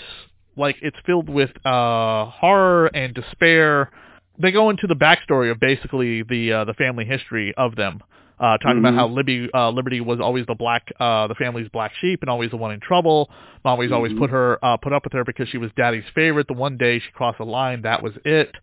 like 0.60 0.76
it's 0.82 0.98
filled 1.06 1.30
with 1.30 1.50
uh, 1.66 2.26
horror 2.26 2.88
and 2.94 3.14
despair. 3.14 3.90
They 4.38 4.52
go 4.52 4.70
into 4.70 4.88
the 4.88 4.96
backstory 4.96 5.52
of 5.52 5.60
basically 5.60 6.24
the 6.24 6.54
uh, 6.54 6.66
the 6.66 6.74
family 6.74 7.06
history 7.06 7.54
of 7.58 7.76
them, 7.76 8.02
uh, 8.40 8.58
talking 8.60 8.80
about 8.80 8.94
Mhm. 8.94 8.98
how 8.98 9.08
Libby 9.08 9.50
uh, 9.54 9.70
Liberty 9.72 10.02
was 10.02 10.20
always 10.20 10.46
the 10.46 10.56
black 10.56 10.84
uh, 11.00 11.28
the 11.28 11.36
family's 11.36 11.70
black 11.70 11.92
sheep 12.00 12.20
and 12.22 12.30
always 12.30 12.52
the 12.52 12.58
one 12.58 12.72
in 12.72 12.80
trouble. 12.80 13.30
Always 13.66 13.92
always 13.92 14.14
Mhm. 14.14 14.20
put 14.20 14.30
her 14.30 14.60
uh, 14.64 14.78
put 14.78 14.94
up 14.94 15.04
with 15.04 15.14
her 15.14 15.24
because 15.26 15.50
she 15.50 15.58
was 15.58 15.72
Daddy's 15.76 16.08
favorite. 16.16 16.48
The 16.48 16.54
one 16.54 16.78
day 16.78 17.00
she 17.00 17.12
crossed 17.12 17.40
the 17.40 17.46
line, 17.46 17.82
that 17.84 18.02
was 18.04 18.14
it. 18.24 18.56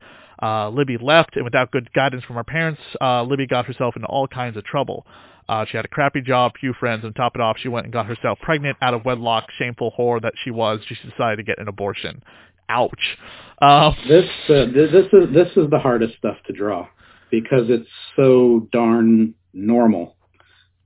Uh, 0.43 0.69
Libby 0.69 0.99
left, 0.99 1.35
and 1.37 1.45
without 1.45 1.71
good 1.71 1.91
guidance 1.95 2.23
from 2.25 2.37
her 2.37 2.45
parents, 2.45 2.81
uh, 3.01 3.23
Libby 3.23 3.47
got 3.47 3.65
herself 3.67 3.97
into 3.97 4.07
all 4.09 4.29
kinds 4.29 4.57
of 4.57 4.65
trouble. 4.65 5.07
Uh, 5.49 5.65
she 5.65 5.77
had 5.77 5.85
a 5.85 5.89
crappy 5.89 6.21
job, 6.21 6.53
few 6.59 6.73
friends, 6.73 7.05
and 7.05 7.15
to 7.15 7.19
top 7.19 7.35
it 7.37 7.41
off, 7.41 7.57
she 7.59 7.69
went 7.69 7.87
and 7.87 7.93
got 7.93 8.07
herself 8.07 8.39
pregnant 8.41 8.77
out 8.83 8.95
of 8.95 9.05
wedlock, 9.05 9.45
shameful 9.59 9.93
whore 9.99 10.21
that 10.21 10.33
she 10.43 10.51
was. 10.51 10.81
She 10.87 10.97
decided 11.09 11.37
to 11.37 11.43
get 11.43 11.59
an 11.59 11.69
abortion. 11.69 12.23
Ouch. 12.69 13.17
Uh, 13.61 13.93
This 14.09 14.29
uh, 14.49 14.67
th- 14.67 14.91
this 14.91 15.07
is 15.13 15.33
this 15.33 15.49
is 15.57 15.71
the 15.71 15.79
hardest 15.79 16.17
stuff 16.19 16.37
to 16.47 16.53
draw 16.53 16.89
because 17.31 17.71
it's 17.71 17.89
so 18.17 18.69
darn 18.73 19.35
normal. 19.53 20.17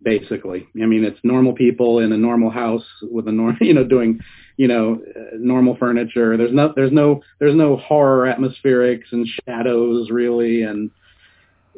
Basically, 0.02 0.66
I 0.80 0.86
mean, 0.86 1.04
it's 1.04 1.18
normal 1.22 1.52
people 1.52 1.98
in 1.98 2.12
a 2.12 2.16
normal 2.16 2.50
house 2.50 2.84
with 3.02 3.28
a 3.28 3.32
normal, 3.32 3.58
you 3.60 3.74
know, 3.74 3.84
doing, 3.84 4.18
you 4.56 4.66
know, 4.66 4.98
uh, 5.14 5.36
normal 5.38 5.76
furniture. 5.76 6.38
There's 6.38 6.54
no, 6.54 6.72
there's 6.74 6.92
no, 6.92 7.22
there's 7.38 7.54
no 7.54 7.76
horror 7.76 8.32
atmospherics 8.32 9.12
and 9.12 9.26
shadows 9.46 10.10
really, 10.10 10.62
and 10.62 10.90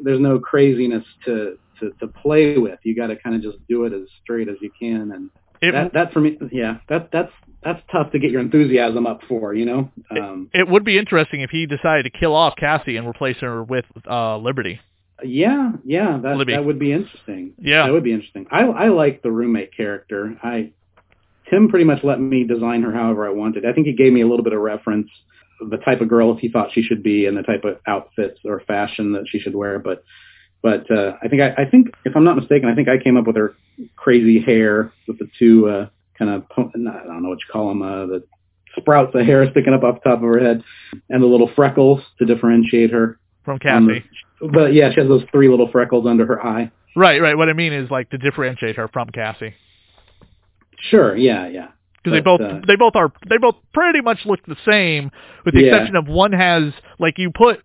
there's 0.01 0.21
no 0.21 0.39
craziness 0.39 1.03
to 1.25 1.57
to, 1.79 1.91
to 1.99 2.07
play 2.07 2.57
with. 2.57 2.79
You 2.83 2.95
got 2.95 3.07
to 3.07 3.15
kind 3.15 3.35
of 3.35 3.41
just 3.41 3.57
do 3.67 3.85
it 3.85 3.93
as 3.93 4.07
straight 4.23 4.49
as 4.49 4.55
you 4.61 4.71
can, 4.79 5.11
and 5.11 5.29
it, 5.61 5.71
that 5.71 5.93
that 5.93 6.13
for 6.13 6.19
me, 6.19 6.37
yeah, 6.51 6.77
that 6.89 7.09
that's 7.11 7.31
that's 7.63 7.81
tough 7.91 8.11
to 8.11 8.19
get 8.19 8.31
your 8.31 8.41
enthusiasm 8.41 9.07
up 9.07 9.21
for, 9.27 9.53
you 9.53 9.65
know. 9.65 9.91
Um, 10.11 10.49
it 10.53 10.67
would 10.67 10.83
be 10.83 10.97
interesting 10.97 11.41
if 11.41 11.49
he 11.49 11.65
decided 11.65 12.03
to 12.03 12.09
kill 12.09 12.35
off 12.35 12.55
Cassie 12.57 12.97
and 12.97 13.07
replace 13.07 13.37
her 13.37 13.63
with 13.63 13.85
uh, 14.09 14.37
Liberty. 14.37 14.79
Yeah, 15.23 15.71
yeah, 15.85 16.19
that 16.21 16.37
Libby. 16.37 16.53
that 16.53 16.65
would 16.65 16.79
be 16.79 16.91
interesting. 16.91 17.53
Yeah. 17.57 17.85
that 17.85 17.93
would 17.93 18.03
be 18.03 18.11
interesting. 18.11 18.45
I 18.51 18.63
I 18.63 18.87
like 18.89 19.21
the 19.21 19.31
roommate 19.31 19.75
character. 19.75 20.35
I 20.43 20.71
Tim 21.49 21.69
pretty 21.69 21.85
much 21.85 22.03
let 22.03 22.19
me 22.19 22.43
design 22.43 22.83
her 22.83 22.91
however 22.91 23.25
I 23.25 23.31
wanted. 23.31 23.65
I 23.65 23.73
think 23.73 23.87
he 23.87 23.93
gave 23.93 24.11
me 24.11 24.21
a 24.21 24.27
little 24.27 24.43
bit 24.43 24.53
of 24.53 24.59
reference 24.59 25.09
the 25.69 25.77
type 25.77 26.01
of 26.01 26.09
girl 26.09 26.35
he 26.35 26.49
thought 26.49 26.69
she 26.73 26.81
should 26.81 27.03
be 27.03 27.25
and 27.25 27.37
the 27.37 27.43
type 27.43 27.63
of 27.63 27.77
outfits 27.87 28.39
or 28.43 28.61
fashion 28.61 29.13
that 29.13 29.25
she 29.29 29.39
should 29.39 29.55
wear. 29.55 29.79
But 29.79 30.03
but 30.63 30.89
uh, 30.89 31.13
I 31.21 31.27
think 31.27 31.41
I, 31.41 31.53
I 31.61 31.65
think 31.69 31.89
if 32.05 32.15
I'm 32.15 32.23
not 32.23 32.35
mistaken, 32.37 32.67
I 32.69 32.73
think 32.75 32.87
I 32.87 32.97
came 32.97 33.17
up 33.17 33.27
with 33.27 33.35
her 33.35 33.53
crazy 33.95 34.39
hair 34.41 34.91
with 35.07 35.19
the 35.19 35.27
two 35.37 35.67
uh, 35.69 35.89
kind 36.17 36.31
of 36.31 36.45
I 36.57 36.61
don't 36.63 37.21
know 37.21 37.29
what 37.29 37.39
you 37.39 37.45
call 37.51 37.67
them 37.69 37.81
uh, 37.83 38.05
the 38.07 38.23
sprouts 38.77 39.13
of 39.13 39.25
hair 39.25 39.49
sticking 39.51 39.73
up 39.73 39.83
off 39.83 39.99
the 40.03 40.09
top 40.09 40.19
of 40.19 40.23
her 40.23 40.39
head 40.39 40.63
and 41.09 41.21
the 41.21 41.27
little 41.27 41.51
freckles 41.55 42.01
to 42.17 42.25
differentiate 42.25 42.89
her. 42.91 43.19
From 43.45 43.55
on 43.55 43.59
Cassie. 43.59 44.05
the- 44.41 44.47
but 44.47 44.73
yeah, 44.73 44.91
she 44.93 44.99
has 45.01 45.07
those 45.07 45.23
three 45.31 45.47
little 45.49 45.69
freckles 45.71 46.05
under 46.07 46.25
her 46.25 46.43
eye. 46.45 46.71
Right, 46.95 47.21
right. 47.21 47.37
What 47.37 47.49
I 47.49 47.53
mean 47.53 47.73
is 47.73 47.89
like 47.91 48.09
to 48.11 48.17
differentiate 48.17 48.75
her 48.77 48.87
from 48.87 49.09
Cassie. 49.09 49.53
Sure, 50.79 51.15
yeah, 51.15 51.47
yeah. 51.47 51.67
because 52.03 52.17
they 52.17 52.21
both 52.21 52.41
uh, 52.41 52.59
they 52.67 52.75
both 52.75 52.95
are 52.95 53.11
they 53.29 53.37
both 53.37 53.55
pretty 53.73 54.01
much 54.01 54.19
look 54.25 54.45
the 54.45 54.57
same, 54.69 55.11
with 55.45 55.53
the 55.53 55.61
Yeah. 55.61 55.75
exception 55.75 55.95
of 55.95 56.07
one 56.07 56.33
has 56.33 56.73
like 56.99 57.17
you 57.17 57.31
put. 57.31 57.61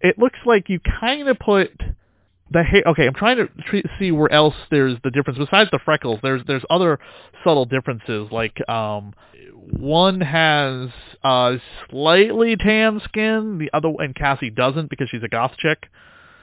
It 0.00 0.18
looks 0.18 0.38
like 0.46 0.68
you 0.68 0.80
kind 1.00 1.28
of 1.28 1.38
put 1.38 1.70
the 2.52 2.62
hair. 2.62 2.82
Okay, 2.86 3.06
I'm 3.06 3.14
trying 3.14 3.38
to 3.38 3.48
tre- 3.66 3.84
see 3.98 4.10
where 4.12 4.30
else 4.32 4.54
there's 4.70 4.96
the 5.04 5.10
difference 5.10 5.38
besides 5.38 5.70
the 5.70 5.78
freckles. 5.84 6.20
There's 6.22 6.42
there's 6.46 6.64
other 6.70 6.98
subtle 7.44 7.64
differences 7.64 8.30
like 8.30 8.56
um 8.68 9.14
one 9.54 10.20
has 10.20 10.90
uh 11.22 11.56
slightly 11.90 12.56
tan 12.56 13.00
skin, 13.04 13.58
the 13.58 13.70
other 13.72 13.92
and 13.98 14.14
Cassie 14.14 14.50
doesn't 14.50 14.90
because 14.90 15.08
she's 15.10 15.22
a 15.22 15.28
goth 15.28 15.52
chick. 15.58 15.88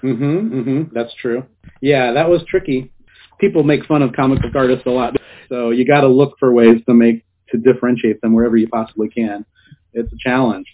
Mhm, 0.03 0.49
mhm. 0.51 0.91
That's 0.93 1.13
true. 1.15 1.45
Yeah, 1.81 2.13
that 2.13 2.29
was 2.29 2.43
tricky. 2.47 2.91
People 3.39 3.63
make 3.63 3.85
fun 3.85 4.01
of 4.01 4.13
comic 4.13 4.41
book 4.41 4.55
artists 4.55 4.85
a 4.85 4.89
lot, 4.89 5.15
so 5.49 5.69
you 5.69 5.85
got 5.85 6.01
to 6.01 6.07
look 6.07 6.37
for 6.39 6.53
ways 6.53 6.81
to 6.87 6.93
make 6.93 7.23
to 7.51 7.57
differentiate 7.57 8.21
them 8.21 8.33
wherever 8.33 8.57
you 8.57 8.67
possibly 8.67 9.09
can. 9.09 9.45
It's 9.93 10.11
a 10.13 10.17
challenge. 10.19 10.65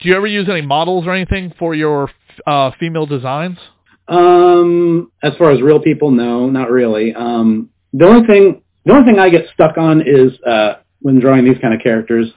Do 0.00 0.08
you 0.08 0.16
ever 0.16 0.26
use 0.26 0.48
any 0.48 0.62
models 0.62 1.06
or 1.06 1.14
anything 1.14 1.52
for 1.58 1.74
your 1.74 2.10
uh 2.46 2.72
female 2.78 3.06
designs? 3.06 3.58
Um, 4.08 5.10
as 5.22 5.32
far 5.38 5.50
as 5.50 5.62
real 5.62 5.80
people, 5.80 6.10
no, 6.10 6.48
not 6.48 6.70
really. 6.70 7.14
Um, 7.14 7.70
the 7.92 8.06
only 8.06 8.26
thing, 8.26 8.62
the 8.84 8.92
only 8.92 9.10
thing 9.10 9.18
I 9.18 9.30
get 9.30 9.46
stuck 9.54 9.78
on 9.78 10.02
is 10.02 10.38
uh, 10.46 10.74
when 11.00 11.20
drawing 11.20 11.44
these 11.44 11.58
kind 11.60 11.74
of 11.74 11.80
characters. 11.80 12.30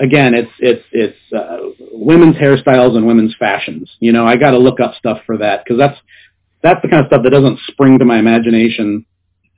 Again, 0.00 0.34
it's 0.34 0.50
it's 0.58 0.84
it's 0.92 1.32
uh, 1.32 1.58
women's 1.92 2.36
hairstyles 2.36 2.96
and 2.96 3.06
women's 3.06 3.34
fashions. 3.38 3.90
You 4.00 4.12
know, 4.12 4.26
I 4.26 4.36
got 4.36 4.52
to 4.52 4.58
look 4.58 4.80
up 4.80 4.94
stuff 4.94 5.18
for 5.26 5.38
that 5.38 5.64
because 5.64 5.78
that's 5.78 5.98
that's 6.62 6.80
the 6.82 6.88
kind 6.88 7.02
of 7.02 7.08
stuff 7.08 7.22
that 7.24 7.30
doesn't 7.30 7.58
spring 7.68 7.98
to 7.98 8.04
my 8.04 8.18
imagination 8.18 9.04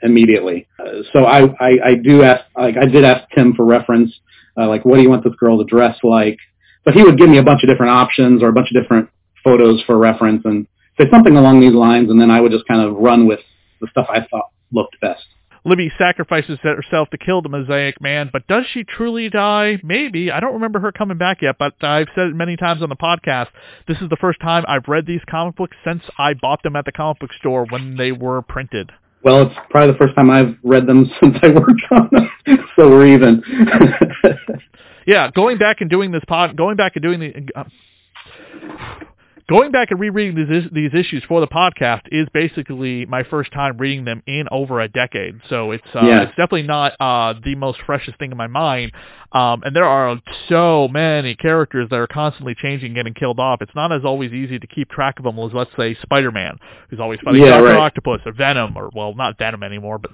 immediately. 0.02 0.66
Uh, 0.78 1.02
so 1.12 1.24
I, 1.24 1.44
I 1.60 1.70
I 1.84 1.94
do 1.94 2.22
ask 2.22 2.44
like 2.56 2.76
I 2.76 2.86
did 2.86 3.04
ask 3.04 3.28
Tim 3.34 3.54
for 3.54 3.64
reference, 3.64 4.12
uh, 4.58 4.68
like 4.68 4.84
what 4.84 4.96
do 4.96 5.02
you 5.02 5.10
want 5.10 5.24
this 5.24 5.34
girl 5.38 5.58
to 5.58 5.64
dress 5.64 5.96
like? 6.02 6.38
But 6.84 6.94
he 6.94 7.02
would 7.02 7.16
give 7.18 7.28
me 7.28 7.38
a 7.38 7.42
bunch 7.42 7.62
of 7.62 7.68
different 7.68 7.92
options 7.92 8.42
or 8.42 8.48
a 8.48 8.52
bunch 8.52 8.68
of 8.74 8.82
different 8.82 9.08
photos 9.42 9.82
for 9.86 9.96
reference 9.98 10.42
and 10.44 10.66
say 10.98 11.08
something 11.10 11.36
along 11.36 11.60
these 11.60 11.74
lines, 11.74 12.10
and 12.10 12.20
then 12.20 12.30
I 12.30 12.40
would 12.40 12.52
just 12.52 12.66
kind 12.66 12.80
of 12.80 12.96
run 12.96 13.26
with 13.26 13.40
the 13.80 13.88
stuff 13.90 14.06
I 14.08 14.26
thought 14.30 14.50
looked 14.72 15.00
best. 15.00 15.24
Libby 15.66 15.90
sacrifices 15.96 16.58
herself 16.62 17.08
to 17.08 17.16
kill 17.16 17.40
the 17.40 17.48
Mosaic 17.48 17.98
Man, 18.00 18.28
but 18.30 18.46
does 18.46 18.64
she 18.70 18.84
truly 18.84 19.30
die? 19.30 19.78
Maybe. 19.82 20.30
I 20.30 20.38
don't 20.38 20.52
remember 20.52 20.78
her 20.80 20.92
coming 20.92 21.16
back 21.16 21.40
yet, 21.40 21.56
but 21.58 21.72
I've 21.82 22.08
said 22.14 22.28
it 22.28 22.34
many 22.34 22.56
times 22.56 22.82
on 22.82 22.90
the 22.90 22.96
podcast. 22.96 23.46
This 23.88 23.96
is 24.02 24.10
the 24.10 24.18
first 24.20 24.40
time 24.40 24.64
I've 24.68 24.88
read 24.88 25.06
these 25.06 25.22
comic 25.28 25.56
books 25.56 25.76
since 25.82 26.02
I 26.18 26.34
bought 26.34 26.62
them 26.62 26.76
at 26.76 26.84
the 26.84 26.92
comic 26.92 27.20
book 27.20 27.30
store 27.38 27.66
when 27.70 27.96
they 27.96 28.12
were 28.12 28.42
printed. 28.42 28.92
Well, 29.22 29.46
it's 29.46 29.54
probably 29.70 29.92
the 29.92 29.98
first 29.98 30.14
time 30.16 30.28
I've 30.28 30.54
read 30.62 30.86
them 30.86 31.10
since 31.20 31.34
I 31.42 31.48
worked 31.48 31.82
on 31.90 32.10
them, 32.12 32.30
so 32.76 32.90
we're 32.90 33.06
even. 33.06 33.42
Yeah, 35.06 35.30
going 35.30 35.58
back 35.58 35.80
and 35.80 35.90
doing 35.90 36.12
this 36.12 36.22
pod, 36.26 36.56
going 36.56 36.76
back 36.76 36.96
and 36.96 37.02
doing 37.02 37.20
the, 37.20 37.60
uh, 37.60 37.64
going 39.48 39.70
back 39.72 39.90
and 39.90 40.00
rereading 40.00 40.34
these 40.48 40.64
these 40.72 40.90
issues 40.94 41.22
for 41.28 41.40
the 41.40 41.46
podcast 41.46 42.02
is 42.10 42.26
basically 42.32 43.06
my 43.06 43.22
first 43.24 43.52
time 43.52 43.76
reading 43.78 44.04
them 44.04 44.22
in 44.26 44.46
over 44.50 44.80
a 44.80 44.88
decade. 44.88 45.40
So 45.48 45.70
it's 45.72 45.84
uh, 45.94 46.00
Yeah. 46.06 46.22
it's 46.22 46.30
definitely 46.30 46.62
not 46.64 46.92
uh, 47.00 47.34
the 47.44 47.54
most 47.54 47.80
freshest 47.86 48.18
thing 48.18 48.30
in 48.30 48.36
my 48.36 48.46
mind. 48.46 48.92
Um, 49.32 49.62
and 49.64 49.74
there 49.74 49.84
are 49.84 50.16
so 50.48 50.86
many 50.86 51.34
characters 51.34 51.88
that 51.90 51.96
are 51.96 52.06
constantly 52.06 52.54
changing, 52.54 52.94
getting 52.94 53.14
killed 53.14 53.40
off. 53.40 53.60
It's 53.62 53.74
not 53.74 53.90
as 53.90 54.04
always 54.04 54.32
easy 54.32 54.60
to 54.60 54.66
keep 54.68 54.88
track 54.90 55.18
of 55.18 55.24
them 55.24 55.36
as 55.40 55.52
let's 55.52 55.72
say 55.76 55.96
Spider-Man, 56.02 56.56
who's 56.88 57.00
always 57.00 57.18
fighting 57.24 57.42
Yeah, 57.42 57.50
Doctor 57.50 57.64
right. 57.64 57.78
Octopus 57.80 58.20
or 58.26 58.32
Venom, 58.32 58.76
or 58.76 58.90
well, 58.94 59.12
not 59.14 59.36
Venom 59.36 59.64
anymore, 59.64 59.98
but 59.98 60.12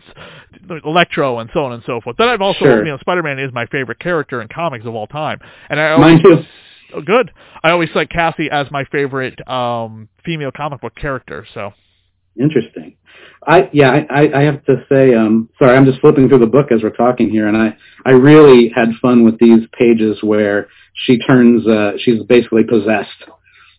Electro 0.87 1.39
and 1.41 1.51
so 1.53 1.65
on 1.65 1.73
and 1.73 1.83
so 1.85 2.01
forth. 2.01 2.17
Then 2.17 2.29
I've 2.29 2.41
also, 2.41 2.61
Sure. 2.61 2.79
you 2.85 2.91
know, 2.91 2.99
Spider-Man 2.99 3.39
is 3.39 3.53
my 3.53 3.67
favorite 3.67 3.99
character 3.99 4.41
in 4.41 4.49
comics 4.49 4.87
of 4.87 4.95
all 4.95 5.07
time, 5.07 5.39
and 5.69 5.79
I 5.79 5.91
always. 5.93 6.21
Oh, 6.95 7.01
good. 7.01 7.31
I 7.63 7.71
always 7.71 7.89
cite 7.93 8.11
Cassie 8.11 8.49
as 8.51 8.71
my 8.71 8.85
favorite 8.85 9.47
um, 9.49 10.09
female 10.25 10.51
comic 10.55 10.81
book 10.81 10.95
character. 10.95 11.47
So 11.55 11.73
Interesting. 12.39 12.97
I 13.47 13.69
yeah, 13.73 13.91
I, 13.91 14.23
I 14.23 14.41
I 14.41 14.43
have 14.45 14.65
to 14.67 14.85
say, 14.89 15.15
um, 15.15 15.49
sorry, 15.59 15.77
I'm 15.77 15.85
just 15.85 16.01
flipping 16.01 16.29
through 16.29 16.39
the 16.39 16.47
book 16.47 16.67
as 16.73 16.83
we're 16.83 16.91
talking 16.91 17.29
here, 17.29 17.49
and 17.49 17.57
I 17.57 17.77
I 18.07 18.11
really 18.13 18.71
had 18.75 18.89
fun 19.03 19.25
with 19.25 19.39
these 19.39 19.67
pages 19.79 20.23
where 20.23 20.69
she 20.95 21.19
turns, 21.19 21.67
uh, 21.67 21.93
she's 21.99 22.23
basically 22.25 22.65
possessed, 22.65 23.25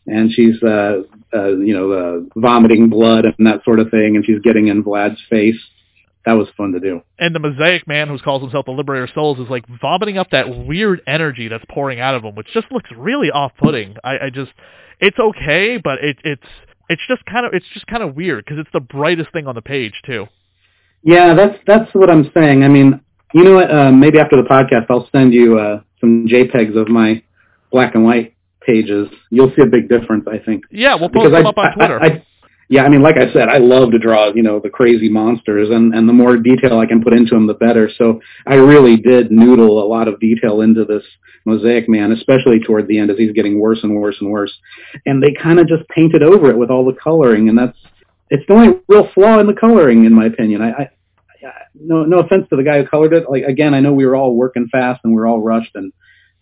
and 0.08 0.32
she's 0.32 0.62
uh, 0.64 1.04
uh, 1.34 1.50
you 1.58 1.74
know 1.74 1.92
uh, 1.92 2.40
vomiting 2.40 2.90
blood 2.90 3.26
and 3.26 3.48
that 3.48 3.64
sort 3.64 3.80
of 3.80 3.90
thing, 3.90 4.16
and 4.16 4.26
she's 4.26 4.40
getting 4.44 4.68
in 4.68 4.84
Vlad's 4.84 5.22
face. 5.30 5.60
That 6.26 6.34
was 6.34 6.48
fun 6.56 6.72
to 6.74 6.80
do. 6.80 7.02
And 7.18 7.34
the 7.34 7.40
Mosaic 7.40 7.88
Man, 7.88 8.08
who 8.08 8.20
calls 8.20 8.42
himself 8.44 8.66
the 8.66 8.72
Liberator 8.72 9.06
of 9.06 9.10
Souls, 9.16 9.40
is 9.40 9.50
like 9.50 9.66
vomiting 9.82 10.18
up 10.20 10.30
that 10.32 10.66
weird 10.66 11.02
energy 11.08 11.48
that's 11.48 11.64
pouring 11.70 12.00
out 12.00 12.14
of 12.14 12.24
him, 12.24 12.36
which 12.36 12.48
just 12.54 12.72
looks 12.72 12.90
really 12.96 13.32
off-putting. 13.32 13.96
I, 14.04 14.26
I 14.26 14.30
just, 14.32 14.52
it's 15.00 15.18
okay, 15.18 15.78
but 15.78 15.98
it, 16.04 16.18
it's 16.24 16.44
it's 16.90 17.02
just 17.08 17.26
kind 17.26 17.46
of 17.46 17.54
it's 17.54 17.66
just 17.74 17.88
kind 17.88 18.04
of 18.04 18.16
weird 18.16 18.46
because 18.46 18.60
it's 18.60 18.70
the 18.72 18.80
brightest 18.82 19.32
thing 19.34 19.48
on 19.48 19.56
the 19.56 19.62
page 19.64 19.94
too. 20.06 20.28
Yeah, 21.04 21.34
that's 21.34 21.58
that's 21.66 21.94
what 21.96 22.10
I'm 22.12 22.30
saying. 22.36 22.64
I 22.64 22.68
mean, 22.68 23.02
you 23.34 23.44
know 23.44 23.56
what? 23.56 23.72
Uh, 23.72 23.92
maybe 23.92 24.20
after 24.20 24.36
the 24.36 24.48
podcast, 24.48 24.86
I'll 24.90 25.10
send 25.12 25.34
you 25.34 25.58
uh, 25.58 25.82
some 26.00 26.28
JPEGs 26.28 26.76
of 26.80 26.88
my 26.88 27.24
black 27.72 27.96
and 27.96 28.04
white 28.04 28.36
pages. 28.62 29.08
You'll 29.32 29.52
see 29.56 29.64
a 29.64 29.66
big 29.66 29.90
difference, 29.90 30.26
I 30.32 30.38
think. 30.38 30.66
Yeah, 30.70 30.94
we'll 30.96 31.10
post 31.10 31.26
Because 31.26 31.32
them 31.32 31.48
I- 31.48 31.50
up 31.50 31.58
on 31.58 31.74
Twitter. 31.74 32.00
I, 32.00 32.06
I, 32.08 32.26
yeah, 32.72 32.84
I 32.84 32.90
mean, 32.90 33.02
like 33.02 33.18
I 33.18 33.34
said, 33.34 33.50
I 33.50 33.58
love 33.58 33.92
to 33.92 34.00
draw, 34.00 34.32
you 34.34 34.44
know, 34.44 34.62
the 34.62 34.70
crazy 34.70 35.10
monsters, 35.10 35.68
and 35.70 35.94
and 35.94 36.08
the 36.08 36.14
more 36.14 36.38
detail 36.38 36.80
I 36.80 36.86
can 36.86 37.04
put 37.04 37.12
into 37.12 37.32
them, 37.32 37.46
the 37.46 37.54
better. 37.54 37.90
So 37.98 38.22
I 38.48 38.54
really 38.54 38.96
did 38.96 39.30
noodle 39.30 39.84
a 39.84 39.86
lot 39.86 40.08
of 40.08 40.22
detail 40.22 40.62
into 40.62 40.86
this 40.86 41.04
Mosaic 41.44 41.90
Man, 41.90 42.14
especially 42.14 42.62
toward 42.62 42.88
the 42.88 42.98
end 42.98 43.12
as 43.12 43.18
he's 43.18 43.34
getting 43.34 43.60
worse 43.60 43.80
and 43.84 43.94
worse 43.98 44.16
and 44.22 44.32
worse. 44.32 44.54
And 45.06 45.22
they 45.22 45.34
kind 45.34 45.60
of 45.60 45.68
just 45.68 45.86
painted 45.90 46.24
over 46.24 46.50
it 46.50 46.58
with 46.58 46.70
all 46.70 46.86
the 46.86 46.98
coloring, 46.98 47.50
and 47.50 47.58
that's 47.58 47.78
it's 48.30 48.48
the 48.48 48.54
only 48.54 48.80
real 48.88 49.10
flaw 49.14 49.40
in 49.40 49.48
the 49.48 49.54
coloring, 49.54 50.06
in 50.06 50.14
my 50.14 50.28
opinion. 50.28 50.62
I, 50.62 50.72
I 50.72 50.90
no 51.78 52.06
no 52.06 52.20
offense 52.20 52.48
to 52.52 52.56
the 52.56 52.64
guy 52.64 52.82
who 52.82 52.88
colored 52.88 53.12
it. 53.12 53.30
Like 53.30 53.44
again, 53.44 53.74
I 53.74 53.82
know 53.82 53.92
we 53.92 54.06
were 54.06 54.16
all 54.16 54.34
working 54.34 54.70
fast 54.72 55.02
and 55.04 55.12
we 55.12 55.20
were 55.20 55.28
all 55.28 55.42
rushed, 55.42 55.76
and 55.76 55.92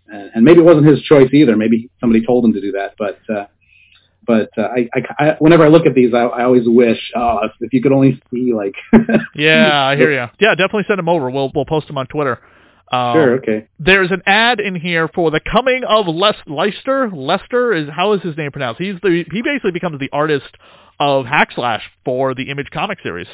and 0.07 0.45
maybe 0.45 0.59
it 0.59 0.63
wasn't 0.63 0.85
his 0.85 1.01
choice 1.01 1.33
either. 1.33 1.57
Maybe 1.57 1.89
somebody 1.99 2.23
told 2.23 2.45
him 2.45 2.53
to 2.53 2.61
do 2.61 2.73
that, 2.73 2.93
but. 2.99 3.17
uh 3.35 3.47
but 4.29 4.51
uh, 4.59 4.67
I, 4.67 4.87
I, 4.93 5.01
I, 5.17 5.35
whenever 5.39 5.65
I 5.65 5.69
look 5.69 5.87
at 5.87 5.95
these, 5.95 6.13
I, 6.13 6.19
I 6.19 6.43
always 6.43 6.67
wish, 6.67 6.99
oh, 7.15 7.39
if, 7.45 7.51
if 7.61 7.73
you 7.73 7.81
could 7.81 7.91
only 7.91 8.21
see 8.31 8.53
like. 8.53 8.75
yeah, 9.35 9.87
I 9.87 9.95
hear 9.95 10.11
you. 10.11 10.27
Yeah, 10.39 10.51
definitely 10.51 10.83
send 10.87 10.99
them 10.99 11.09
over. 11.09 11.31
We'll 11.31 11.51
we'll 11.55 11.65
post 11.65 11.87
them 11.87 11.97
on 11.97 12.05
Twitter. 12.05 12.39
Um, 12.91 13.13
Sure. 13.15 13.33
Okay. 13.37 13.67
There's 13.79 14.11
an 14.11 14.21
ad 14.27 14.59
in 14.59 14.75
here 14.75 15.07
for 15.07 15.31
the 15.31 15.39
coming 15.39 15.83
of 15.83 16.05
Les 16.07 16.35
Leicester. 16.45 17.09
Lester 17.09 17.73
is 17.73 17.89
how 17.89 18.13
is 18.13 18.21
his 18.21 18.37
name 18.37 18.51
pronounced? 18.51 18.79
He's 18.79 19.01
the 19.01 19.25
he 19.31 19.41
basically 19.41 19.71
becomes 19.71 19.99
the 19.99 20.09
artist 20.13 20.55
of 20.99 21.25
Hack 21.25 21.49
Slash 21.55 21.81
for 22.05 22.35
the 22.35 22.51
Image 22.51 22.67
comic 22.71 22.99
series. 23.01 23.27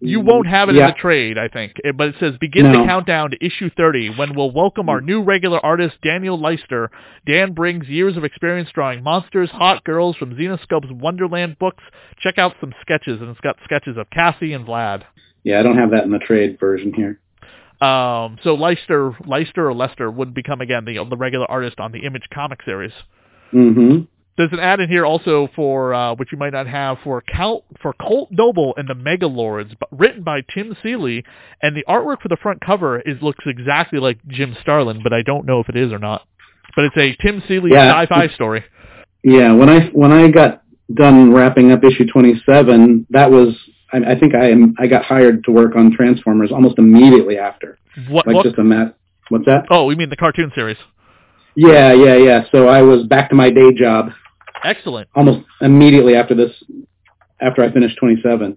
You 0.00 0.20
won't 0.20 0.46
have 0.46 0.68
it 0.68 0.74
yeah. 0.74 0.82
in 0.82 0.86
the 0.88 0.98
trade, 0.98 1.38
I 1.38 1.48
think, 1.48 1.80
It- 1.82 1.96
but 1.96 2.08
it 2.08 2.14
says 2.20 2.36
begin 2.38 2.70
the 2.72 2.84
countdown 2.84 3.30
to 3.30 3.44
issue 3.44 3.70
30 3.70 4.10
when 4.16 4.34
we'll 4.34 4.50
welcome 4.50 4.88
our 4.88 5.00
new 5.00 5.22
regular 5.22 5.64
artist 5.64 5.96
Daniel 6.02 6.38
Leister. 6.38 6.90
Dan 7.26 7.52
brings 7.52 7.88
years 7.88 8.16
of 8.16 8.24
experience 8.24 8.70
drawing 8.72 9.02
monsters, 9.02 9.50
hot 9.50 9.82
girls 9.84 10.16
from 10.16 10.36
Zenescope's 10.36 10.92
Wonderland 10.92 11.58
books. 11.58 11.82
Check 12.20 12.38
out 12.38 12.54
some 12.60 12.74
sketches, 12.82 13.20
and 13.20 13.30
it's 13.30 13.40
got 13.40 13.56
sketches 13.64 13.96
of 13.96 14.10
Cassie 14.10 14.52
and 14.52 14.66
Vlad. 14.66 15.02
Yeah, 15.44 15.58
I 15.58 15.62
don't 15.62 15.78
have 15.78 15.90
that 15.90 16.04
in 16.04 16.10
the 16.10 16.18
trade 16.18 16.58
version 16.60 16.92
here. 16.92 17.18
Um, 17.80 18.38
so 18.44 18.54
Leister, 18.54 19.16
Leister 19.26 19.68
or 19.68 19.74
Lester 19.74 20.10
would 20.10 20.34
become 20.34 20.60
again 20.60 20.84
the 20.84 21.04
the 21.04 21.16
regular 21.16 21.50
artist 21.50 21.80
on 21.80 21.90
the 21.90 22.00
Image 22.00 22.28
comic 22.32 22.62
series. 22.62 22.92
Mm-hmm. 23.52 24.02
There's 24.36 24.52
an 24.52 24.60
ad 24.60 24.80
in 24.80 24.88
here 24.88 25.04
also 25.04 25.48
for 25.54 25.92
uh, 25.92 26.14
which 26.14 26.32
you 26.32 26.38
might 26.38 26.54
not 26.54 26.66
have 26.66 26.98
for 27.04 27.22
Count 27.22 27.64
for 27.82 27.92
Colt 27.92 28.28
Noble 28.30 28.72
and 28.78 28.88
the 28.88 28.94
Mega 28.94 29.26
Lords, 29.26 29.74
but 29.78 29.88
written 29.92 30.22
by 30.22 30.40
Tim 30.54 30.74
Seeley, 30.82 31.22
and 31.60 31.76
the 31.76 31.84
artwork 31.86 32.22
for 32.22 32.28
the 32.28 32.38
front 32.42 32.60
cover 32.64 32.98
is 33.00 33.20
looks 33.20 33.44
exactly 33.46 33.98
like 33.98 34.18
Jim 34.28 34.56
Starlin, 34.62 35.02
but 35.02 35.12
I 35.12 35.20
don't 35.22 35.44
know 35.44 35.60
if 35.60 35.68
it 35.68 35.76
is 35.76 35.92
or 35.92 35.98
not. 35.98 36.26
But 36.74 36.86
it's 36.86 36.96
a 36.96 37.14
Tim 37.22 37.42
Seeley 37.46 37.72
Yeah. 37.72 38.02
sci-fi 38.02 38.28
story. 38.28 38.64
Yeah, 39.22 39.52
when 39.52 39.68
I 39.68 39.88
when 39.88 40.12
I 40.12 40.30
got 40.30 40.62
done 40.94 41.32
wrapping 41.32 41.70
up 41.70 41.84
issue 41.84 42.06
27, 42.06 43.06
that 43.10 43.30
was 43.30 43.54
I, 43.92 43.98
I 43.98 44.18
think 44.18 44.34
I 44.34 44.50
am 44.50 44.74
I 44.78 44.86
got 44.86 45.04
hired 45.04 45.44
to 45.44 45.50
work 45.50 45.76
on 45.76 45.92
Transformers 45.94 46.50
almost 46.50 46.78
immediately 46.78 47.36
after. 47.36 47.78
What? 48.08 48.26
Like 48.26 48.36
what 48.36 48.46
just 48.46 48.58
a 48.58 48.64
mat. 48.64 48.96
What's 49.28 49.44
that? 49.44 49.66
oh, 49.70 49.84
we 49.84 49.94
mean 49.94 50.08
the 50.08 50.16
cartoon 50.16 50.50
series. 50.54 50.78
Yeah, 51.54 51.92
yeah, 51.92 52.16
yeah. 52.16 52.44
So 52.50 52.68
I 52.68 52.80
was 52.80 53.06
back 53.06 53.28
to 53.28 53.34
my 53.34 53.50
day 53.50 53.72
job 53.76 54.10
Excellent. 54.64 55.08
almost 55.14 55.46
immediately 55.60 56.14
after 56.14 56.34
this 56.34 56.50
after 57.40 57.62
I 57.62 57.72
finished 57.72 57.98
27. 57.98 58.56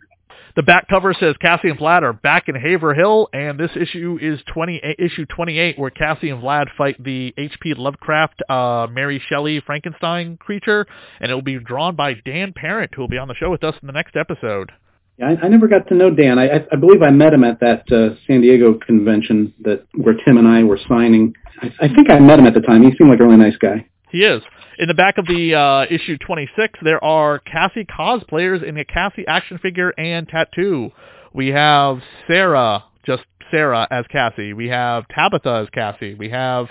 The 0.56 0.64
back 0.64 0.88
cover 0.88 1.14
says 1.14 1.36
Cassie 1.41 1.68
and 1.68 1.78
Vlad 1.78 2.03
are 2.03 2.14
back 2.14 2.47
in 2.47 2.56
Haver 2.56 2.93
Hill, 2.93 3.28
and 3.34 3.60
this 3.60 3.72
issue 3.76 4.18
is 4.22 4.39
20, 4.53 4.82
issue 4.97 5.26
28, 5.26 5.78
where 5.78 5.89
Cassie 5.89 6.30
and 6.30 6.41
Vlad 6.41 6.68
fight 6.78 7.03
the 7.03 7.34
H.P. 7.38 7.74
Lovecraft 7.74 8.41
uh, 8.47 8.88
Mary 8.89 9.22
Shelley 9.28 9.62
Frankenstein 9.66 10.38
creature, 10.38 10.86
and 11.20 11.30
it 11.30 11.34
will 11.34 11.41
be 11.41 11.60
drawn 11.60 11.97
by 11.97 12.14
Dan 12.14 12.53
Parent, 12.53 12.93
who 12.95 13.01
will 13.01 13.10
be 13.10 13.18
on 13.18 13.28
the 13.28 13.36
show 13.36 13.51
with 13.51 13.66
us 13.66 13.76
in 13.82 13.88
the 13.88 13.91
next 13.91 14.16
episode. 14.16 14.72
Yeah, 15.18 15.32
I, 15.32 15.45
I 15.45 15.47
never 15.49 15.68
got 15.68 15.89
to 15.89 15.93
know 15.93 16.10
Dan. 16.10 16.39
I, 16.39 16.47
I, 16.47 16.66
I 16.72 16.76
believe 16.78 17.01
I 17.01 17.12
met 17.12 17.34
him 17.34 17.43
at 17.43 17.60
that 17.60 17.84
uh, 17.91 18.16
San 18.26 18.39
Diego 18.39 18.76
convention 18.76 19.53
that 19.62 19.86
where 19.95 20.16
Tim 20.26 20.38
and 20.38 20.47
I 20.47 20.64
were 20.64 20.80
signing. 20.88 21.34
I, 21.62 21.72
I 21.82 21.88
think 21.89 22.10
I 22.10 22.20
met 22.20 22.39
him 22.39 22.47
at 22.47 22.53
the 22.53 22.62
time. 22.62 22.82
He 22.82 22.95
seemed 22.97 23.10
like 23.10 23.20
a 23.20 23.26
really 23.26 23.38
nice 23.38 23.58
guy. 23.58 23.86
He 24.10 24.20
is. 24.20 24.41
In 24.78 24.89
the 24.89 24.93
back 24.93 25.17
of 25.17 25.26
the 25.26 25.55
uh, 25.55 25.86
issue 25.89 26.17
26, 26.17 26.80
there 26.84 27.01
are 27.01 27.39
Cassie 27.39 27.86
cosplayers 27.86 28.61
in 28.61 28.78
a 28.78 28.84
Cassie 28.84 29.26
action 29.26 29.57
figure 29.57 29.93
and 29.97 30.28
tattoo. 30.28 30.91
We 31.34 31.47
have 31.49 31.99
Sarah, 32.28 32.84
just 33.05 33.23
Sarah 33.51 33.88
as 33.89 34.05
Cassie. 34.11 34.51
We 34.51 34.67
have 34.67 35.07
Tabitha 35.07 35.63
as 35.63 35.69
Cassie. 35.69 36.15
We 36.15 36.30
have 36.30 36.67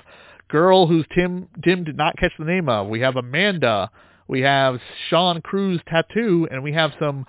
girl 0.49 0.87
who's 0.87 1.07
Tim 1.15 1.49
Tim 1.65 1.85
did 1.85 1.97
not 1.97 2.19
catch 2.19 2.33
the 2.39 2.45
name 2.45 2.69
of. 2.69 2.89
We 2.89 3.01
have 3.01 3.17
Amanda. 3.17 3.91
We 4.29 4.43
have 4.43 4.81
Sean 5.09 5.41
Cruz 5.41 5.81
tattoo, 5.89 6.47
and 6.51 6.63
we 6.63 6.75
have 6.75 6.93
some 6.99 7.25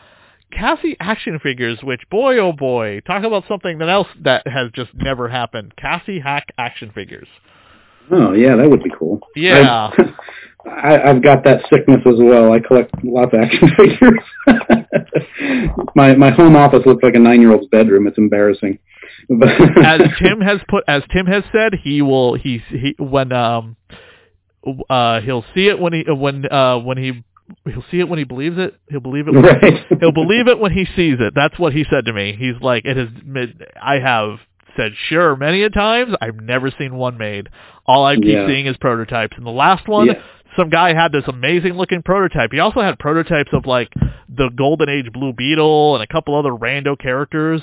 Cassie 0.51 0.97
action 0.99 1.39
figures. 1.39 1.79
Which 1.83 2.01
boy 2.09 2.37
oh 2.37 2.51
boy, 2.51 2.99
talk 3.07 3.23
about 3.23 3.45
something 3.47 3.77
that 3.77 3.87
else 3.87 4.07
that 4.23 4.45
has 4.45 4.71
just 4.73 4.91
never 4.93 5.29
happened. 5.29 5.73
Cassie 5.77 6.19
hack 6.19 6.47
action 6.57 6.91
figures. 6.93 7.27
Oh 8.11 8.33
yeah, 8.33 8.57
that 8.57 8.69
would 8.69 8.83
be 8.83 8.91
cool. 8.97 9.21
Yeah. 9.35 9.91
I've, 10.65 11.01
I, 11.01 11.09
I've 11.09 11.21
got 11.23 11.43
that 11.43 11.61
sickness 11.71 12.01
as 12.05 12.15
well. 12.17 12.51
I 12.51 12.59
collect 12.59 12.91
lots 13.03 13.33
of 13.33 13.39
action 13.41 13.69
figures. 13.77 14.19
my 15.95 16.15
my 16.15 16.31
home 16.31 16.55
office 16.55 16.85
looks 16.85 17.03
like 17.03 17.15
a 17.15 17.19
nine 17.19 17.41
year 17.41 17.51
old's 17.53 17.67
bedroom. 17.67 18.07
It's 18.07 18.17
embarrassing. 18.17 18.79
But 19.29 19.49
as 19.83 20.01
Tim 20.21 20.41
has 20.41 20.59
put, 20.67 20.83
as 20.87 21.03
Tim 21.13 21.25
has 21.27 21.43
said, 21.51 21.73
he 21.83 22.01
will 22.01 22.35
he 22.35 22.61
he 22.69 22.95
when 22.99 23.31
um 23.31 23.75
uh 24.89 25.21
he'll 25.21 25.45
see 25.53 25.67
it 25.67 25.79
when 25.79 25.93
he 25.93 26.03
when 26.07 26.51
uh 26.51 26.79
when 26.79 26.97
he 26.97 27.23
he'll 27.65 27.83
see 27.91 27.99
it 27.99 28.09
when 28.09 28.19
he 28.19 28.25
believes 28.25 28.57
it. 28.57 28.75
He'll 28.89 28.99
believe 28.99 29.27
it. 29.27 29.33
When 29.33 29.43
Right. 29.43 29.85
He'll 29.99 30.11
believe 30.11 30.47
it 30.47 30.59
when 30.59 30.71
he 30.71 30.85
sees 30.95 31.17
it. 31.19 31.33
That's 31.35 31.57
what 31.59 31.73
he 31.73 31.85
said 31.89 32.05
to 32.05 32.13
me. 32.13 32.35
He's 32.37 32.55
like, 32.61 32.85
it 32.85 32.97
has. 32.97 33.09
I 33.81 33.99
have 33.99 34.39
said 34.75 34.91
sure 35.09 35.35
many 35.35 35.63
a 35.63 35.69
times. 35.69 36.13
I've 36.19 36.35
never 36.41 36.69
seen 36.77 36.95
one 36.95 37.17
made. 37.17 37.47
All 37.85 38.05
I 38.05 38.15
keep 38.15 38.25
Yeah. 38.25 38.47
seeing 38.47 38.65
is 38.65 38.75
prototypes. 38.77 39.37
And 39.37 39.45
the 39.45 39.51
last 39.51 39.87
one, 39.87 40.07
Yeah. 40.07 40.21
Some 40.57 40.69
guy 40.69 40.93
had 40.93 41.11
this 41.11 41.23
amazing 41.27 41.73
looking 41.73 42.01
prototype. 42.01 42.51
He 42.51 42.59
also 42.59 42.81
had 42.81 42.99
prototypes 42.99 43.49
of 43.53 43.65
like 43.65 43.91
the 44.29 44.49
Golden 44.55 44.89
Age 44.89 45.11
Blue 45.11 45.33
Beetle 45.33 45.95
and 45.95 46.03
a 46.03 46.07
couple 46.07 46.35
other 46.35 46.51
rando 46.51 46.97
characters. 46.97 47.61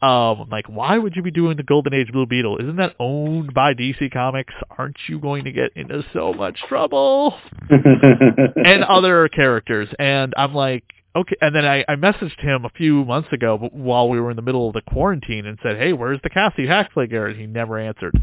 Um, 0.00 0.42
I'm 0.42 0.48
like, 0.48 0.68
why 0.68 0.96
would 0.96 1.16
you 1.16 1.22
be 1.22 1.32
doing 1.32 1.56
the 1.56 1.64
Golden 1.64 1.92
Age 1.92 2.12
Blue 2.12 2.26
Beetle? 2.26 2.58
Isn't 2.58 2.76
that 2.76 2.94
owned 3.00 3.52
by 3.52 3.74
DC 3.74 4.12
Comics? 4.12 4.54
Aren't 4.76 4.96
you 5.08 5.18
going 5.18 5.44
to 5.44 5.52
get 5.52 5.72
into 5.74 6.04
so 6.12 6.32
much 6.32 6.56
trouble? 6.68 7.36
and 7.70 8.84
other 8.84 9.28
characters. 9.28 9.88
And 9.98 10.34
I'm 10.36 10.54
like, 10.54 10.84
okay. 11.16 11.36
And 11.40 11.52
then 11.52 11.64
I, 11.64 11.84
I 11.88 11.96
messaged 11.96 12.38
him 12.38 12.64
a 12.64 12.70
few 12.70 13.04
months 13.04 13.32
ago 13.32 13.58
while 13.72 14.08
we 14.08 14.20
were 14.20 14.30
in 14.30 14.36
the 14.36 14.42
middle 14.42 14.68
of 14.68 14.74
the 14.74 14.82
quarantine 14.82 15.46
and 15.46 15.58
said, 15.64 15.76
hey, 15.76 15.92
where's 15.92 16.20
the 16.22 16.30
Cassie 16.30 16.68
hack 16.68 16.92
figure? 16.94 17.26
And 17.26 17.38
he 17.38 17.46
never 17.46 17.76
answered. 17.76 18.14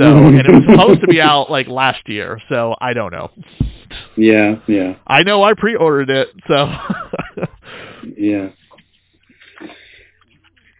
So, 0.00 0.06
and 0.06 0.38
it 0.38 0.46
was 0.48 0.64
supposed 0.66 1.00
to 1.02 1.06
be 1.08 1.20
out 1.20 1.50
like 1.50 1.68
last 1.68 2.08
year. 2.08 2.40
So 2.48 2.74
I 2.80 2.94
don't 2.94 3.12
know. 3.12 3.30
yeah, 4.16 4.54
yeah, 4.66 4.94
I 5.06 5.24
know 5.24 5.42
I 5.42 5.52
pre-ordered 5.54 6.08
it. 6.08 6.28
So 6.48 6.72
yeah. 8.16 8.48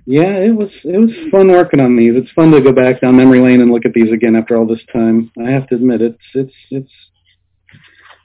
Yeah, 0.07 0.39
it 0.39 0.57
was 0.57 0.71
it 0.83 0.99
was 0.99 1.11
fun 1.31 1.49
working 1.49 1.81
on 1.81 1.97
these. 1.97 2.15
It's 2.17 2.33
fun 2.33 2.51
to 2.53 2.63
go 2.63 2.73
back 2.73 3.01
down 3.03 3.17
memory 3.17 3.41
lane 3.41 3.61
and 3.61 3.71
look 3.71 3.85
at 3.85 3.93
these 3.93 4.11
again 4.11 4.35
after 4.35 4.57
all 4.57 4.67
this 4.67 4.81
time. 4.93 5.31
I 5.45 5.51
have 5.51 5.69
to 5.69 5.75
admit, 5.75 6.01
it's 6.01 6.19
it's 6.35 6.55
it's. 6.71 6.91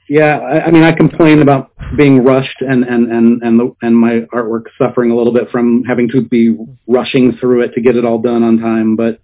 Yeah, 0.08 0.38
I, 0.38 0.66
I 0.66 0.70
mean, 0.70 0.82
I 0.82 0.92
complain 0.92 1.42
about 1.42 1.72
being 1.96 2.24
rushed 2.24 2.60
and 2.60 2.84
and 2.84 3.12
and 3.12 3.42
and 3.42 3.60
the, 3.60 3.76
and 3.82 3.96
my 3.96 4.22
artwork 4.34 4.64
suffering 4.78 5.10
a 5.10 5.16
little 5.16 5.32
bit 5.32 5.50
from 5.50 5.84
having 5.84 6.08
to 6.10 6.22
be 6.22 6.56
rushing 6.86 7.36
through 7.38 7.62
it 7.62 7.74
to 7.74 7.82
get 7.82 7.96
it 7.96 8.04
all 8.04 8.20
done 8.20 8.42
on 8.42 8.58
time. 8.58 8.96
But 8.96 9.20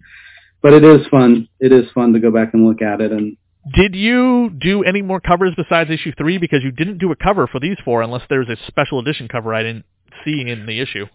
but 0.63 0.73
it 0.73 0.83
is 0.83 1.05
fun. 1.11 1.47
It 1.59 1.71
is 1.71 1.85
fun 1.93 2.13
to 2.13 2.19
go 2.19 2.31
back 2.31 2.55
and 2.55 2.65
look 2.65 2.81
at 2.81 3.01
it 3.01 3.11
and 3.11 3.37
did 3.71 3.95
you 3.95 4.49
do 4.49 4.83
any 4.83 5.01
more 5.01 5.21
covers 5.21 5.53
besides 5.55 5.89
issue 5.89 6.11
three? 6.17 6.37
Because 6.37 6.63
you 6.63 6.71
didn't 6.71 6.97
do 6.97 7.13
a 7.13 7.15
cover 7.15 7.47
for 7.47 7.61
these 7.61 7.77
four 7.85 8.01
unless 8.01 8.23
there's 8.29 8.49
a 8.49 8.57
special 8.67 8.99
edition 8.99 9.29
cover 9.29 9.53
I 9.53 9.63
didn't 9.63 9.85
see 10.25 10.43
in 10.45 10.65
the 10.65 10.81
issue. 10.81 11.05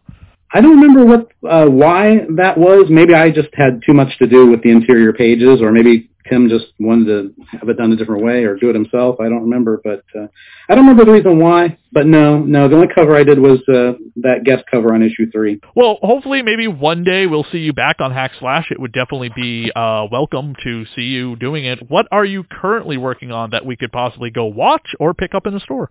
I 0.53 0.61
don't 0.61 0.81
remember 0.81 1.05
what 1.05 1.29
uh, 1.49 1.67
why 1.67 2.21
that 2.37 2.57
was. 2.57 2.87
Maybe 2.89 3.15
I 3.15 3.31
just 3.31 3.49
had 3.53 3.83
too 3.85 3.93
much 3.93 4.17
to 4.19 4.27
do 4.27 4.47
with 4.47 4.63
the 4.63 4.71
interior 4.71 5.13
pages, 5.13 5.61
or 5.61 5.73
maybe 5.73 6.09
Tim 6.29 6.49
just 6.49 6.67
wanted 6.79 7.07
to 7.07 7.59
have 7.59 7.69
it 7.69 7.77
done 7.77 7.93
a 7.93 7.97
different 7.97 8.25
way 8.25 8.45
or 8.45 8.57
do 8.57 8.71
it 8.71 8.75
himself. 8.75 9.17
I 9.21 9.25
don't 9.25 9.43
remember, 9.43 9.81
but 9.83 10.05
uh, 10.19 10.27
I 10.69 10.75
don't 10.75 10.87
remember 10.87 11.05
the 11.05 11.13
reason 11.13 11.39
why. 11.39 11.79
But 11.93 12.07
no, 12.07 12.39
no, 12.39 12.69
the 12.69 12.77
only 12.77 12.89
cover 12.95 13.17
I 13.17 13.25
did 13.25 13.39
was 13.39 13.61
uh, 13.69 13.99
that 14.17 14.45
guest 14.45 14.65
cover 14.71 14.95
on 14.95 15.03
issue 15.03 15.31
three. 15.31 15.61
Well, 15.75 15.99
hopefully, 16.03 16.43
maybe 16.43 16.69
one 16.69 17.05
day 17.05 17.27
we'll 17.27 17.47
see 17.51 17.59
you 17.59 17.73
back 17.73 17.97
on 18.01 18.13
Hack 18.13 18.33
Slash. 18.39 18.67
It 18.71 18.81
would 18.81 18.93
definitely 18.93 19.31
be 19.35 19.71
uh, 19.75 20.07
welcome 20.11 20.55
to 20.65 20.85
see 20.97 21.03
you 21.03 21.37
doing 21.37 21.65
it. 21.65 21.91
What 21.91 22.07
are 22.11 22.25
you 22.25 22.45
currently 22.45 22.97
working 22.97 23.33
on 23.33 23.51
that 23.51 23.65
we 23.65 23.77
could 23.77 23.93
possibly 23.93 24.31
go 24.31 24.47
watch 24.47 24.95
or 24.99 25.15
pick 25.15 25.35
up 25.35 25.47
in 25.47 25.55
the 25.55 25.61
store? 25.61 25.91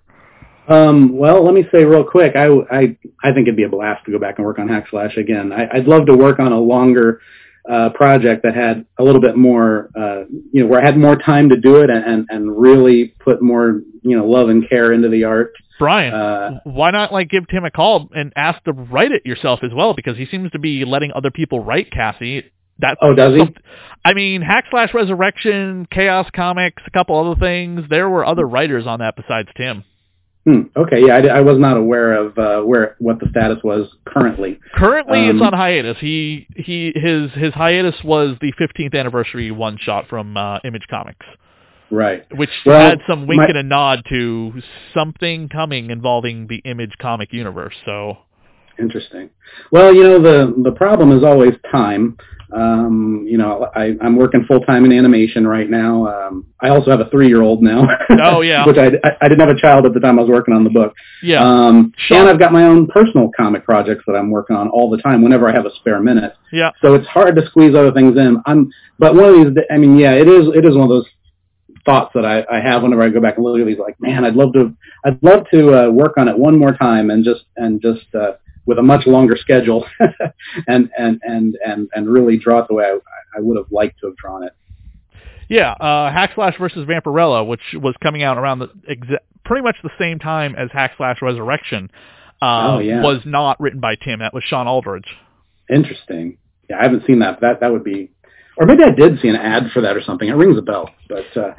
Um, 0.68 1.18
well, 1.18 1.45
let 1.45 1.53
me 1.53 1.63
say 1.72 1.86
real 1.86 2.03
quick, 2.03 2.36
I, 2.36 2.47
I, 2.47 2.97
I 3.24 3.34
think 3.34 3.47
it'd 3.47 3.55
be 3.55 3.63
a 3.63 3.70
blast 3.70 4.05
to 4.05 4.11
go 4.11 4.20
back 4.20 4.38
and 4.38 4.45
work 4.45 4.59
on 4.59 4.68
Hack 4.68 4.88
Slash 4.89 5.15
again. 5.15 5.53
I, 5.53 5.68
I'd 5.78 5.88
love 5.88 6.05
to 6.07 6.15
work 6.15 6.39
on 6.39 6.51
a 6.51 6.59
longer 6.59 7.22
uh, 7.70 7.89
project 7.89 8.43
that 8.43 8.55
had 8.55 8.86
a 8.97 9.03
little 9.03 9.22
bit 9.22 9.38
more, 9.38 9.89
uh, 9.95 10.24
you 10.51 10.61
know, 10.63 10.68
where 10.68 10.82
I 10.82 10.86
had 10.86 10.97
more 10.97 11.15
time 11.15 11.49
to 11.49 11.57
do 11.57 11.78
it 11.78 11.89
and, 11.89 12.03
and, 12.03 12.28
and 12.30 12.59
really 12.59 13.13
put 13.20 13.41
more, 13.41 13.82
you 14.01 14.18
know, 14.18 14.26
love 14.26 14.49
and 14.49 14.68
care 14.68 14.93
into 14.93 15.09
the 15.09 15.24
art. 15.24 15.53
Bryan, 15.80 16.13
uh, 16.13 16.59
why 16.63 16.91
not 16.91 17.13
like 17.13 17.30
give 17.30 17.47
Tim 17.47 17.63
a 17.63 17.72
call 17.72 18.09
and 18.13 18.34
ask 18.36 18.63
to 18.63 18.74
write 18.74 19.11
it 19.11 19.26
yourself 19.26 19.59
as 19.63 19.72
well? 19.74 19.93
Because 19.93 20.18
he 20.18 20.26
seems 20.26 20.51
to 20.51 20.59
be 20.59 20.86
letting 20.86 21.11
other 21.13 21.32
people 21.32 21.63
write 21.63 21.91
Cassie. 21.91 22.51
That 22.80 22.97
oh, 23.01 23.13
does 23.13 23.36
he? 23.36 23.55
I 24.05 24.13
mean, 24.13 24.41
Hack 24.41 24.65
Slash 24.70 24.93
Resurrection, 24.93 25.88
Chaos 25.91 26.28
Comics, 26.36 26.84
a 26.86 26.91
couple 26.91 27.20
other 27.20 27.39
things. 27.39 27.82
There 27.89 28.09
were 28.09 28.26
other 28.26 28.47
writers 28.47 28.86
on 28.88 28.99
that 28.99 29.15
besides 29.15 29.49
Tim. 29.57 29.84
Hmm. 30.48 30.62
Okay. 30.78 31.06
Yeah, 31.06 31.18
I, 31.18 31.39
I, 31.39 31.41
was 31.41 31.60
not 31.60 31.76
aware 31.76 32.14
of 32.14 32.38
uh, 32.38 32.62
where 32.62 32.95
what 33.00 33.20
the 33.20 33.28
status 33.32 33.58
was 33.66 33.89
currently. 34.06 34.58
Currently, 34.76 35.28
um, 35.28 35.36
it's 35.36 35.45
on 35.45 35.52
hiatus. 35.52 35.98
He 36.00 36.48
he 36.56 36.93
his 36.95 37.32
his 37.32 37.54
hiatus 37.54 37.95
was 38.02 38.38
the 38.39 38.54
15th 38.54 38.98
anniversary 38.98 39.52
one 39.52 39.78
shot 39.78 40.08
from 40.08 40.38
uh, 40.38 40.60
Image 40.64 40.86
Comics. 40.89 41.26
Right. 41.91 42.26
Which 42.34 42.50
well, 42.66 42.80
had 42.80 43.00
some 43.10 43.28
wink 43.28 43.39
my, 43.39 43.48
and 43.48 43.58
a 43.58 43.64
nod 43.64 44.04
to 44.08 44.62
something 44.93 45.50
coming 45.50 45.89
involving 45.89 46.48
the 46.48 46.62
Image 46.64 46.93
comic 47.02 47.34
universe. 47.34 47.76
So 47.86 48.20
interesting. 48.80 49.30
Well, 49.72 49.94
you 49.94 50.04
know 50.04 50.22
the 50.22 50.54
the 50.64 50.72
problem 50.72 51.12
is 51.12 51.24
always 51.24 51.54
time. 51.72 52.18
Um, 52.54 53.26
you 53.28 53.38
know, 53.38 53.70
I, 53.76 53.96
I'm 54.02 54.16
working 54.16 54.46
full 54.48 54.62
time 54.62 54.86
in 54.86 54.94
animation 54.94 55.46
right 55.46 55.70
now. 55.70 56.08
Um, 56.08 56.46
I 56.62 56.70
also 56.70 56.92
have 56.92 57.02
a 57.02 57.10
three 57.10 57.28
year 57.28 57.42
old 57.42 57.62
now. 57.62 57.88
Oh 58.10 58.42
yeah. 58.42 58.66
which 58.66 58.78
I, 58.78 58.88
I, 59.06 59.18
I 59.22 59.28
didn't 59.28 59.46
have 59.46 59.56
a 59.56 59.60
child 59.60 59.86
at 59.86 59.94
the 59.94 60.00
time 60.00 60.18
I 60.18 60.22
was 60.22 60.32
working 60.32 60.54
on 60.54 60.64
the 60.64 60.70
book. 60.70 60.94
Yeah. 61.22 61.44
Um, 61.44 61.94
and 62.10 62.30
I've 62.30 62.40
got 62.40 62.54
my 62.54 62.64
own 62.64 62.88
personal 62.88 63.32
comic 63.36 63.66
projects 63.66 64.06
that 64.08 64.14
I'm 64.14 64.32
working 64.32 64.56
on 64.56 64.70
all 64.70 64.90
the 64.90 64.98
time 64.98 65.22
whenever 65.22 65.50
I 65.50 65.54
have 65.54 65.66
a 65.66 65.76
spare 65.76 66.02
minute. 66.02 66.36
Yeah. 66.54 66.72
So 66.82 66.94
it's 66.94 67.08
hard 67.08 67.36
to 67.36 67.46
squeeze 67.48 67.76
other 67.76 67.92
things 67.92 68.18
in. 68.18 68.42
I'm, 68.46 68.72
but 68.98 69.14
one 69.14 69.26
of 69.26 69.54
these, 69.54 69.64
I 69.70 69.78
mean, 69.78 69.98
yeah, 69.98 70.14
it 70.14 70.30
is, 70.30 70.48
it 70.56 70.64
is 70.64 70.74
one 70.74 70.84
of 70.84 70.90
those 70.90 71.06
thoughts 71.86 72.12
that 72.16 72.26
I, 72.26 72.46
I 72.50 72.62
have 72.62 72.82
whenever 72.82 73.04
I 73.04 73.10
go 73.10 73.20
back 73.20 73.36
and 73.36 73.44
look 73.46 73.60
at 73.60 73.68
these. 73.68 73.78
Like, 73.78 74.00
man, 74.00 74.24
I'd 74.24 74.36
love 74.36 74.54
to, 74.54 74.74
I'd 75.06 75.22
love 75.22 75.46
to 75.52 75.88
uh, 75.88 75.90
work 75.90 76.18
on 76.18 76.30
it 76.30 76.38
one 76.38 76.58
more 76.58 76.74
time 76.74 77.10
and 77.10 77.26
just, 77.26 77.44
and 77.58 77.82
just. 77.82 78.06
uh 78.16 78.34
with 78.68 78.78
a 78.78 78.84
much 78.84 79.07
longer 79.07 79.36
schedule 79.36 79.88
and, 80.68 80.91
and, 80.97 81.20
and, 81.24 81.57
and, 81.65 81.89
and 81.95 82.07
really 82.07 82.38
draw 82.38 82.59
it 82.59 82.68
the 82.68 82.76
way 82.76 82.84
I, 82.84 82.99
I 83.36 83.39
would 83.39 83.57
have 83.57 83.72
liked 83.72 83.99
to 84.01 84.07
have 84.07 84.18
drawn 84.18 84.43
it. 84.43 84.53
Yeah, 85.49 85.72
uh, 85.72 86.11
Hack 86.11 86.32
Slash 86.36 86.57
versus 86.59 86.86
Vampirella, 86.86 87.47
which 87.47 87.61
was 87.74 87.95
coming 88.03 88.22
out 88.22 88.38
around 88.38 88.59
the 88.59 88.68
exa- 88.89 89.20
pretty 89.45 89.63
much 89.63 89.78
the 89.82 89.89
same 89.97 90.20
time 90.20 90.55
as 90.55 90.70
Hack 90.74 90.91
Slash 90.97 91.22
Resurrection, 91.22 91.89
uh, 92.41 92.76
oh, 92.76 92.80
yeah. 92.80 93.01
was 93.01 93.22
not 93.26 93.57
written 93.61 93.80
by 93.80 93.95
Tim. 93.95 94.20
That 94.20 94.34
was 94.34 94.43
Shawn 94.43 94.68
Aldridge. 94.68 95.07
Interesting. 95.70 96.38
Yeah, 96.70 96.80
I 96.80 96.84
haven't 96.84 97.05
seen 97.07 97.20
that. 97.20 97.39
That 97.39 97.61
that 97.61 97.72
would 97.72 97.86
be, 97.86 98.11
or 98.57 98.65
maybe 98.65 98.84
I 98.84 98.91
did 98.91 99.22
see 99.22 99.30
an 99.30 99.38
ad 99.38 99.72
for 99.74 99.82
that 99.84 99.95
or 99.95 100.03
something. 100.03 100.28
It 100.28 100.34
rings 100.34 100.57
a 100.57 100.61
bell, 100.61 100.89
but 101.07 101.38
uh, 101.38 101.53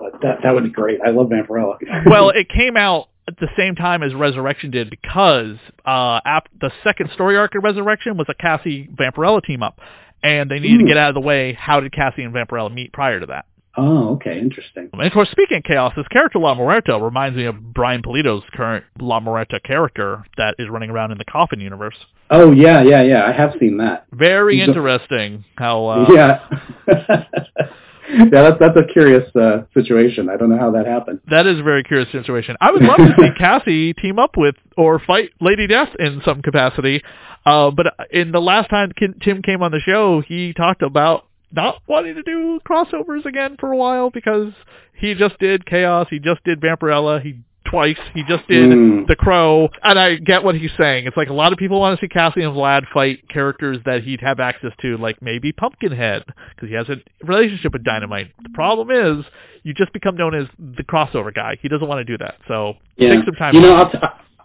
but 0.00 0.20
that 0.22 0.38
that 0.42 0.52
would 0.52 0.64
be 0.64 0.70
great. 0.70 0.98
I 1.00 1.10
love 1.10 1.28
Vampirella. 1.28 1.76
well, 2.06 2.30
it 2.30 2.48
came 2.48 2.76
out 2.76 3.08
at 3.28 3.38
the 3.38 3.48
same 3.56 3.74
time 3.74 4.02
as 4.02 4.14
Resurrection 4.14 4.70
did 4.70 4.90
because 4.90 5.56
uh, 5.86 6.20
ap- 6.24 6.48
the 6.60 6.70
second 6.82 7.10
story 7.14 7.36
arc 7.36 7.54
of 7.54 7.62
Resurrection 7.62 8.16
was 8.16 8.26
a 8.28 8.34
Cassie 8.34 8.88
Vampirella 8.94 9.42
team 9.44 9.62
up, 9.62 9.78
and 10.22 10.50
they 10.50 10.58
needed 10.58 10.80
mm. 10.80 10.82
to 10.82 10.86
get 10.88 10.96
out 10.96 11.10
of 11.10 11.14
the 11.14 11.20
way. 11.20 11.52
How 11.52 11.80
did 11.80 11.92
Cassie 11.92 12.22
and 12.22 12.34
Vampirella 12.34 12.72
meet 12.72 12.92
prior 12.92 13.20
to 13.20 13.26
that? 13.26 13.46
Oh, 13.74 14.10
okay, 14.16 14.38
interesting. 14.38 14.90
And 14.92 15.02
of 15.02 15.12
course, 15.12 15.30
speaking 15.30 15.58
of 15.58 15.62
chaos, 15.64 15.94
this 15.96 16.06
character 16.08 16.38
La 16.38 16.54
Muerta 16.54 17.02
reminds 17.02 17.38
me 17.38 17.44
of 17.44 17.72
Brian 17.72 18.02
Pulido's 18.02 18.44
current 18.52 18.84
La 19.00 19.18
Muerta 19.18 19.62
character 19.62 20.24
that 20.36 20.56
is 20.58 20.68
running 20.68 20.90
around 20.90 21.10
in 21.10 21.16
the 21.16 21.24
Coffin 21.24 21.58
universe. 21.58 21.96
Oh 22.28 22.52
yeah, 22.52 22.82
yeah, 22.82 23.02
yeah. 23.02 23.24
I 23.24 23.32
have 23.32 23.54
seen 23.58 23.78
that. 23.78 24.06
Very 24.12 24.58
He's 24.58 24.68
interesting. 24.68 25.44
A... 25.56 25.60
How? 25.60 25.86
Uh, 25.86 26.06
yeah. 26.12 26.48
yeah, 28.08 28.24
that's 28.30 28.58
that's 28.58 28.76
a 28.76 28.92
curious 28.92 29.24
uh, 29.36 29.62
situation. 29.74 30.28
I 30.28 30.36
don't 30.36 30.50
know 30.50 30.58
how 30.58 30.70
that 30.72 30.86
happened. 30.86 31.20
That 31.30 31.46
is 31.46 31.60
a 31.60 31.62
very 31.62 31.82
curious 31.82 32.10
situation. 32.10 32.56
I 32.60 32.70
would 32.70 32.82
love 32.82 32.98
to 32.98 33.14
see 33.18 33.28
Cassie 33.38 33.92
team 33.94 34.18
up 34.18 34.36
with 34.36 34.56
or 34.76 34.98
fight 34.98 35.30
Lady 35.40 35.66
Death 35.66 35.90
in 35.98 36.20
some 36.24 36.42
capacity. 36.42 37.02
Uh, 37.44 37.70
but 37.70 37.94
in 38.10 38.32
the 38.32 38.40
last 38.40 38.70
time 38.70 38.92
Tim 39.22 39.42
came 39.42 39.62
on 39.62 39.72
the 39.72 39.80
show, 39.80 40.20
he 40.20 40.52
talked 40.52 40.82
about 40.82 41.26
not 41.50 41.82
wanting 41.86 42.14
to 42.14 42.22
do 42.22 42.60
crossovers 42.68 43.24
again 43.24 43.56
for 43.58 43.72
a 43.72 43.76
while 43.76 44.10
because 44.10 44.52
he 44.94 45.14
just 45.14 45.38
did 45.38 45.66
Chaos, 45.66 46.06
he 46.10 46.18
just 46.18 46.42
did 46.44 46.60
Vampirella, 46.60 47.20
he 47.20 47.40
twice. 47.72 47.96
He 48.14 48.22
just 48.28 48.46
did 48.46 48.70
mm. 48.70 49.06
The 49.08 49.16
Crow, 49.16 49.68
and 49.82 49.98
I 49.98 50.16
get 50.16 50.44
what 50.44 50.54
he's 50.54 50.70
saying. 50.78 51.06
It's 51.06 51.16
like 51.16 51.30
a 51.30 51.34
lot 51.34 51.52
of 51.52 51.58
people 51.58 51.80
want 51.80 51.98
to 51.98 52.04
see 52.04 52.08
Cassie 52.08 52.42
and 52.42 52.54
Vlad 52.54 52.82
fight 52.92 53.28
characters 53.28 53.78
that 53.86 54.04
he'd 54.04 54.20
have 54.20 54.38
access 54.38 54.72
to, 54.82 54.96
like 54.98 55.20
maybe 55.20 55.52
Pumpkinhead, 55.52 56.24
because 56.54 56.68
he 56.68 56.74
has 56.74 56.88
a 56.88 56.96
relationship 57.26 57.72
with 57.72 57.82
Dynamite. 57.82 58.30
The 58.42 58.50
problem 58.50 58.90
is, 58.90 59.24
you 59.64 59.74
just 59.74 59.92
become 59.92 60.16
known 60.16 60.34
as 60.34 60.46
the 60.58 60.84
crossover 60.84 61.34
guy. 61.34 61.56
He 61.60 61.68
doesn't 61.68 61.88
want 61.88 61.98
to 61.98 62.04
do 62.04 62.18
that, 62.18 62.36
so 62.46 62.74
yeah. 62.96 63.16
take 63.16 63.24
some 63.24 63.34
time. 63.34 63.54
You 63.54 63.62
know, 63.62 63.74
I'll, 63.74 63.90
t- 63.90 63.98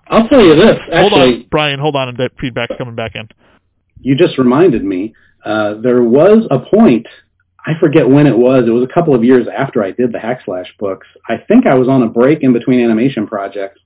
I'll 0.07 0.27
tell 0.27 0.41
you 0.41 0.55
this. 0.55 0.77
Actually, 0.91 1.09
hold 1.09 1.13
on, 1.13 1.45
Bryan. 1.51 1.79
Hold 1.79 1.95
on, 1.95 2.15
that 2.17 2.31
feedback's 2.39 2.75
coming 2.77 2.95
back 2.95 3.11
in. 3.15 3.27
You 3.99 4.15
just 4.15 4.37
reminded 4.37 4.83
me. 4.83 5.13
Uh, 5.43 5.75
there 5.81 6.03
was 6.03 6.45
a 6.51 6.59
point 6.59 7.07
I 7.67 7.77
forget 7.81 8.09
when 8.09 8.27
it 8.27 8.37
was. 8.37 8.63
It 8.65 8.71
was 8.71 8.87
a 8.89 8.93
couple 8.93 9.13
of 9.13 9.25
years 9.25 9.45
after 9.45 9.83
I 9.83 9.91
did 9.91 10.13
the 10.13 10.19
Hack 10.19 10.41
Slash 10.45 10.73
books. 10.79 11.05
I 11.27 11.35
think 11.49 11.67
I 11.67 11.75
was 11.75 11.89
on 11.89 12.01
a 12.01 12.07
break 12.07 12.41
in 12.41 12.53
between 12.53 12.79
animation 12.79 13.27
projects, 13.27 13.81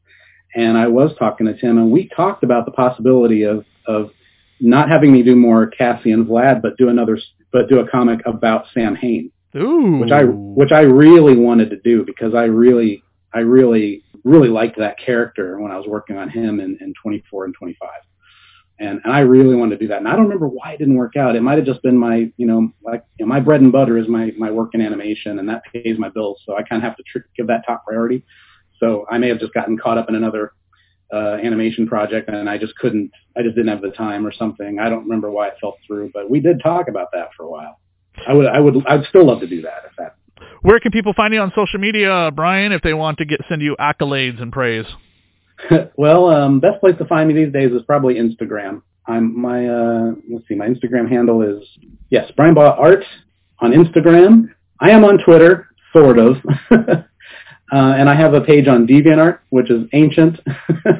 and 0.53 0.77
I 0.77 0.87
was 0.87 1.11
talking 1.17 1.47
to 1.47 1.57
Tim, 1.59 1.79
and 1.79 1.91
we 1.91 2.07
talked 2.15 2.43
about 2.43 2.65
the 2.65 2.71
possibility 2.71 3.43
of 3.43 3.65
of 3.87 4.11
not 4.59 4.87
having 4.87 5.11
me 5.11 5.23
do 5.23 5.35
more 5.35 5.65
Cassie 5.65 6.11
and 6.11 6.27
Vlad, 6.27 6.61
but 6.61 6.77
do 6.77 6.89
another, 6.89 7.19
but 7.51 7.69
do 7.69 7.79
a 7.79 7.87
comic 7.87 8.19
about 8.27 8.65
Samhain, 8.71 9.31
Ooh. 9.55 9.97
which 9.97 10.11
I 10.11 10.25
which 10.25 10.71
I 10.71 10.81
really 10.81 11.35
wanted 11.35 11.71
to 11.71 11.79
do 11.79 12.05
because 12.05 12.35
I 12.35 12.43
really 12.43 13.01
I 13.33 13.39
really 13.39 14.03
really 14.23 14.49
liked 14.49 14.77
that 14.77 14.99
character 15.03 15.59
when 15.59 15.71
I 15.71 15.77
was 15.77 15.87
working 15.87 16.17
on 16.17 16.29
him 16.29 16.59
in, 16.59 16.77
in 16.81 16.93
24 17.01 17.45
and 17.45 17.55
25 17.57 17.89
and, 18.81 18.99
and 19.03 19.13
I 19.13 19.19
really 19.19 19.55
wanted 19.55 19.79
to 19.79 19.85
do 19.85 19.87
that. 19.89 19.99
And 19.99 20.07
I 20.07 20.11
don't 20.13 20.23
remember 20.23 20.47
why 20.47 20.71
it 20.71 20.79
didn't 20.79 20.95
work 20.95 21.15
out. 21.15 21.35
It 21.35 21.41
might 21.41 21.57
have 21.57 21.65
just 21.65 21.83
been 21.83 21.95
my, 21.95 22.31
you 22.37 22.47
know, 22.47 22.71
like 22.83 23.03
you 23.19 23.25
know, 23.25 23.29
my 23.29 23.39
bread 23.39 23.61
and 23.61 23.71
butter 23.71 23.97
is 23.97 24.07
my 24.07 24.31
my 24.37 24.49
work 24.49 24.71
in 24.73 24.81
animation, 24.81 25.39
and 25.39 25.47
that 25.47 25.61
pays 25.71 25.97
my 25.99 26.09
bills. 26.09 26.41
So 26.45 26.57
I 26.57 26.63
kind 26.63 26.81
of 26.81 26.83
have 26.83 26.97
to 26.97 27.03
tr- 27.03 27.27
give 27.37 27.47
that 27.47 27.63
top 27.65 27.85
priority. 27.85 28.25
So 28.79 29.05
I 29.09 29.19
may 29.19 29.29
have 29.29 29.39
just 29.39 29.53
gotten 29.53 29.77
caught 29.77 29.99
up 29.99 30.09
in 30.09 30.15
another 30.15 30.53
uh, 31.13 31.37
animation 31.43 31.87
project, 31.87 32.29
and 32.29 32.49
I 32.49 32.57
just 32.57 32.75
couldn't. 32.77 33.11
I 33.37 33.43
just 33.43 33.55
didn't 33.55 33.69
have 33.69 33.81
the 33.81 33.91
time 33.91 34.25
or 34.25 34.33
something. 34.33 34.79
I 34.79 34.89
don't 34.89 35.03
remember 35.03 35.29
why 35.29 35.49
it 35.49 35.53
fell 35.61 35.77
through, 35.85 36.11
but 36.13 36.29
we 36.29 36.39
did 36.39 36.59
talk 36.63 36.87
about 36.87 37.09
that 37.13 37.29
for 37.37 37.43
a 37.43 37.49
while. 37.49 37.79
I 38.27 38.33
would, 38.33 38.47
I 38.47 38.59
would, 38.59 38.75
I'd 38.87 39.05
still 39.05 39.25
love 39.25 39.39
to 39.39 39.47
do 39.47 39.61
that 39.61 39.83
if 39.89 39.95
that. 39.97 40.15
Where 40.61 40.79
can 40.79 40.91
people 40.91 41.13
find 41.13 41.33
you 41.33 41.39
on 41.39 41.51
social 41.55 41.79
media, 41.79 42.29
Bryan, 42.33 42.71
if 42.71 42.81
they 42.81 42.93
want 42.93 43.19
to 43.19 43.25
get 43.25 43.41
send 43.47 43.61
you 43.61 43.75
accolades 43.79 44.41
and 44.41 44.51
praise? 44.51 44.85
well, 45.95 46.27
um, 46.27 46.59
best 46.59 46.79
place 46.79 46.95
to 46.97 47.05
find 47.05 47.27
me 47.27 47.43
these 47.43 47.53
days 47.53 47.71
is 47.71 47.81
probably 47.83 48.15
Instagram. 48.15 48.81
I'm 49.07 49.39
my 49.39 49.67
uh, 49.67 50.11
let's 50.31 50.47
see, 50.47 50.55
my 50.55 50.67
Instagram 50.67 51.09
handle 51.09 51.41
is 51.41 51.67
yes, 52.09 52.31
Bryan 52.35 52.53
Baugh 52.53 52.75
Art 52.77 53.03
on 53.59 53.71
Instagram. 53.71 54.49
I 54.79 54.91
am 54.91 55.03
on 55.03 55.19
Twitter, 55.23 55.67
sort 55.93 56.17
of, 56.17 56.37
uh, 56.71 57.03
and 57.71 58.09
I 58.09 58.15
have 58.15 58.33
a 58.33 58.41
page 58.41 58.67
on 58.67 58.87
DeviantArt, 58.87 59.39
which 59.49 59.69
is 59.69 59.87
ancient. 59.93 60.39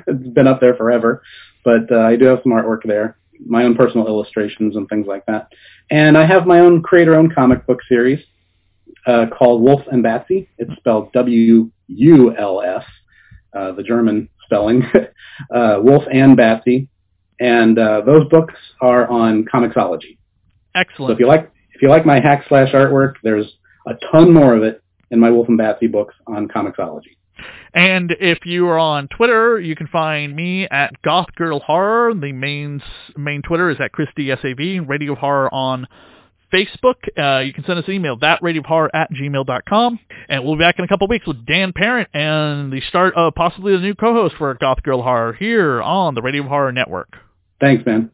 it's 0.07 0.33
been 0.33 0.47
up 0.47 0.59
there 0.59 0.75
forever, 0.75 1.21
but 1.63 1.91
uh, 1.91 1.99
I 1.99 2.15
do 2.15 2.25
have 2.25 2.39
some 2.43 2.51
artwork 2.51 2.83
there, 2.83 3.17
my 3.45 3.63
own 3.63 3.75
personal 3.75 4.07
illustrations 4.07 4.75
and 4.75 4.87
things 4.87 5.07
like 5.07 5.25
that. 5.27 5.47
And 5.89 6.17
I 6.17 6.25
have 6.25 6.45
my 6.45 6.59
own 6.59 6.81
creator-owned 6.81 7.35
comic 7.35 7.65
book 7.65 7.79
series 7.89 8.23
uh, 9.05 9.25
called 9.35 9.61
Wulf 9.61 9.81
and 9.91 10.03
Batsy. 10.03 10.47
It's 10.57 10.71
spelled 10.77 11.11
W-U-L-S, 11.13 12.83
uh, 13.53 13.71
the 13.73 13.83
German 13.83 14.29
spelling, 14.51 14.83
uh, 15.55 15.77
Wulf 15.79 16.03
and 16.11 16.37
Batsy, 16.37 16.87
and 17.39 17.77
uh, 17.77 18.01
those 18.05 18.27
books 18.29 18.53
are 18.81 19.07
on 19.07 19.45
Comixology. 19.45 20.17
Excellent. 20.75 21.09
So 21.09 21.13
if 21.13 21.19
you 21.19 21.27
like 21.27 21.51
if 21.73 21.81
you 21.81 21.89
like 21.89 22.05
my 22.05 22.19
hack 22.19 22.45
slash 22.47 22.73
artwork, 22.73 23.15
there's 23.23 23.47
a 23.87 23.93
ton 24.11 24.33
more 24.33 24.55
of 24.55 24.63
it 24.63 24.83
in 25.09 25.19
my 25.19 25.31
Wulf 25.31 25.47
and 25.47 25.59
Batsy 25.59 25.91
books 25.91 26.15
on 26.27 26.47
Comixology. 26.47 27.17
And 27.73 28.15
if 28.19 28.45
you 28.45 28.67
are 28.67 28.77
on 28.77 29.07
Twitter, 29.07 29.59
you 29.59 29.75
can 29.75 29.87
find 29.87 30.35
me 30.35 30.67
at 30.69 31.01
Goth 31.01 31.33
Girl 31.35 31.59
Horror. 31.59 32.13
The 32.13 32.33
main 32.33 32.81
main 33.15 33.41
Twitter 33.41 33.69
is 33.69 33.77
at 33.79 33.93
Christy 33.93 34.29
SAV. 34.29 34.87
Radio 34.87 35.15
Horror 35.15 35.51
on 35.53 35.87
Facebook. 36.51 36.95
Uh, 37.17 37.39
you 37.39 37.53
can 37.53 37.63
send 37.65 37.79
us 37.79 37.85
an 37.87 37.93
email, 37.93 38.17
thatradiohorror 38.17 38.89
at 38.93 39.11
gmail.com. 39.11 39.99
And 40.29 40.43
we'll 40.43 40.55
be 40.55 40.59
back 40.63 40.77
in 40.79 40.85
a 40.85 40.87
couple 40.87 41.07
weeks 41.07 41.25
with 41.25 41.45
Dan 41.45 41.73
Parent 41.73 42.09
and 42.13 42.71
the 42.71 42.81
start 42.89 43.13
of 43.15 43.33
possibly 43.35 43.73
the 43.73 43.79
new 43.81 43.95
co-host 43.95 44.35
for 44.37 44.53
Goth 44.55 44.83
Girl 44.83 45.01
Horror 45.01 45.33
here 45.33 45.81
on 45.81 46.15
the 46.15 46.21
Radio 46.21 46.43
Horror 46.43 46.71
Network. 46.71 47.13
Thanks, 47.59 47.85
man. 47.85 48.11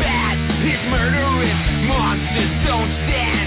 bad. 0.00 0.36
His 0.64 0.80
murderous 0.90 1.60
monsters 1.86 2.52
don't 2.66 2.92
stand. 3.04 3.43